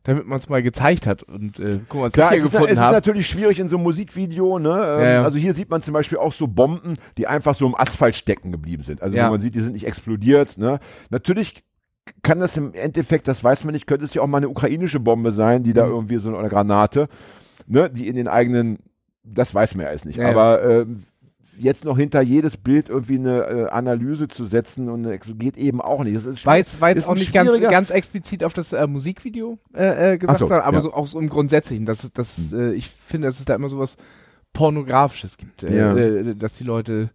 [0.04, 2.44] damit man es mal gezeigt hat und äh, guck mal, was Klar, ich es hier
[2.44, 2.94] ist, es gefunden ist habe.
[2.94, 4.68] natürlich schwierig in so einem Musikvideo, ne?
[4.70, 5.22] Ähm, Ja, ja.
[5.24, 8.50] Also hier sieht man zum Beispiel auch so Bomben, die einfach so im Asphalt stecken
[8.52, 9.02] geblieben sind.
[9.02, 9.28] Also Ja.
[9.30, 10.78] man sieht, die sind nicht explodiert, ne?
[11.10, 11.62] Natürlich
[12.22, 14.98] kann das im Endeffekt, das weiß man nicht, könnte es ja auch mal eine ukrainische
[15.00, 15.92] Bombe sein, die da Mhm.
[15.92, 17.08] irgendwie so eine Granate,
[17.66, 17.90] ne?
[17.90, 18.78] Die in den eigenen,
[19.24, 20.20] das weiß man ja jetzt nicht.
[20.20, 21.04] Aber ähm,
[21.58, 25.80] jetzt noch hinter jedes Bild irgendwie eine äh, Analyse zu setzen und eine, geht eben
[25.80, 26.16] auch nicht.
[26.16, 29.58] Das ist War jetzt, war jetzt auch nicht ganz, ganz explizit auf das äh, Musikvideo
[29.74, 30.82] äh, äh, gesagt, so, sondern aber ja.
[30.82, 31.86] so auch so im Grundsätzlichen.
[31.86, 33.96] Dass, dass, äh, ich finde, dass es da immer sowas
[34.52, 35.62] Pornografisches gibt.
[35.62, 36.34] Äh, Ja.
[36.34, 37.10] dass die Leute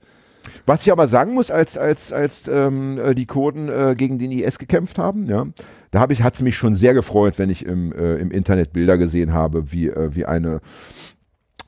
[0.66, 4.32] Was ich aber sagen muss, als, als, als ähm, äh, die Kurden äh, gegen den
[4.32, 5.46] IS gekämpft haben, ja,
[5.91, 8.74] da habe ich, hat es mich schon sehr gefreut, wenn ich im, äh, im Internet
[8.74, 10.60] Bilder gesehen habe, wie, äh, wie eine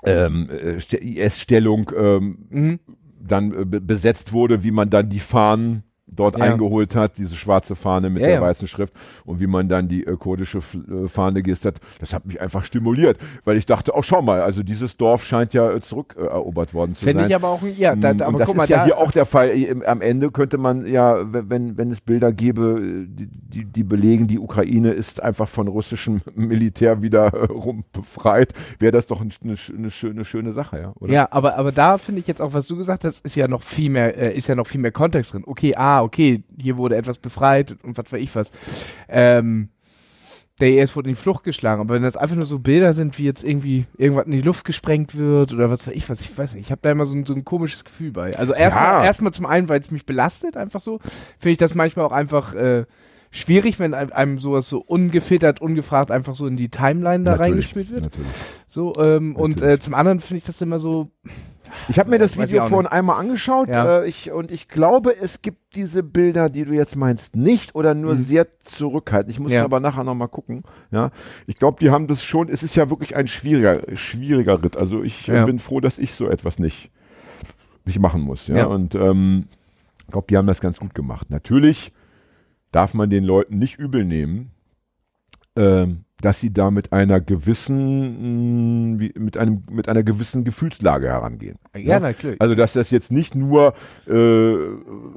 [0.06, 2.80] ähm, äh, Ste- IS-Stellung ähm, Mhm.
[3.22, 6.46] dann äh, be- besetzt wurde, wie man dann die Fahnen dort Ja.
[6.46, 8.42] eingeholt hat, diese schwarze Fahne mit Ja, der ja.
[8.42, 8.94] weißen Schrift
[9.26, 12.64] und wie man dann die äh, kurdische äh, Fahne gehisst hat, das hat mich einfach
[12.64, 16.96] stimuliert, weil ich dachte, oh schau mal, also dieses Dorf scheint ja äh, zurückerobert worden
[16.96, 17.30] zu Finde sein.
[17.30, 18.86] ich aber auch, ja, da, Mm, da, und aber das guck mal, ist ja da,
[18.86, 19.50] hier auch der Fall.
[19.50, 23.84] Im, am Ende könnte man ja, wenn- wenn, es Bilder gäbe, äh, die, die, die
[23.84, 29.22] belegen, die Ukraine ist einfach von russischem Militär wieder äh, rum befreit, wäre das doch
[29.22, 30.94] ein, eine, eine, schöne, schöne Sache, ja?
[31.00, 31.12] Oder?
[31.14, 33.62] Ja, aber, aber da finde ich jetzt auch, was du gesagt hast, ist ja noch
[33.64, 35.44] viel mehr, äh, ist ja noch viel mehr Kontext drin.
[35.46, 38.52] Okay, ah, okay, hier wurde etwas befreit und was weiß ich was.
[39.08, 39.70] Ähm,
[40.62, 43.18] der IS wurde in die Flucht geschlagen, aber wenn das einfach nur so Bilder sind,
[43.18, 46.38] wie jetzt irgendwie irgendwas in die Luft gesprengt wird oder was weiß ich was, ich
[46.38, 48.38] weiß nicht, ich habe da immer so ein, so ein komisches Gefühl bei.
[48.38, 49.04] Also erstmal Ja.
[49.04, 51.00] erstmal zum einen, weil es mich belastet, einfach so,
[51.40, 52.86] finde ich das manchmal auch einfach äh,
[53.32, 57.90] schwierig, wenn einem- sowas so ungefiltert, ungefragt einfach so in die Timeline da Natürlich, reingespielt
[57.92, 58.04] wird.
[58.04, 58.28] Natürlich.
[58.70, 59.74] So, ähm, und Natürlich.
[59.74, 61.10] äh, zum anderen finde ich das immer so,
[61.90, 64.00] Ich habe mir das Weiß Video vorhin einmal angeschaut Ja.
[64.02, 67.94] äh, ich, und ich glaube, es gibt diese Bilder, die du jetzt meinst, nicht oder
[67.94, 68.20] nur Mhm.
[68.22, 69.32] sehr zurückhaltend.
[69.32, 69.64] Ich muss Ja.
[69.64, 70.64] aber nachher nochmal gucken.
[70.92, 71.12] Ja,
[71.48, 72.48] ich glaube, die haben das schon.
[72.50, 74.78] Es ist ja wirklich ein schwieriger, schwieriger Ritt.
[74.78, 75.46] Also ich äh, Ja.
[75.46, 76.92] bin froh, dass ich so etwas nicht,
[77.84, 78.48] nicht machen muss.
[78.48, 78.66] Ja, Ja.
[78.68, 79.48] und ähm,
[80.00, 81.30] ich glaube, die haben das ganz gut gemacht.
[81.30, 81.92] Natürlich
[82.72, 84.52] darf man den Leuten nicht übel nehmen,
[85.58, 91.58] ähm, dass sie da mit einer gewissen, wie, mit einem, mit einer gewissen Gefühlslage herangehen.
[91.76, 92.40] Ja, natürlich.
[92.42, 93.74] Also, dass das jetzt nicht nur
[94.08, 94.56] äh,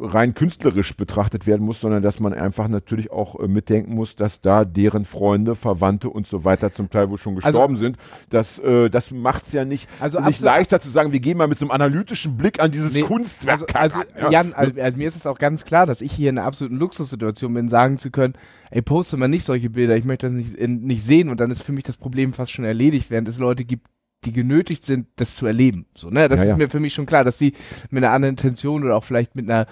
[0.00, 4.40] rein künstlerisch betrachtet werden muss, sondern dass man einfach natürlich auch äh, mitdenken muss, dass
[4.40, 7.96] da deren Freunde, Verwandte und so weiter zum Teil wohl schon Also- gestorben sind.
[8.30, 11.46] Das, äh, das macht es ja nicht, Also nicht leichter zu sagen, wir gehen mal
[11.48, 14.30] mit so einem analytischen Blick an dieses Nee, Kunstwerk Also, also ja.
[14.30, 16.76] Jan, also, also mir ist es auch ganz klar, dass ich hier in einer absoluten
[16.76, 18.34] Luxussituation bin, sagen zu können,
[18.70, 21.50] ey, poste mal nicht solche Bilder, ich möchte das nicht, in, nicht sehen und dann
[21.50, 23.86] ist für mich das Problem fast schon erledigt, während es Leute gibt,
[24.24, 25.86] die genötigt sind, das zu erleben.
[25.94, 26.28] So, ne?
[26.28, 26.56] Das Ja, ist ja.
[26.56, 27.54] mir für mich schon klar, dass sie
[27.90, 29.66] mit einer anderen Intention oder auch vielleicht mit einer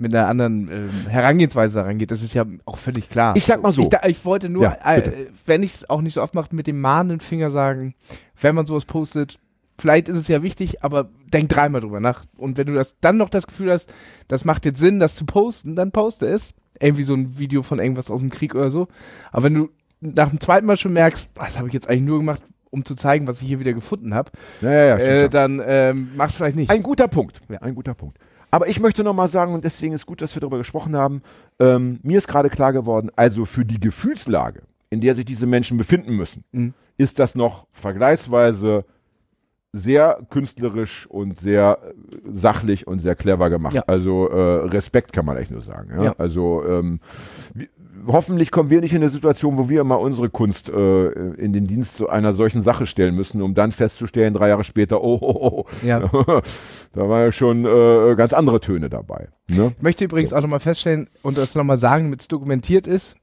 [0.00, 3.34] mit einer anderen ähm, Herangehensweise daran geht, das ist ja auch völlig klar.
[3.36, 3.82] Ich sag mal so.
[3.82, 5.10] Ich, da, ich wollte nur, Ja, äh,
[5.44, 7.96] wenn ich es auch nicht so oft mache, mit dem mahnenden Finger sagen,
[8.40, 9.40] wenn man sowas postet,
[9.76, 12.24] vielleicht ist es ja wichtig, aber denk dreimal drüber nach.
[12.36, 13.92] Und wenn du das dann noch das Gefühl hast,
[14.28, 16.54] das macht jetzt Sinn, das zu posten, dann poste es.
[16.80, 18.86] Irgendwie so ein Video von irgendwas aus dem Krieg oder so.
[19.32, 19.68] Aber wenn du
[20.00, 22.40] nach dem zweiten Mal schon merkst, "Ah, das habe ich jetzt eigentlich nur gemacht,
[22.70, 26.34] um zu zeigen, was ich hier wieder gefunden habe, ja, ja, äh, dann ähm, mach's
[26.34, 26.70] vielleicht nicht.
[26.70, 27.40] Ein guter Punkt.
[27.48, 27.58] Ja.
[27.58, 28.18] Ein guter Punkt.
[28.50, 31.22] Aber ich möchte nochmal sagen, und deswegen ist gut, dass wir darüber gesprochen haben,
[31.60, 35.76] ähm, mir ist gerade klar geworden, also für die Gefühlslage, in der sich diese Menschen
[35.76, 36.72] befinden müssen, Mhm.
[36.96, 38.84] ist das noch vergleichsweise
[39.74, 41.92] sehr künstlerisch und sehr äh,
[42.32, 43.74] sachlich und sehr clever gemacht.
[43.74, 43.82] Ja.
[43.86, 45.90] Also äh, Respekt kann man echt nur sagen.
[45.98, 46.04] Ja?
[46.04, 46.14] Ja.
[46.16, 47.00] Also ähm,
[48.06, 51.66] hoffentlich kommen wir nicht in eine Situation, wo wir mal unsere Kunst äh, in den
[51.66, 55.64] Dienst zu einer solchen Sache stellen müssen, um dann festzustellen, drei Jahre später, oh, oh,
[55.66, 56.00] oh, Ja.
[56.92, 59.28] da waren ja schon äh, ganz andere Töne dabei.
[59.50, 59.72] Ne?
[59.76, 63.16] Ich möchte übrigens auch nochmal feststellen und das nochmal sagen, damit es dokumentiert ist,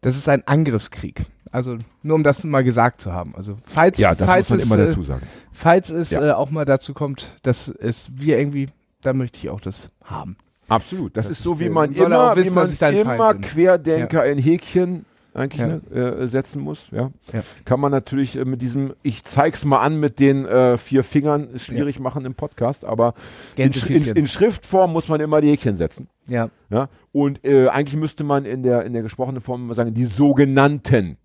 [0.00, 1.26] das ist ein Angriffskrieg.
[1.50, 3.34] Also nur um das mal gesagt zu haben.
[3.36, 5.22] Also falls, Ja, das falls muss man es, immer äh, dazu sagen.
[5.52, 6.28] Falls es Ja.
[6.28, 8.68] äh, auch mal dazu kommt, dass es wir irgendwie,
[9.02, 10.36] da möchte ich auch das haben.
[10.72, 11.16] Absolut.
[11.16, 13.34] Das, das ist so, wie man er immer, wissen, wie man immer.
[13.34, 15.04] Querdenker in Häkchen
[15.34, 15.66] eigentlich Ja.
[15.66, 16.88] ne, äh, setzen muss.
[16.90, 17.10] Ja.
[17.32, 17.42] Ja.
[17.64, 21.48] Kann man natürlich äh, mit diesem, ich zeig's mal an mit den äh, vier Fingern,
[21.50, 23.14] ist schwierig machen im Podcast, aber
[23.56, 26.08] in, Sch- in, in Schriftform muss man immer die Häkchen setzen.
[26.26, 26.50] Ja.
[26.68, 26.88] Ja?
[27.12, 31.16] Und äh, eigentlich müsste man in der, in der gesprochenen Form immer sagen, die sogenannten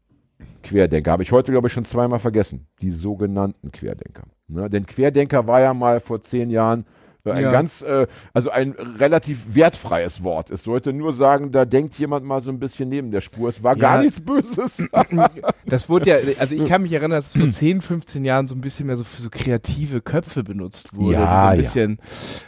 [0.64, 1.12] Querdenker.
[1.12, 2.68] Habe ich heute, glaube ich, schon zweimal vergessen.
[2.82, 4.24] Die sogenannten Querdenker.
[4.48, 4.70] Ne?
[4.70, 6.86] Denn Querdenker war ja mal vor zehn Jahren
[7.32, 7.52] ein Ja.
[7.52, 10.50] ganz, äh, also ein relativ wertfreies Wort.
[10.50, 13.50] Es sollte nur sagen, da denkt jemand mal so ein bisschen neben der Spur.
[13.50, 14.02] Es war gar Ja.
[14.04, 14.86] nichts Böses.
[15.66, 18.56] Das wurde ja, also ich kann mich erinnern, dass es vor 10, 15 Jahren so
[18.56, 21.56] ein bisschen mehr so für so kreative Köpfe benutzt wurde, Ja, so ein ja.
[21.58, 22.00] bisschen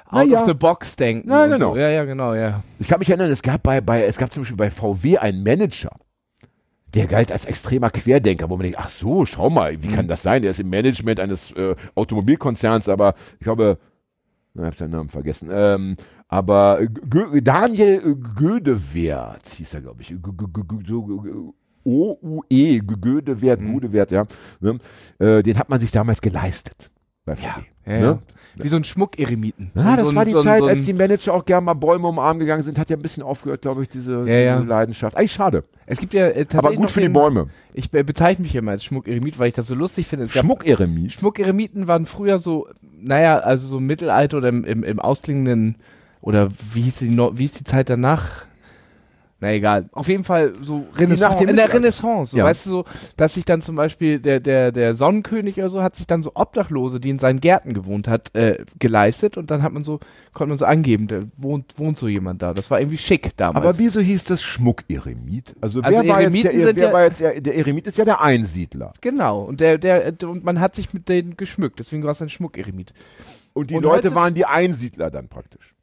[0.10, 0.40] out ja.
[0.42, 1.28] of the box denken.
[1.28, 1.74] Na, und genau.
[1.74, 1.80] So.
[1.80, 2.64] Ja, ja, genau, ja.
[2.80, 5.44] Ich kann mich erinnern, es gab bei, bei, es gab zum Beispiel bei VW einen
[5.44, 5.92] Manager.
[6.96, 10.24] Der galt als extremer Querdenker, wo man denkt, ach so, schau mal, wie kann das
[10.24, 10.42] sein?
[10.42, 13.78] Der ist im Management eines äh, Automobilkonzerns, aber ich glaube,
[14.64, 15.50] ich habe seinen Namen vergessen.
[15.52, 15.96] Ähm,
[16.28, 20.14] aber Gö Daniel Gödewert hieß er, glaube ich.
[21.84, 23.74] O-U-E, Gödewert, Mhm.
[23.74, 24.26] Gödewert, ja.
[24.60, 24.78] Ne?
[25.18, 26.92] Äh, den hat man sich damals geleistet
[27.26, 27.46] bei VW.
[27.46, 27.58] Ja,
[27.90, 28.02] ne?
[28.06, 28.20] ja.
[28.56, 29.72] Wie so ein Schmuckeremiten.
[29.76, 32.08] Ja, so, das so war die so Zeit, als die Manager auch gerne mal Bäume
[32.08, 34.56] um Arm gegangen sind, hat ja ein bisschen aufgehört, glaube ich, diese, Ja, ja.
[34.58, 35.16] diese Leidenschaft.
[35.16, 37.48] Eigentlich schade, Es gibt ja äh, tatsächlich aber gut für die den- Bäume.
[37.74, 40.28] Ich be bezeichne mich immer als Schmuckeremit, weil ich das so lustig finde.
[40.28, 41.10] Schmuckeremie.
[41.10, 42.68] Schmuckeremiten waren früher so
[43.02, 45.76] naja, also so im Mittelalter oder im, im, im ausklingenden,
[46.22, 48.44] oder wie hieß, die, wie hieß die Zeit danach?
[49.42, 49.90] Na egal.
[49.94, 51.74] Auf jeden Fall so Renaissance, in der.
[51.74, 52.32] Renaissance.
[52.32, 52.44] So, Ja.
[52.44, 52.86] Weißt du so,
[53.16, 56.32] dass sich dann zum Beispiel der, der, der Sonnenkönig oder so hat sich dann so
[56.36, 60.00] Obdachlose, die in seinen Gärten gewohnt hat, äh, geleistet und dann hat man so,
[60.34, 62.54] konnte man so angeben, da wohnt, wohnt so jemand da.
[62.54, 63.66] Das war irgendwie schick damals.
[63.66, 65.56] Aber wieso hieß das Schmuckeremit?
[65.62, 68.04] Also, Also wer, war jetzt, der, wer ja- war jetzt der, der Eremit ist ja
[68.06, 68.94] der Einsiedler.
[69.00, 72.30] Genau, und der, der, und man hat sich mit denen geschmückt, deswegen war es ein
[72.30, 72.94] Schmuckeremit.
[73.54, 75.74] Und die Und Leute waren die Einsiedler dann praktisch.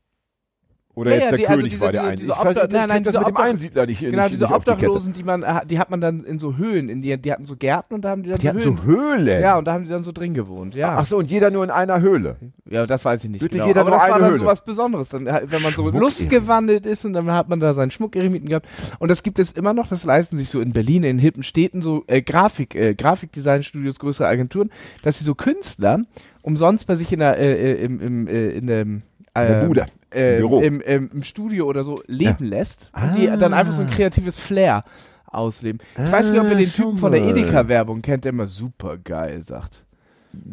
[0.96, 2.34] Oder Ja, jetzt der die- also König diese- war der Einsiedler.
[2.34, 4.52] Ich Obdach- ich nein, nein, das mit dem Obdach- Einsiedler nicht, Genau, nicht, diese nicht
[4.54, 4.70] auf die.
[4.70, 7.44] Obdachlosen, die man, äh, die hat man dann in so Höhlen, in die, die hatten
[7.44, 8.76] so Gärten und da haben die dann Die so hatten Höhlen.
[8.78, 9.42] so Höhlen.
[9.42, 10.96] ja, und da haben die dann so drin gewohnt, ja.
[10.98, 12.36] Ach so, und jeder nur in einer Höhle.
[12.68, 13.68] Ja, das weiß ich nicht Wirklich genau.
[13.68, 14.38] jeder aber nur das war eine dann Höhle.
[14.40, 17.60] so was Besonderes, dann, äh, wenn man so Schmuck- lustgewandelt ist und dann hat man
[17.60, 18.66] da seinen Schmuckeremiten gehabt.
[18.98, 21.82] Und das gibt es immer noch, das leisten sich so in Berlin, in hippen Städten
[21.82, 24.70] so äh, Grafik, äh, Grafikdesignstudios, größere Agenturen,
[25.02, 26.00] dass sie so Künstler
[26.42, 29.02] umsonst bei sich in der, äh, äh, im, im, äh, in dem In
[29.34, 29.86] der äh, Bude.
[30.14, 33.36] Äh, im, im, im Studio oder so leben lässt und die Ah.
[33.36, 34.84] dann einfach so ein kreatives Flair
[35.26, 35.80] ausleben.
[35.98, 37.30] Ich weiß nicht, ob ihr Ah, den Typen von der mal.
[37.36, 39.84] Edeka-Werbung kennt, der immer super geil sagt.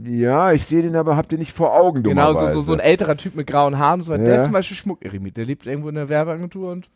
[0.06, 2.80] Ja, ich sehe den aber, habt ihr nicht vor Augen, Genau, so, so, so ein
[2.80, 4.24] älterer Typ mit grauen Haaren und so weiter.
[4.24, 4.40] Der Ja.
[4.40, 5.36] ist zum Beispiel Schmuckeremit.
[5.38, 6.90] Der lebt irgendwo in der Werbeagentur und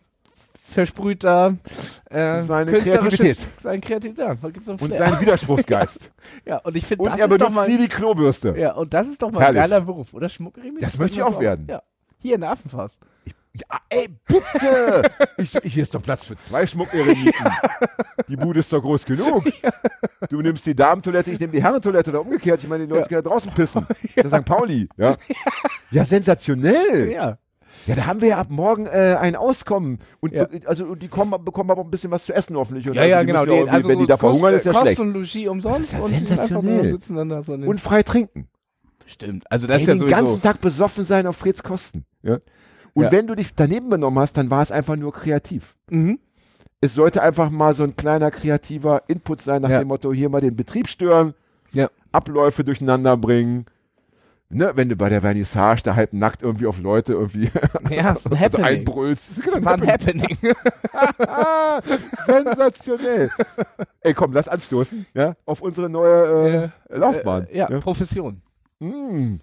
[0.69, 1.55] versprüht da
[2.09, 3.37] äh, Seine Kreativität.
[3.61, 4.25] Seine Kreativität.
[4.25, 4.97] Ja, so Und Flair.
[4.99, 6.11] sein Widerspruchsgeist.
[6.45, 8.55] ja, und ich finde, Und das er ist doch mal, nie die Klobürste.
[8.57, 10.81] ja, und das ist doch mal ein geiler Beruf, oder Schmuckeremit?
[10.81, 11.67] Das möchte ich auch werden.
[11.69, 11.81] Ja.
[12.27, 12.99] Hier in der Affenfaust.
[13.53, 15.09] Ja, ey, bitte!
[15.37, 17.33] ich, ich, hier ist doch Platz für zwei Schmuckeremiten.
[18.27, 19.45] Die Bude ist doch groß genug.
[20.29, 22.61] Du nimmst die Damentoilette, ich nehme die Herrentoilette oder umgekehrt.
[22.61, 23.07] Ich meine, die Leute Ja.
[23.07, 23.85] können ja draußen pissen.
[24.15, 24.43] Das ist St.
[24.43, 24.89] Pauli.
[24.97, 25.15] Ja,
[25.89, 27.11] ja sensationell.
[27.11, 27.37] Ja.
[27.85, 29.99] Ja, da haben wir ja ab morgen äh, ein Auskommen.
[30.19, 30.47] Und Ja.
[30.65, 32.89] also die kommen, bekommen aber ein bisschen was zu essen hoffentlich.
[32.89, 33.45] Und Ja, also ja, die genau.
[33.45, 34.99] Die, also wenn so die da Kost, verhungern, ist ja Kost schlecht.
[34.99, 35.79] und Logis umsonst.
[35.79, 36.89] Das ist ja und sensationell.
[36.89, 38.49] sitzen dann da so Und frei trinken.
[39.07, 39.49] Stimmt.
[39.51, 40.15] Also das Ey, ist ja den sowieso.
[40.15, 42.05] ganzen Tag besoffen sein auf Freds Kosten.
[42.21, 42.37] Ja?
[42.93, 43.11] Und Ja.
[43.11, 45.75] wenn du dich daneben benommen hast, dann war es einfach nur kreativ.
[45.89, 46.19] Mhm.
[46.81, 49.79] Es sollte einfach mal so ein kleiner kreativer Input sein nach Ja.
[49.79, 51.33] dem Motto, hier mal den Betrieb stören,
[51.71, 51.89] Ja.
[52.11, 53.65] Abläufe durcheinander bringen.
[54.49, 57.49] Ne, wenn du bei der Vernissage da halb nackt irgendwie auf Leute irgendwie
[57.89, 58.65] Ja, ist ein also Happening.
[58.65, 59.29] einbrüllst.
[59.31, 60.37] Das ist Das war ein Happening.
[61.19, 61.81] Ah,
[62.25, 63.29] sensationell.
[64.01, 67.47] Ey, komm, lass anstoßen, ja, auf unsere neue äh, Laufbahn.
[67.47, 68.41] Äh, ja, Profession.
[68.79, 69.37] Mm.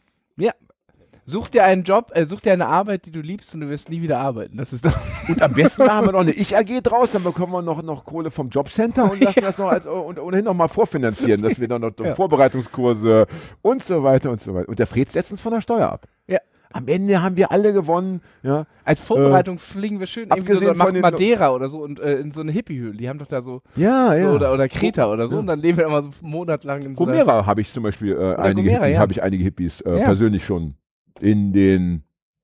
[1.26, 3.89] Such dir einen Job, äh, such dir eine Arbeit, die du liebst und du wirst
[3.89, 4.59] nie wieder arbeiten.
[4.59, 4.95] Das ist doch.
[5.28, 8.30] Und am besten machen wir noch eine Ich-AG draus, dann bekommen wir noch, noch Kohle
[8.30, 11.80] vom Jobcenter und lassen das noch als, und ohnehin noch mal vorfinanzieren, dass wir dann
[11.80, 12.14] noch Ja.
[12.14, 13.26] Vorbereitungskurse
[13.62, 14.68] und so weiter und so weiter.
[14.68, 16.07] Und der Fred setzt uns von der Steuer ab.
[16.26, 16.41] Ja.
[16.77, 18.66] Am Ende haben wir alle gewonnen, ja.
[18.85, 20.61] Als Vorbereitung fliegen wir schön irgendwie so,
[20.91, 22.97] den- Madeira oder so und äh, in so eine Hippie-Höhle.
[22.97, 24.33] Die haben doch da so, Ja, so ja.
[24.33, 25.41] oder, oder Kreta oder so Ja.
[25.41, 28.35] und dann leben wir immer so monatelang in so Gomera habe ich zum Beispiel äh,
[28.35, 29.07] einige, Gomera, Hippies, ja.
[29.11, 30.05] ich einige Hippies äh, Ja.
[30.05, 30.75] persönlich schon
[31.20, 32.03] in den,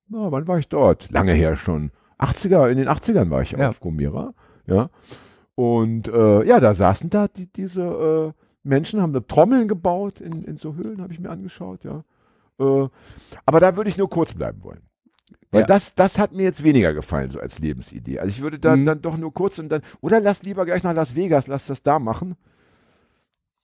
[0.08, 1.10] na, wann war ich dort?
[1.10, 1.90] Lange her schon.
[2.20, 3.68] 80er, in den 80ern war ich Ja.
[3.68, 4.32] auf Gomera,
[4.66, 4.90] ja.
[5.56, 10.42] Und äh, ja, da saßen da die, diese äh, Menschen, haben da Trommeln gebaut in,
[10.44, 12.04] in so Höhlen, habe ich mir angeschaut, ja.
[12.60, 12.88] Äh,
[13.46, 14.82] aber da würde ich nur kurz bleiben wollen.
[15.50, 15.66] Weil Ja.
[15.66, 18.20] das, das hat mir jetzt weniger gefallen, so als Lebensidee.
[18.20, 18.84] Also ich würde da Mhm.
[18.84, 21.82] dann doch nur kurz und dann, oder lass lieber gleich nach Las Vegas, lass das
[21.82, 22.36] da machen.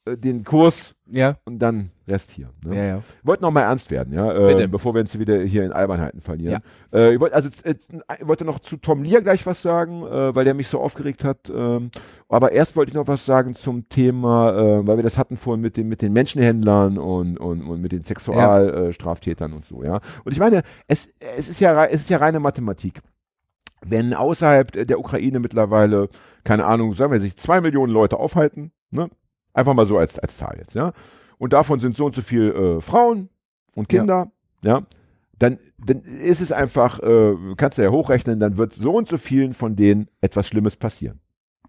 [0.05, 2.51] Äh, den Kurs Ja, und dann Rest hier.
[2.65, 2.77] Ne?
[2.77, 3.03] ja, ja.
[3.21, 6.21] Ich wollte noch mal ernst werden, ja, äh, bevor wir uns wieder hier in Albernheiten
[6.21, 6.63] verlieren.
[6.93, 7.75] Äh, ich wollte also äh,
[8.21, 11.25] ich wollte noch zu Tom Lear gleich was sagen, äh, weil der mich so aufgeregt
[11.25, 11.51] hat.
[11.51, 11.91] Ähm,
[12.29, 15.61] aber erst wollte ich noch was sagen zum Thema, äh, weil wir das hatten vorhin
[15.61, 20.01] mit den mit den Menschenhändlern und und, und mit den Sexualstraftätern Straftätern und so, ja.
[20.25, 23.01] Und ich meine, es es ist ja es ist ja reine Mathematik.
[23.85, 26.09] Wenn außerhalb der Ukraine mittlerweile,
[26.45, 29.11] keine Ahnung, sagen wir sich, zwei Millionen Leute aufhalten, ne?
[29.53, 30.93] Einfach mal so als, als Zahl jetzt, ja.
[31.39, 33.28] Und davon sind so und so viel äh, Frauen
[33.74, 34.30] und Kinder,
[34.62, 34.82] ja.
[35.39, 39.18] Dann, dann ist es einfach, äh, kannst du ja hochrechnen, dann wird so und so
[39.18, 41.20] vielen von denen etwas Schlimmes passieren.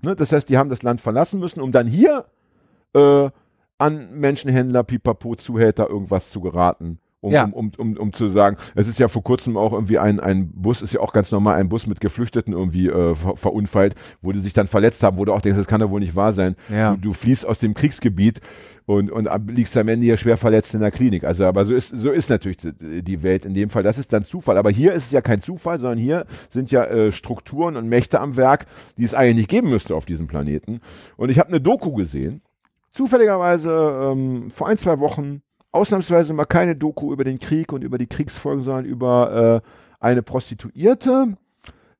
[0.01, 0.15] Ne?
[0.15, 2.25] Das heißt, die haben das Land verlassen müssen, um dann hier
[2.93, 3.29] äh,
[3.77, 6.99] an Menschenhändler, Pipapo, Zuhälter irgendwas zu geraten.
[7.27, 7.43] Um, Ja.
[7.43, 10.49] um, um, um, um zu sagen, es ist ja vor kurzem auch irgendwie ein, ein
[10.53, 14.31] Bus, ist ja auch ganz normal, ein Bus mit Geflüchteten irgendwie äh, ver verunfallt, wo
[14.31, 16.31] die sich dann verletzt haben, wo du auch denkst, das kann doch wohl nicht wahr
[16.33, 16.55] sein.
[16.69, 16.93] Ja.
[16.95, 18.39] Du, du fließt aus dem Kriegsgebiet
[18.85, 21.25] und, und liegst am Ende hier schwer verletzt in der Klinik.
[21.25, 23.83] Also, aber so ist, so ist natürlich die, die Welt in dem Fall.
[23.83, 24.57] Das ist dann Zufall.
[24.57, 28.21] Aber hier ist es ja kein Zufall, sondern hier sind ja äh, Strukturen und Mächte
[28.21, 28.65] am Werk,
[28.97, 30.79] die es eigentlich nicht geben müsste auf diesem Planeten.
[31.17, 32.41] Und ich habe eine Doku gesehen,
[32.93, 35.41] zufälligerweise ähm, vor ein, zwei Wochen,
[35.71, 39.69] ausnahmsweise mal keine Doku über den Krieg und über die Kriegsfolgen, sondern über äh,
[39.99, 41.37] eine Prostituierte,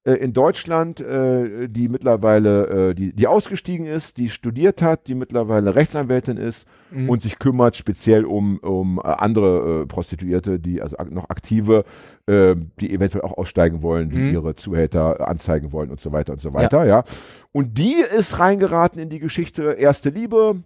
[0.04, 5.16] äh, in Deutschland, äh, die mittlerweile, äh, die, die ausgestiegen ist, die studiert hat, die
[5.16, 7.10] mittlerweile Rechtsanwältin ist Mhm.
[7.10, 11.84] und sich kümmert speziell um, um äh, andere äh, Prostituierte, die also ak noch aktive,
[12.30, 14.34] die eventuell auch aussteigen wollen, die Mhm.
[14.34, 17.06] ihre Zuhälter anzeigen wollen und so weiter und so weiter, ja.
[17.54, 20.58] Und die ist reingeraten in die Geschichte erste Liebe,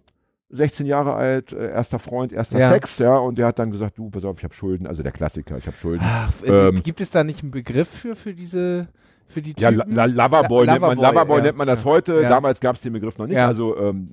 [0.52, 2.70] 16 Jahre alt, äh, erster Freund, erster Ja.
[2.72, 5.12] Sex, ja, und der hat dann gesagt, du, pass auf, ich habe Schulden, also der
[5.12, 6.04] Klassiker, ich habe Schulden.
[6.04, 8.88] Ach, äh, Ähm, gibt es da nicht einen Begriff für, für diese,
[9.28, 9.94] für die Ja, Typen?
[9.94, 11.42] La La Loverboy La- nennt man, Loverboy, ja.
[11.44, 11.90] nennt man das Ja.
[11.90, 12.20] heute.
[12.20, 12.28] Ja.
[12.28, 13.36] Damals gab es den Begriff noch nicht.
[13.38, 13.46] Ja.
[13.46, 14.10] Also, ähm,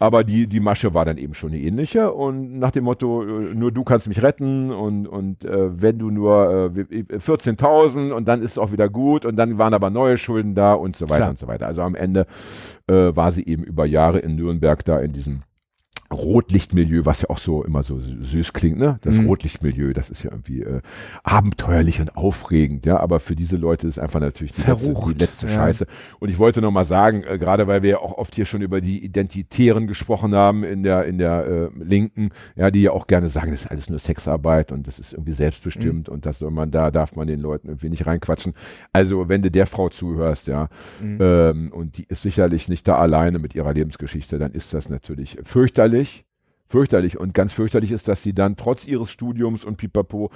[0.00, 2.12] aber die, die Masche war dann eben schon eine ähnliche.
[2.12, 6.10] Und nach dem Motto, äh, nur du kannst mich retten und, und äh, wenn du
[6.10, 10.18] nur äh, 14.000 und dann ist es auch wieder gut und dann waren aber neue
[10.18, 11.30] Schulden da und so weiter Klar.
[11.30, 11.66] und so weiter.
[11.68, 12.26] Also am Ende
[12.88, 15.42] äh, war sie eben über Jahre in Nürnberg da in diesem
[16.12, 18.98] Rotlichtmilieu, was ja auch so immer so süß klingt, ne?
[19.02, 19.26] Das Mhm.
[19.26, 20.80] Rotlichtmilieu, das ist ja irgendwie äh,
[21.24, 25.18] abenteuerlich und aufregend, ja, aber für diese Leute ist einfach natürlich die letzte, Verrucht, die
[25.20, 25.54] letzte ja.
[25.54, 25.86] Scheiße.
[26.20, 28.62] Und ich wollte noch mal sagen, äh, gerade weil wir ja auch oft hier schon
[28.62, 33.06] über die Identitären gesprochen haben in der in der äh, Linken, ja, die ja auch
[33.06, 35.36] gerne sagen, das ist alles nur Sexarbeit und das ist irgendwie Mhm.
[35.36, 38.54] selbstbestimmt und das soll man da darf man den Leuten irgendwie nicht reinquatschen.
[38.92, 40.68] Also wenn du der Frau zuhörst, ja,
[41.02, 41.18] Mhm.
[41.20, 45.36] ähm, und die ist sicherlich nicht da alleine mit ihrer Lebensgeschichte, dann ist das natürlich
[45.44, 45.95] fürchterlich.
[46.68, 47.16] Fürchterlich.
[47.16, 50.30] Und ganz fürchterlich ist, dass sie dann trotz ihres Studiums und Pipapo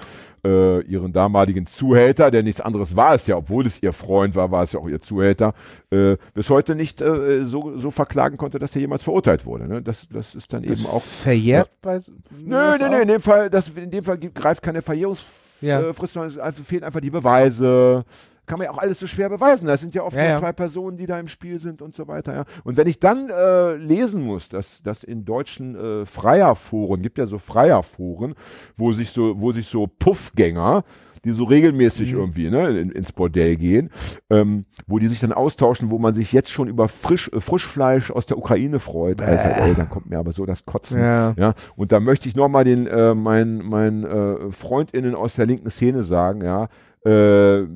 [0.47, 4.53] äh, ihren damaligen Zuhälter, der nichts anderes war es ja, obwohl es ihr Freund war,
[4.53, 5.55] war es ja auch ihr Zuhälter,
[5.91, 9.67] äh, bis heute nicht äh, so, so verklagen konnte, dass er jemals verurteilt wurde.
[9.67, 9.83] Ne?
[9.83, 11.03] Das, das ist dann das eben auch.
[11.03, 14.83] verjährt bei so- Nö, nö, nö, in dem Fall, das, in dem Fall greift keine
[14.83, 15.33] Verjährungsfrist,
[15.63, 15.93] Ja.
[15.93, 18.05] Frist, sondern es einfach, fehlen einfach die Beweise.
[18.51, 19.67] Kann man ja auch alles so schwer beweisen.
[19.69, 20.39] Das sind ja oft Ja, nur ja.
[20.41, 22.35] zwei Personen, die da im Spiel sind und so weiter.
[22.35, 22.45] Ja.
[22.65, 27.27] Und wenn ich dann äh, lesen muss, dass, dass in deutschen äh, Freierforen, gibt ja
[27.27, 28.35] so Freierforen,
[28.77, 30.83] wo sich so, wo sich so Puffgänger,
[31.25, 32.19] die so regelmäßig Mhm.
[32.19, 33.91] irgendwie ne, in, ins Bordell gehen,
[34.31, 38.11] ähm, wo die sich dann austauschen, wo man sich jetzt schon über Frisch, äh, Frischfleisch
[38.11, 39.21] aus der Ukraine freut.
[39.23, 40.99] Also, ey, dann kommt mir aber so das Kotzen.
[40.99, 41.35] Ja.
[41.37, 45.71] Ja, und da möchte ich nochmal den äh, meinen mein, äh, FreundInnen aus der linken
[45.71, 46.69] Szene sagen, ja,
[47.05, 47.67] äh,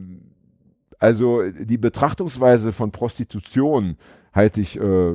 [1.00, 3.96] also die Betrachtungsweise von Prostitution
[4.32, 5.12] halte ich äh,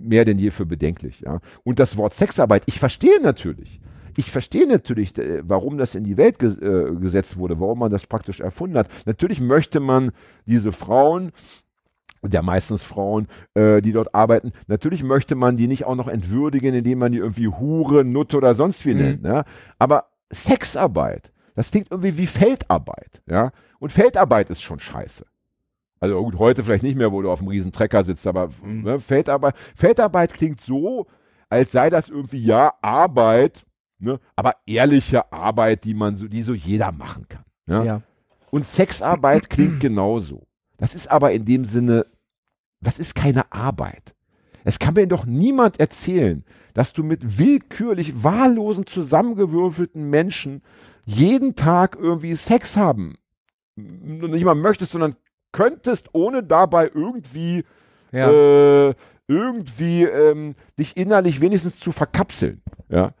[0.00, 1.40] mehr denn je für bedenklich, ja.
[1.64, 3.80] Und das Wort Sexarbeit, ich verstehe natürlich.
[4.16, 7.92] Ich verstehe natürlich, äh, warum das in die Welt ges äh, gesetzt wurde, warum man
[7.92, 8.88] das praktisch erfunden hat.
[9.06, 10.10] Natürlich möchte man
[10.46, 11.32] diese Frauen
[12.22, 14.50] der meistens Frauen, äh, die dort arbeiten.
[14.66, 18.54] Natürlich möchte man die nicht auch noch entwürdigen, indem man die irgendwie Hure, Nutte oder
[18.54, 19.00] sonst wie Mhm.
[19.00, 19.24] nennt.
[19.24, 19.44] Ja?
[19.78, 23.20] Aber Sexarbeit, das klingt irgendwie wie Feldarbeit.
[23.26, 23.50] Ja?
[23.80, 25.26] Und Feldarbeit ist schon scheiße.
[26.00, 28.82] Also gut, heute vielleicht nicht mehr, wo du auf einem riesen Trecker sitzt, aber Mhm.
[28.82, 31.06] ne, Feldarbeit, Feldarbeit klingt so,
[31.50, 33.66] als sei das irgendwie ja Arbeit,
[33.98, 37.44] ne, aber ehrliche Arbeit, die man so, die so jeder machen kann.
[37.66, 37.82] Ja?
[37.82, 38.02] Ja.
[38.50, 40.46] Und Sexarbeit klingt genauso.
[40.76, 42.06] Das ist aber in dem Sinne,
[42.80, 44.14] das ist keine Arbeit.
[44.62, 46.44] Es kann mir doch niemand erzählen,
[46.74, 50.62] dass du mit willkürlich wahllosen zusammengewürfelten Menschen
[51.08, 53.16] jeden Tag irgendwie Sex haben.
[53.76, 55.16] Nicht mal möchtest, sondern
[55.52, 57.64] könntest, ohne dabei irgendwie,
[58.12, 58.30] Ja.
[58.30, 58.94] äh,
[59.26, 62.62] irgendwie ähm, dich innerlich wenigstens zu verkapseln.
[62.88, 63.12] Ja.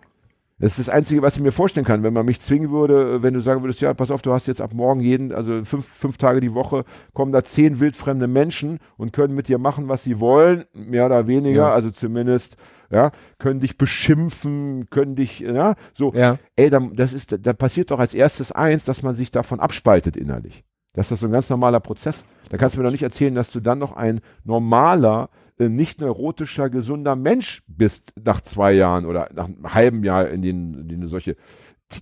[0.60, 3.22] Das ist das Einzige, was ich mir vorstellen kann, wenn man mich zwingen würde, äh,
[3.22, 5.86] wenn du sagen würdest, ja, pass auf, du hast jetzt ab morgen jeden, also fünf,
[5.86, 6.84] fünf Tage die Woche,
[7.14, 11.26] kommen da zehn wildfremde Menschen und können mit dir machen, was sie wollen, mehr oder
[11.28, 11.72] weniger, Ja.
[11.72, 12.56] also zumindest,
[12.90, 16.38] ja, können dich beschimpfen, können dich, ja, so, ja.
[16.56, 20.16] ey, da, das ist, da passiert doch als erstes eins, dass man sich davon abspaltet
[20.16, 20.64] innerlich.
[20.94, 22.24] Das ist so ein ganz normaler Prozess.
[22.48, 25.28] Da kannst du mir doch nicht erzählen, dass du dann noch ein normaler,
[25.58, 30.42] äh, nicht neurotischer, gesunder Mensch bist nach zwei Jahren oder nach einem halben Jahr, in
[30.42, 31.36] denen, in denen du solche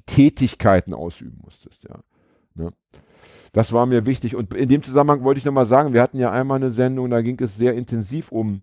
[0.07, 1.99] Tätigkeiten ausüben musstest, ja.
[2.55, 2.73] Ne?
[3.53, 4.37] Das war mir wichtig.
[4.37, 7.23] Und in dem Zusammenhang wollte ich nochmal sagen, wir hatten ja einmal eine Sendung, da
[7.23, 8.63] ging es sehr intensiv um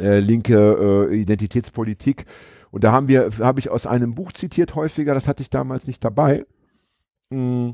[0.00, 2.24] äh, linke äh, Identitätspolitik.
[2.70, 5.86] Und da haben wir, habe ich aus einem Buch zitiert häufiger, das hatte ich damals
[5.86, 6.44] nicht dabei.
[7.30, 7.70] Mm.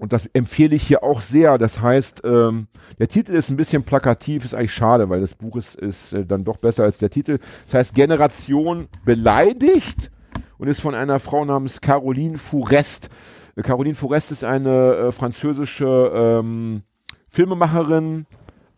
[0.00, 1.56] Und das empfehle ich hier auch sehr.
[1.56, 2.66] Das heißt, ähm,
[2.98, 6.26] der Titel ist ein bisschen plakativ, ist eigentlich schade, weil das Buch ist, ist äh,
[6.26, 7.38] dann doch besser als der Titel.
[7.66, 10.10] Das heißt, Generation beleidigt
[10.58, 13.08] und ist von einer Frau namens Caroline Fourest.
[13.54, 16.82] Äh, Caroline Fourest ist eine äh, französische ähm,
[17.28, 18.26] Filmemacherin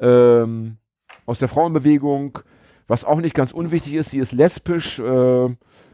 [0.00, 0.76] ähm,
[1.26, 2.38] aus der Frauenbewegung,
[2.86, 4.10] was auch nicht ganz unwichtig ist.
[4.10, 5.48] Sie ist lesbisch, äh,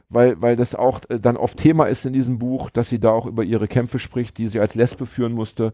[0.08, 3.10] weil, weil das auch äh, dann oft Thema ist in diesem Buch, dass sie da
[3.10, 5.72] auch über ihre Kämpfe spricht, die sie als Lesbe führen musste.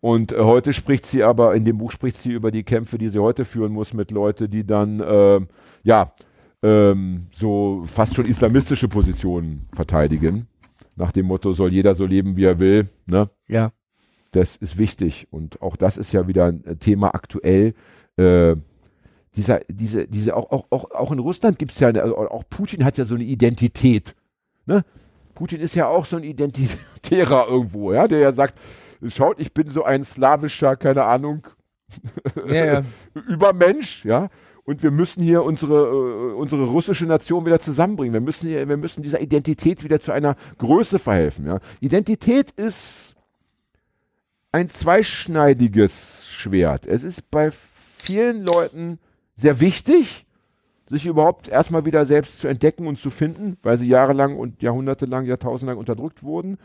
[0.00, 3.08] Und äh, heute spricht sie aber, in dem Buch spricht sie über die Kämpfe, die
[3.08, 5.40] sie heute führen muss mit Leuten, die dann, äh,
[5.82, 6.12] ja,
[6.62, 10.48] ähm, so fast schon islamistische Positionen verteidigen.
[10.96, 12.88] Nach dem Motto, soll jeder so leben, wie er will.
[13.06, 13.30] Ne?
[13.46, 13.72] Ja.
[14.32, 17.74] Das ist wichtig und auch das ist ja wieder ein äh, Thema aktuell.
[18.16, 18.56] Äh,
[19.38, 22.44] dieser, diese, diese, auch, auch, auch, auch in Russland gibt es ja, eine, also auch
[22.50, 24.14] Putin hat ja so eine Identität.
[24.66, 24.84] Ne?
[25.34, 28.58] Putin ist ja auch so ein Identitärer irgendwo, ja, der ja sagt,
[29.06, 31.46] schaut, ich bin so ein slawischer, keine Ahnung,
[32.46, 32.82] Ja, ja.
[33.28, 34.28] Übermensch, ja.
[34.64, 38.12] Und wir müssen hier unsere, äh, unsere russische Nation wieder zusammenbringen.
[38.12, 41.46] Wir müssen, hier, wir müssen dieser Identität wieder zu einer Größe verhelfen.
[41.46, 41.60] Ja.
[41.80, 43.14] Identität ist
[44.52, 46.86] ein zweischneidiges Schwert.
[46.86, 47.50] Es ist bei
[47.98, 48.98] vielen Leuten
[49.38, 50.26] sehr wichtig,
[50.90, 55.24] sich überhaupt erstmal wieder selbst zu entdecken und zu finden, weil sie jahrelang und jahrhundertelang,
[55.24, 56.58] jahrtausendlang unterdrückt wurden.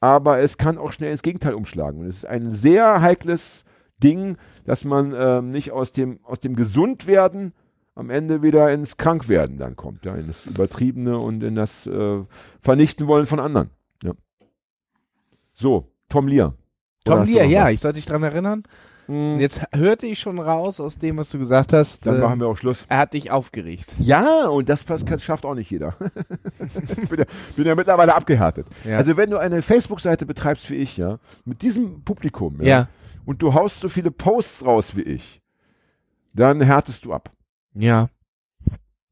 [0.00, 2.00] Aber es kann auch schnell ins Gegenteil umschlagen.
[2.00, 3.64] Und es ist ein sehr heikles
[4.02, 7.52] Ding, dass man ähm, nicht aus dem, aus dem Gesundwerden
[7.94, 12.24] am Ende wieder ins Krankwerden dann kommt, ja, in das Übertriebene und in das äh,
[12.60, 13.70] Vernichten wollen von anderen.
[14.02, 14.12] Ja.
[15.52, 16.54] So, Tom Lear.
[17.04, 17.72] Tom Lear, ja, was?
[17.72, 18.64] ich sollte dich dran erinnern.
[19.06, 22.06] Hm, Und jetzt hörte ich schon raus aus dem, was du gesagt hast.
[22.06, 22.86] dann äh, machen wir auch Schluss.
[22.88, 23.94] er hat dich aufgeregt.
[23.98, 24.84] Ja, und das,
[25.22, 25.96] schafft auch nicht jeder.
[26.98, 27.24] ich bin ja,
[27.56, 28.66] bin ja mittlerweile abgehärtet.
[28.84, 28.96] Ja.
[28.96, 32.88] Also wenn du eine Facebook-Seite betreibst wie ich, ja, mit diesem Publikum, ja, Ja.
[33.24, 35.42] und du haust so viele Posts raus wie ich,
[36.32, 37.30] dann härtest du ab.
[37.74, 38.08] Ja.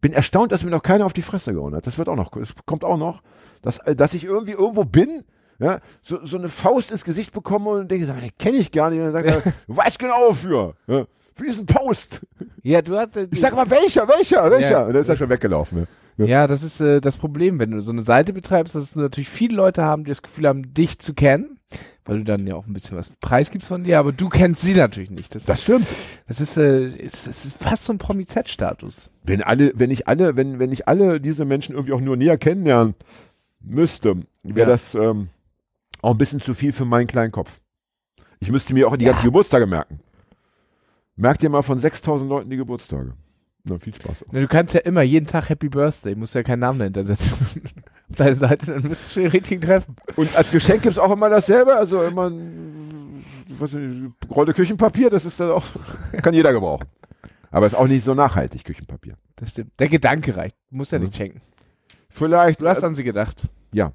[0.01, 1.87] Bin erstaunt, dass mir noch keiner auf die Fresse gehauen hat.
[1.87, 3.23] Das wird auch noch, das kommt auch noch,
[3.63, 5.23] dass, äh, dass ich irgendwie irgendwo bin,
[5.63, 8.91] ja, so, so eine Faust ins Gesicht bekomme und denke, sag den kenne ich gar
[8.91, 8.99] nicht.
[8.99, 10.75] Und dann sagt er, du weißt genau wofür.
[10.87, 12.21] Ja, für diesen Post.
[12.63, 13.33] Ja, du hattest.
[13.33, 14.71] Ich sag mal, welcher, welcher, welcher?
[14.71, 14.83] Ja.
[14.83, 15.87] Und dann ist er schon weggelaufen.
[16.19, 16.25] Ja.
[16.27, 19.31] Ja, das ist äh, das Problem, wenn du so eine Seite betreibst, dass es natürlich
[19.31, 21.59] viele Leute haben, die das Gefühl haben, dich zu kennen,
[22.05, 24.75] weil du dann ja auch ein bisschen was preisgibst von dir, aber du kennst sie
[24.75, 25.35] natürlich nicht.
[25.35, 25.87] Das, Das stimmt.
[26.29, 29.11] das ist, äh, es, es ist fast so ein Promi-Z-Status.
[29.25, 32.37] Wenn alle, wenn ich alle, wenn, wenn ich alle diese Menschen irgendwie auch nur näher
[32.37, 32.95] kennenlernen
[33.61, 34.67] müsste, wäre Ja.
[34.67, 35.29] das ähm,
[36.03, 37.61] auch ein bisschen zu viel für meinen kleinen Kopf.
[38.41, 39.13] Ich müsste mir auch die Ja.
[39.13, 40.01] ganzen Geburtstage merken.
[41.17, 43.15] Merk dir mal von 6000 Leuten die Geburtstage.
[43.65, 44.25] Na, viel Spaß.
[44.33, 47.33] Na, Du kannst ja immer jeden Tag Happy Birthday, musst ja keinen Namen dahinter setzen.
[48.11, 49.95] Auf deine Seite, dann müsstest du den richtigen treffen.
[50.17, 53.25] Und als Geschenk gibt es auch immer dasselbe, also immer ein,
[53.59, 53.77] was
[54.31, 55.65] Rolle Küchenpapier, das ist dann auch,
[56.23, 56.87] kann jeder gebrauchen.
[57.53, 59.15] Aber ist auch nicht so nachhaltig, Küchenpapier.
[59.37, 59.71] Das stimmt.
[59.79, 60.57] Der Gedanke reicht.
[60.71, 61.05] Du musst ja Mhm.
[61.05, 61.41] nicht schenken.
[62.09, 63.49] Vielleicht, Du hast an sie gedacht.
[63.73, 63.93] Ja.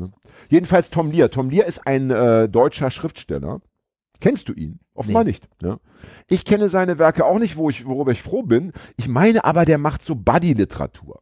[0.00, 0.10] Ne?
[0.48, 1.30] Jedenfalls Tom Lear.
[1.30, 3.60] Tom Lear ist ein äh, deutscher Schriftsteller.
[4.20, 4.78] Kennst du ihn?
[4.94, 5.30] Offenbar Nee.
[5.30, 5.48] nicht.
[5.62, 5.78] Ja.
[6.28, 8.72] Ich kenne seine Werke auch nicht, wo ich, worüber ich froh bin.
[8.96, 11.20] Ich meine aber, der macht so Buddy-Literatur.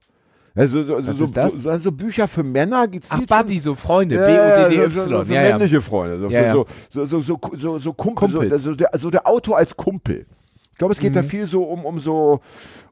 [0.55, 3.27] Also so, so, so, so, Bücher für Männer Ach, gezielt.
[3.27, 4.17] Buddy, so Freunde.
[4.17, 4.27] Ja,
[4.69, 4.91] B-O-D-D-Y.
[4.93, 6.21] so, so, so ja, männliche Freunde.
[6.21, 6.53] So, Ja, ja.
[6.53, 8.29] so, so, so, so, so, so Kumpel.
[8.59, 10.27] So, der, so der Autor als Kumpel.
[10.73, 11.27] Ich glaube, es geht da Mhm.
[11.29, 12.41] viel so um, um so,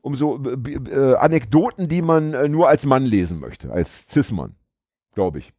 [0.01, 4.55] um so äh, äh, Anekdoten, die man äh, nur als Mann lesen möchte, als Cis-Mann.
[5.15, 5.53] Glaube ich.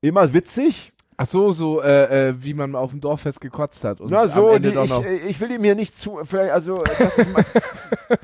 [0.00, 0.92] Immer witzig.
[1.22, 4.00] Ach so, so, äh, äh, wie man auf dem Dorffest gekotzt hat.
[4.00, 6.50] Und Na am so, Ende die, ich, äh, ich will ihm hier nicht zu, vielleicht,
[6.50, 8.16] also, äh,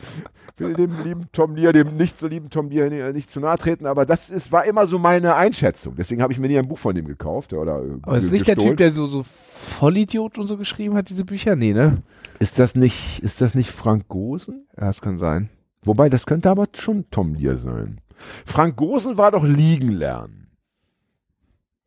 [0.55, 3.39] ich will dem lieben Tom Lear, dem nicht so lieben Tom Lear äh, nicht zu
[3.39, 5.95] nahe treten, aber das ist, war immer so meine Einschätzung.
[5.95, 7.53] Deswegen habe ich mir nie ein Buch von dem gekauft.
[7.53, 8.57] Oder, Aber ist nicht der.
[8.57, 11.55] Typ, der so, so Vollidiot und so geschrieben hat, diese Bücher?
[11.55, 12.03] Nee, ne?
[12.39, 14.67] Ist das nicht, ist das nicht Frank Gosen?
[14.75, 15.51] Ja, das kann sein.
[15.83, 18.01] Wobei, das könnte aber schon Tom Lear sein.
[18.47, 20.46] Frank Gosen war doch liegen lernen.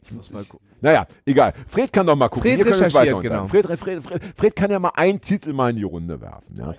[0.10, 0.68] Ich muss mal gucken.
[0.82, 1.54] Naja, egal.
[1.68, 2.52] Fred kann doch mal gucken.
[2.52, 3.46] Fred recherchiert, genau.
[3.46, 6.56] Fred, Fred, Fred, Fred kann ja mal einen Titel mal in die Runde werfen.
[6.56, 6.74] Ja,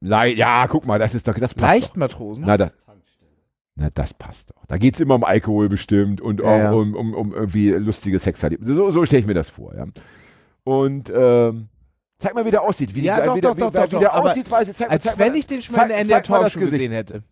[0.00, 2.42] Le ja guck mal, das ist doch, das passt Leichtmatrosen?
[2.42, 2.48] Doch.
[2.48, 2.70] Na, das,
[3.76, 4.66] na, das passt doch.
[4.66, 6.72] Da geht es immer um Alkohol bestimmt und Ja, auch ja.
[6.72, 8.74] Um, um, um irgendwie lustige Sexerlebnisse.
[8.74, 9.74] So, so stelle ich mir das vor.
[9.74, 9.86] Ja.
[10.64, 11.68] Und ähm,
[12.18, 12.94] zeig mal, wie der aussieht.
[12.94, 14.68] Wie, Ja, die, doch, wie, der, doch, wie, doch, wie, doch, wie der aussieht, weiß
[14.68, 14.76] ich.
[14.76, 17.22] Zeig, Als zeig wenn mal, ich den mal in der Talkshow gesehen hätte.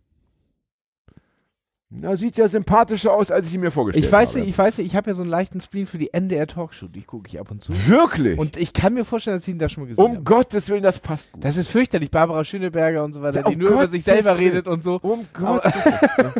[1.92, 4.38] Na, sieht ja sympathischer aus, als ich ihn mir vorgestellt Ich weiß habe.
[4.40, 6.86] nicht, ich weiß nicht, ich habe ja so einen leichten Spleen für die NDR Talkshow,
[6.86, 7.72] die gucke ich ab und zu.
[7.88, 8.38] Wirklich?
[8.38, 10.22] Und ich kann mir vorstellen, dass ich ihn da schon mal gesehen um habe.
[10.22, 11.42] Gottes Willen, das passt gut.
[11.44, 14.04] Das ist fürchterlich, Barbara Schöneberger und so weiter, Ja, um die nur über Gottes sich
[14.04, 14.50] selber Willen.
[14.52, 15.00] redet und so.
[15.02, 16.32] Um Gottes Willen.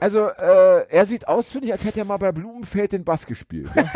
[0.00, 3.26] Also, äh, er sieht aus, finde ich, als hätte er mal bei Blumenfeld den Bass
[3.26, 3.70] gespielt.
[3.74, 3.84] Ja?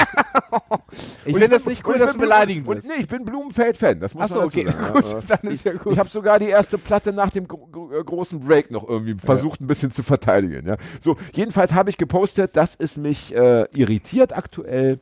[1.24, 2.82] Ich finde das nicht cool, dass du beleidigen und.
[2.84, 4.00] Nee, ich bin Blumenfeld-Fan.
[4.00, 4.92] Das muss Achso, okay, sagen.
[4.94, 5.92] gut, Ja, dann ist ja Ich, gut.
[5.92, 9.60] ich habe sogar die erste Platte nach dem gro gro großen Break noch irgendwie versucht,
[9.60, 10.66] ein bisschen zu verteidigen.
[10.66, 10.76] Ja.
[11.00, 15.00] So, jedenfalls habe ich gepostet, dass es mich äh, irritiert aktuell.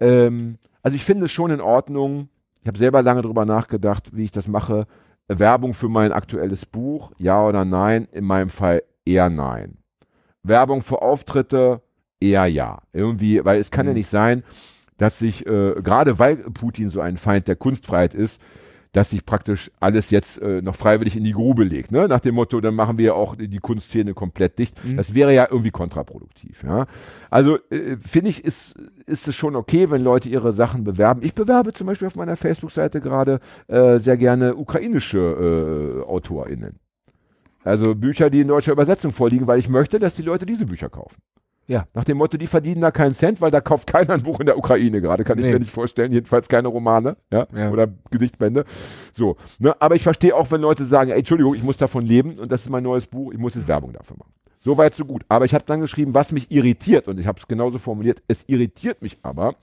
[0.00, 2.28] Ähm, also ich finde es schon in Ordnung.
[2.62, 4.86] Ich habe selber lange drüber nachgedacht, wie ich das mache.
[5.28, 8.08] Werbung für mein aktuelles Buch, ja oder nein?
[8.12, 9.78] In meinem Fall eher nein.
[10.42, 11.80] Werbung für Auftritte,
[12.20, 12.82] eher ja.
[12.92, 13.98] Irgendwie, weil es kann ja Mhm.
[13.98, 14.42] nicht sein,
[14.98, 18.40] dass sich, äh, gerade weil Putin so ein Feind der Kunstfreiheit ist,
[18.92, 21.92] dass sich praktisch alles jetzt äh, noch freiwillig in die Grube legt.
[21.92, 22.08] Ne?
[22.08, 24.76] Nach dem Motto, dann machen wir auch die Kunstszene komplett dicht.
[24.96, 26.62] Das wäre ja irgendwie kontraproduktiv.
[26.62, 26.86] Ja?
[27.30, 28.74] Also äh, finde ich, ist,
[29.06, 31.22] ist es schon okay, wenn Leute ihre Sachen bewerben.
[31.22, 36.78] Ich bewerbe zum Beispiel auf meiner Facebook-Seite gerade äh, sehr gerne ukrainische äh, AutorInnen.
[37.64, 40.88] Also Bücher, die in deutscher Übersetzung vorliegen, weil ich möchte, dass die Leute diese Bücher
[40.88, 41.16] kaufen.
[41.68, 41.86] Ja.
[41.94, 44.46] Nach dem Motto, die verdienen da keinen Cent, weil da kauft keiner ein Buch in
[44.46, 45.52] der Ukraine gerade, kann ich Nee.
[45.52, 47.70] mir nicht vorstellen, jedenfalls keine Romane, ja, Ja.
[47.70, 48.64] oder Gedichtbände.
[49.12, 49.74] So, ne?
[49.80, 52.62] aber ich verstehe auch, wenn Leute sagen, ey, Entschuldigung, ich muss davon leben und das
[52.62, 54.32] ist mein neues Buch, ich muss jetzt Werbung dafür machen.
[54.60, 55.24] So weit, so gut.
[55.28, 58.44] Aber ich habe dann geschrieben, was mich irritiert und ich habe es genauso formuliert, es
[58.48, 59.54] irritiert mich aber,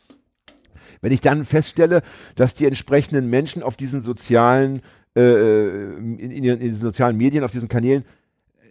[1.01, 2.01] wenn ich dann feststelle,
[2.35, 4.81] dass die entsprechenden Menschen auf diesen sozialen,
[5.15, 8.03] äh, in, in, in diesen sozialen Medien, auf diesen Kanälen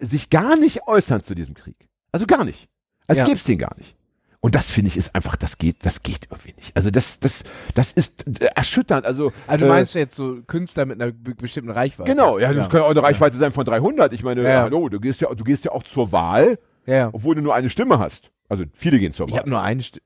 [0.00, 1.76] sich gar nicht äußern zu diesem Krieg.
[2.12, 2.68] Also gar nicht.
[3.08, 3.24] Als Ja.
[3.24, 3.96] gäbe es den gar nicht.
[4.40, 6.76] Und das finde ich ist einfach, das geht, das geht irgendwie nicht.
[6.76, 7.42] Also das, das,
[7.74, 9.04] das ist äh, erschütternd.
[9.04, 12.08] Also, Also du äh, meinst jetzt so Künstler mit einer be bestimmten Reichweite?
[12.08, 14.12] Genau, ja, das kann ja auch eine Reichweite sein von 300.
[14.12, 14.62] Ich meine, Ja, ja.
[14.62, 17.08] hallo, du gehst ja, du gehst ja auch zur Wahl, Ja, ja.
[17.12, 18.30] obwohl du nur eine Stimme hast.
[18.48, 19.40] Also viele gehen zur Ich Wahl.
[19.40, 20.04] habe nur eine Stimme.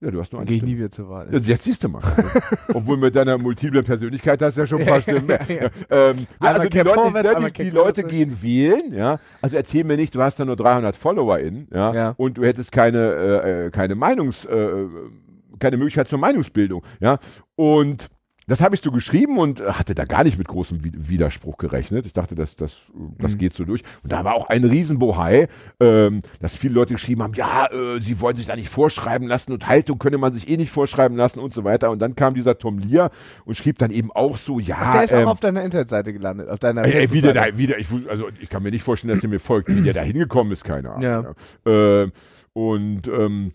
[0.00, 1.28] Ja, du hast nur eine gehe ich nie wieder zur Wahl.
[1.32, 2.02] Ja, Jetzt siehst du mal.
[2.74, 5.40] Obwohl mit deiner multiplen Persönlichkeit hast du ja schon ein paar Stimmen mehr.
[5.48, 5.70] Ja.
[5.90, 9.18] Ähm, ja, also die Leute, vorwärts, ne, die, die Cap Leute gehen wählen, ja.
[9.42, 12.14] Also erzähl mir nicht, du hast da nur 300 FollowerInnen, ja, Ja.
[12.16, 14.86] und du hättest keine, äh, äh, keine Meinungs, äh,
[15.58, 17.18] keine Möglichkeit zur Meinungsbildung, ja.
[17.56, 18.08] Und
[18.48, 22.06] das habe ich so geschrieben und hatte da gar nicht mit großem Wi- Widerspruch gerechnet.
[22.06, 22.80] Ich dachte, das, das,
[23.18, 23.38] das Mhm.
[23.38, 23.82] geht so durch.
[24.02, 25.46] Und da war auch ein Riesenbohai,
[25.78, 29.52] ähm, dass viele Leute geschrieben haben, ja, äh, sie wollen sich da nicht vorschreiben lassen
[29.52, 31.90] und Haltung könne man sich eh nicht vorschreiben lassen und so weiter.
[31.90, 33.10] Und dann kam dieser Tom Lear
[33.44, 36.12] und schrieb dann eben auch so, ja, Ach, der ist ähm, auch auf deiner Internetseite
[36.12, 37.52] gelandet, auf deiner Ey, ey, wie der Facebook-Seite.
[37.52, 39.82] da, wie der, ich, also ich kann mir nicht vorstellen, dass der mir folgt, wie
[39.82, 41.02] der da hingekommen ist, keine Ahnung.
[41.02, 41.34] Ja.
[41.66, 42.12] Ähm,
[42.54, 43.52] und ähm,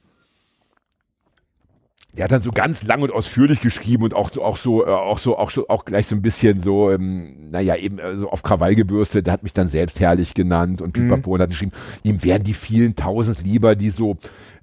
[2.15, 4.89] der hat dann so ganz lang und ausführlich geschrieben und auch, so- auch so, äh,
[4.89, 8.29] auch so, auch so, auch gleich so ein bisschen so, ähm, naja, eben äh, so
[8.29, 11.71] auf Krawall gebürstet, der hat mich dann selbst herrlich genannt und pipapo und hat geschrieben,
[12.03, 14.17] ihm wären die vielen tausend lieber, die so,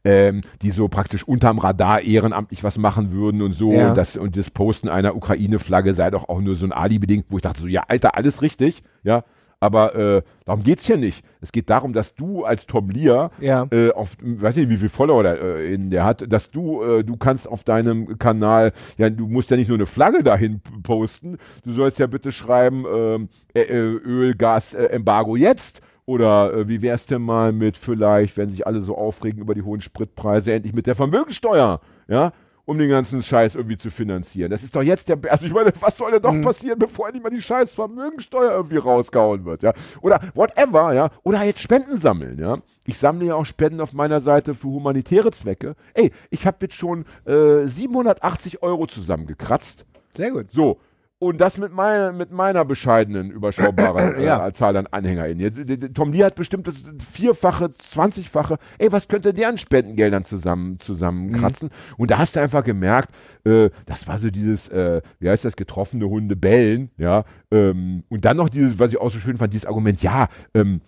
[0.04, 3.72] ähm, die so praktisch unterm Radar ehrenamtlich was machen würden und so.
[3.72, 3.88] Ja.
[3.90, 7.36] Und, das, und das Posten einer Ukraine-Flagge sei doch auch nur so ein Ali-bedingt, wo
[7.36, 9.24] ich dachte so, ja, Alter, alles richtig, ja.
[9.60, 11.22] Aber äh, darum geht's hier nicht.
[11.42, 13.66] Es geht darum, dass du als Tom Lear Ja.
[13.70, 17.04] äh, auf, weiß nicht, wie viel Follower der, äh, in der hat, dass du, äh,
[17.04, 21.36] du kannst auf deinem Kanal, ja, du musst ja nicht nur eine Flagge dahin posten,
[21.64, 25.82] du sollst ja bitte schreiben, ähm, äh, äh, Öl, Gas, äh, Embargo jetzt.
[26.06, 29.62] Oder äh, wie wär's denn mal mit vielleicht, wenn sich alle so aufregen über die
[29.62, 32.32] hohen Spritpreise, endlich mit der Vermögensteuer, ja,
[32.64, 34.50] um den ganzen Scheiß irgendwie zu finanzieren.
[34.50, 37.22] Das ist doch jetzt der, also ich meine, was soll denn doch passieren, bevor endlich
[37.22, 39.72] mal die scheiß Vermögensteuer irgendwie rausgehauen wird, ja?
[40.02, 41.10] Oder whatever, ja?
[41.22, 42.58] Oder jetzt Spenden sammeln, ja?
[42.86, 45.74] Ich sammle ja auch Spenden auf meiner Seite für humanitäre Zwecke.
[45.94, 49.84] Ey, ich habe jetzt schon äh, 780 Euro zusammengekratzt.
[50.14, 50.50] Sehr gut.
[50.50, 50.80] So.
[51.22, 54.52] Und das mit meiner, mit meiner bescheidenen, überschaubaren äh, Ja.
[54.54, 55.38] Zahl an AnhängerInnen.
[55.38, 56.82] Jetzt, d- Tom Lee hat bestimmt das
[57.12, 58.56] vierfache, zwanzigfache.
[58.78, 61.68] Ey, was könnte der an Spendengeldern zusammen, zusammenkratzen?
[61.98, 63.10] Und da hast du einfach gemerkt,
[63.44, 67.24] äh, das war so dieses, äh, wie heißt das, getroffene Hunde bellen, ja.
[67.50, 70.80] Ähm, und dann noch dieses, was ich auch so schön fand, dieses Argument, ja, ähm,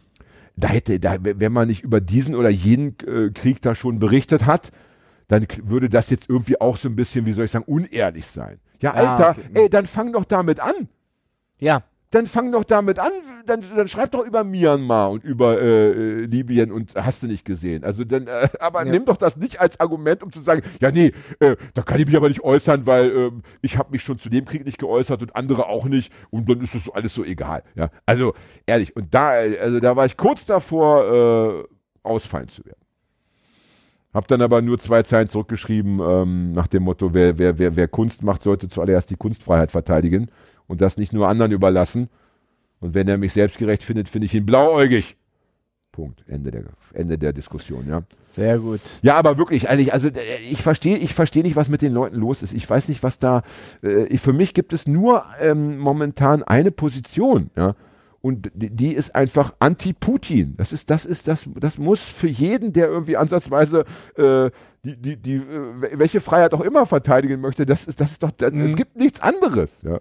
[0.56, 4.46] da hätte, da, wenn man nicht über diesen oder jenen äh, Krieg da schon berichtet
[4.46, 4.70] hat,
[5.32, 8.60] dann würde das jetzt irgendwie auch so ein bisschen, wie soll ich sagen, unehrlich sein.
[8.80, 9.48] Ja, Ah, Alter, okay.
[9.54, 10.88] ey, dann fang doch damit an.
[11.58, 11.84] Ja.
[12.10, 13.10] Dann fang doch damit an,
[13.46, 17.46] dann, dann schreib doch über Myanmar und über äh, äh, Libyen und hast du nicht
[17.46, 17.84] gesehen.
[17.84, 18.92] Also dann, äh, aber Ja.
[18.92, 22.04] nimm doch das nicht als Argument, um zu sagen, ja nee, äh, da kann ich
[22.06, 25.22] mich aber nicht äußern, weil ähm, ich habe mich schon zu dem Krieg nicht geäußert
[25.22, 27.62] und andere auch nicht und dann ist das alles so egal.
[27.74, 28.34] Ja, also
[28.66, 32.81] ehrlich und da, äh, also da war ich kurz davor, äh, ausfallen zu werden.
[34.12, 37.88] Hab dann aber nur zwei Zeilen zurückgeschrieben ähm, nach dem Motto, wer, wer, wer, wer
[37.88, 40.28] Kunst macht, sollte zuallererst die Kunstfreiheit verteidigen
[40.66, 42.08] und das nicht nur anderen überlassen.
[42.80, 45.16] Und wenn er mich selbstgerecht findet, finde ich ihn blauäugig.
[45.92, 46.24] Punkt.
[46.26, 46.64] Ende der,
[46.94, 48.02] Ende der Diskussion, ja.
[48.24, 48.80] Sehr gut.
[49.02, 52.16] Ja, aber wirklich, ehrlich, also äh, ich verstehe ich verstehe nicht, was mit den Leuten
[52.16, 52.54] los ist.
[52.54, 53.42] Ich weiß nicht, was da.
[53.82, 57.74] Äh, ich- für mich gibt es nur ähm, momentan eine Position, ja.
[58.22, 60.54] Und die, ist einfach anti-Putin.
[60.56, 63.84] Das ist, das ist, das, das muss für jeden, der irgendwie ansatzweise
[64.16, 64.50] äh,
[64.84, 68.30] die, die, die, äh, welche Freiheit auch immer verteidigen möchte, das ist, das ist doch,
[68.30, 68.76] das, es Mhm.
[68.76, 70.00] gibt nichts anderes, ja.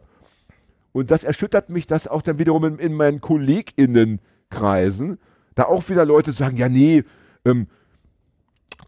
[0.93, 5.17] Und das erschüttert mich, dass auch dann wiederum in, in meinen KollegInnenkreisen
[5.55, 7.03] da auch wieder Leute sagen, ja, nee,
[7.43, 7.67] ähm,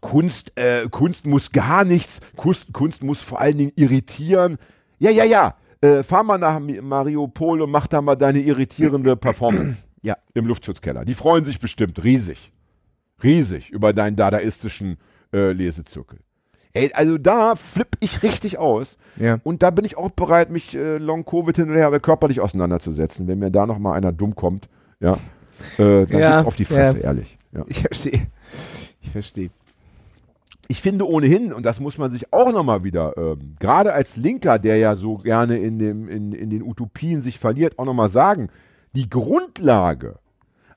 [0.00, 4.58] Kunst, äh, Kunst muss gar nichts, Kunst, Kunst muss vor allen Dingen irritieren.
[4.98, 5.56] Ja, ja, ja.
[5.84, 9.84] Äh, fahr mal nach Mariupol und mach da mal deine irritierende Performance.
[10.02, 10.16] Ja.
[10.32, 11.04] Im Luftschutzkeller.
[11.04, 12.52] Die freuen sich bestimmt riesig.
[13.22, 14.96] Riesig über deinen dadaistischen
[15.32, 16.20] äh, Lesezirkel.
[16.72, 18.96] Ey, also da flippe ich richtig aus.
[19.16, 19.38] Ja.
[19.44, 23.28] Und da bin ich auch bereit, mich äh, Long Covid hin und her körperlich auseinanderzusetzen.
[23.28, 24.68] Wenn mir da noch mal einer dumm kommt,
[25.00, 25.18] ja,
[25.78, 27.04] äh, dann Ja, geht's auf die Fresse, ja.
[27.04, 27.38] ehrlich.
[27.52, 27.64] Ja.
[27.68, 28.26] Ich verstehe.
[29.00, 29.50] Ich verstehe.
[30.68, 34.16] Ich finde ohnehin, und das muss man sich auch noch mal wieder, ähm, gerade als
[34.16, 37.94] Linker, der ja so gerne in, dem, in, in den Utopien sich verliert, auch noch
[37.94, 38.48] mal sagen,
[38.94, 40.18] die Grundlage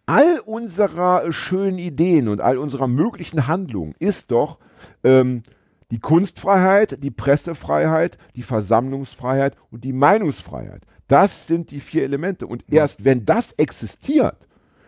[0.05, 4.57] all unserer äh, schönen Ideen und all unserer möglichen Handlungen ist doch
[5.03, 5.43] ähm,
[5.91, 10.81] die Kunstfreiheit, die Pressefreiheit, die Versammlungsfreiheit und die Meinungsfreiheit.
[11.07, 12.47] Das sind die vier Elemente.
[12.47, 14.46] Und erst wenn das existiert,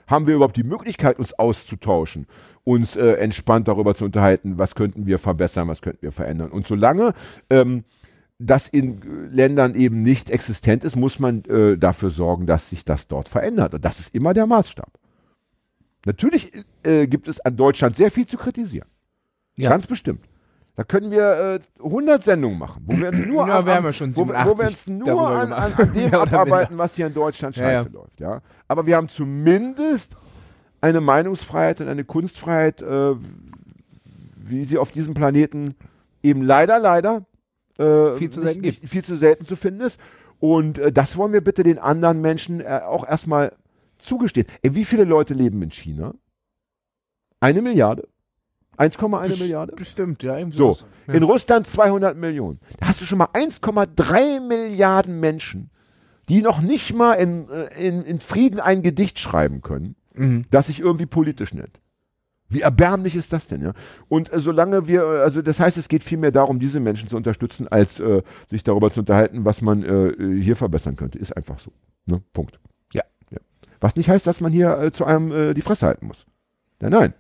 [0.10, 2.26] haben wir überhaupt die Möglichkeit, uns auszutauschen,
[2.64, 6.49] uns äh, entspannt darüber zu unterhalten, was könnten wir verbessern, was könnten wir verändern.
[6.49, 7.14] Und solange
[7.49, 7.84] ähm,
[8.40, 13.07] das in Ländern eben nicht existent ist, muss man äh, dafür sorgen, dass sich das
[13.07, 13.73] dort verändert.
[13.73, 14.91] Und das ist immer der Maßstab.
[16.06, 16.52] Natürlich
[16.84, 18.88] äh, gibt es an Deutschland sehr viel zu kritisieren.
[19.57, 19.69] Ja.
[19.69, 20.28] Ganz bestimmt.
[20.76, 23.84] Da können wir äh, 100 Sendungen machen, wo wir uns nur, Ja, am, wir ja
[23.84, 27.56] wo, wo wir 87 uns nur an, an, an dem abarbeiten, was hier in Deutschland
[27.58, 27.94] Ja, scheiße ja.
[27.94, 28.20] läuft.
[28.20, 28.41] Ja?
[28.68, 30.16] Aber wir haben zumindest
[30.82, 33.16] eine Meinungsfreiheit und eine Kunstfreiheit, äh,
[34.38, 35.76] wie sie auf diesem Planeten
[36.24, 37.26] eben leider, leider
[37.80, 40.00] äh, Viel zu selten nicht, viel zu selten zu finden ist.
[40.40, 43.54] Und äh, das wollen wir bitte den anderen Menschen äh, auch erstmal
[44.00, 44.48] zugestehen.
[44.62, 46.14] Ey, wie viele Leute leben in China?
[47.40, 48.08] Eine Milliarde?
[48.80, 49.73] 1,1 Milliarde?
[49.76, 50.38] Bestimmt, ja.
[50.51, 50.77] So.
[51.07, 51.14] Ja.
[51.14, 52.60] in Russland 200 Millionen.
[52.80, 55.69] Da hast du schon mal 1,3 Milliarden Menschen,
[56.30, 60.45] die noch nicht mal in, äh, in, in Frieden ein Gedicht schreiben können, Mhm.
[60.51, 61.80] das sich irgendwie politisch nennt.
[62.51, 63.73] Wie erbärmlich ist das denn, ja?
[64.07, 67.15] Und äh, solange wir, äh, also das heißt, es geht vielmehr darum, diese Menschen zu
[67.15, 71.19] unterstützen, als äh, sich darüber zu unterhalten, was man äh, hier verbessern könnte.
[71.19, 71.72] Ist einfach so.
[72.07, 72.22] Ne?
[72.34, 72.60] Punkt.
[72.91, 73.03] Ja.
[73.30, 73.38] ja.
[73.80, 76.26] Was nicht heißt, dass man hier äh, zu einem äh, die Fresse halten muss.
[76.81, 77.14] Ja, nein.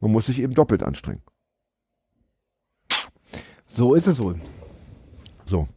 [0.00, 1.22] Man muss sich eben doppelt anstrengen.
[3.66, 4.36] So ist es wohl.
[5.46, 5.68] So.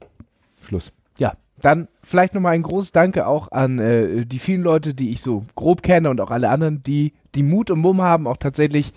[0.66, 0.92] Schluss.
[1.18, 5.22] Ja, dann vielleicht nochmal ein großes Danke auch an äh, die vielen Leute, die ich
[5.22, 8.94] so grob kenne und auch alle anderen, die die Mut und Mumm haben, auch tatsächlich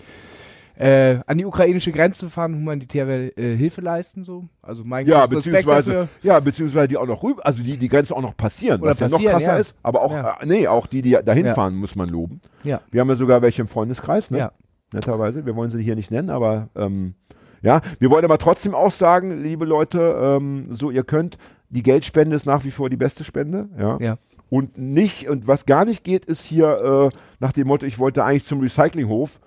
[0.75, 4.23] äh, an die ukrainische Grenze zu fahren, humanitäre äh, Hilfe leisten.
[4.23, 4.47] So.
[4.61, 8.21] Also mein Ja, beziehungsweise, ja, beziehungsweise die auch noch rüber, also die die Grenze auch
[8.21, 9.57] noch passieren, Oder was ja noch passieren, krasser ja.
[9.57, 10.37] ist, aber auch, Ja.
[10.41, 11.53] äh, nee, auch die, die dahin Ja.
[11.53, 12.41] fahren, muss man loben.
[12.63, 12.81] Ja.
[12.91, 14.37] Wir haben ja sogar welche im Freundeskreis, ne?
[14.39, 14.51] Ja.
[14.93, 15.45] Netterweise.
[15.45, 17.15] Wir wollen sie hier nicht nennen, aber ähm,
[17.61, 21.37] ja, wir wollen aber trotzdem auch sagen, liebe Leute, ähm, so ihr könnt,
[21.69, 23.97] die Geldspende ist nach wie vor die beste Spende, ja.
[23.99, 24.17] Ja.
[24.49, 28.23] Und nicht, und was gar nicht geht, ist hier äh, nach dem Motto, ich wollte
[28.23, 29.39] eigentlich zum Recyclinghof,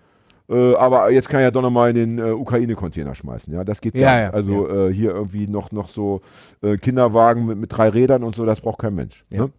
[0.48, 3.52] äh, aber jetzt kann ich ja doch nochmal in den äh, Ukraine-Container schmeißen.
[3.52, 4.34] Ja, das geht Ja, gar ja, nicht.
[4.34, 6.22] Also Äh, hier irgendwie noch, noch so
[6.62, 9.24] äh, Kinderwagen mit, mit drei Rädern und so, das braucht kein Mensch.
[9.30, 9.44] Ja.
[9.44, 9.50] Ne?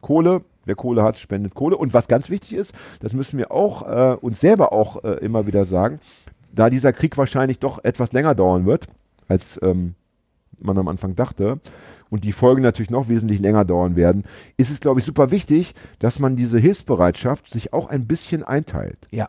[0.00, 1.76] Kohle, wer Kohle hat, spendet Kohle.
[1.76, 5.46] Und was ganz wichtig ist, das müssen wir auch äh, uns selber auch äh, immer
[5.46, 6.00] wieder sagen,
[6.52, 8.86] da dieser Krieg wahrscheinlich doch etwas länger dauern wird,
[9.28, 9.94] als ähm,
[10.58, 11.60] man am Anfang dachte,
[12.10, 14.24] und die Folgen natürlich noch wesentlich länger dauern werden,
[14.56, 18.98] ist es, glaube ich, super wichtig, dass man diese Hilfsbereitschaft sich auch ein bisschen einteilt.
[19.10, 19.28] Ja.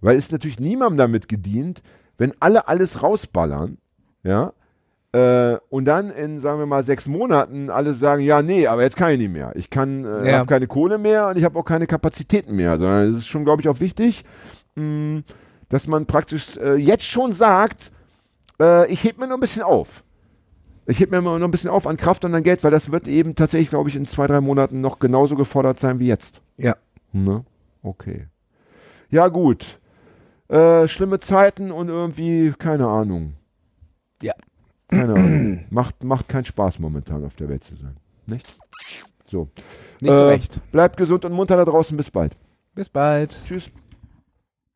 [0.00, 1.82] Weil es natürlich niemandem damit gedient,
[2.18, 3.78] wenn alle alles rausballern,
[4.22, 4.52] ja,
[5.18, 8.96] äh, und dann in, sagen wir mal, sechs Monaten alle sagen, ja, nee, aber jetzt
[8.96, 9.52] kann ich nicht mehr.
[9.56, 10.38] Ich kann, äh, Ja.
[10.38, 13.44] habe keine Kohle mehr und ich habe auch keine Kapazitäten mehr, sondern es ist schon,
[13.44, 14.24] glaube ich, auch wichtig,
[14.76, 15.22] mh,
[15.68, 17.90] dass man praktisch äh, jetzt schon sagt,
[18.60, 20.02] äh, ich heb mir nur ein bisschen auf.
[20.86, 23.06] Ich heb mir nur ein bisschen auf an Kraft und an Geld, weil das wird
[23.08, 26.40] eben tatsächlich, glaube ich, in zwei, drei Monaten noch genauso gefordert sein wie jetzt.
[26.56, 26.76] Ja.
[27.12, 27.44] Ne?
[27.82, 28.28] Okay.
[29.10, 29.78] Ja, gut.
[30.48, 33.34] Äh, schlimme Zeiten und irgendwie, keine Ahnung.
[34.22, 34.32] Ja.
[34.88, 35.64] Keine Ahnung.
[35.70, 37.96] macht, macht keinen Spaß momentan auf der Welt zu sein.
[38.26, 38.46] Nicht?
[39.26, 39.48] So.
[40.00, 40.60] Nicht so Äh, recht.
[40.72, 41.96] Bleibt gesund und munter da draußen.
[41.96, 42.36] Bis bald.
[42.74, 43.36] Bis bald.
[43.44, 43.70] Tschüss.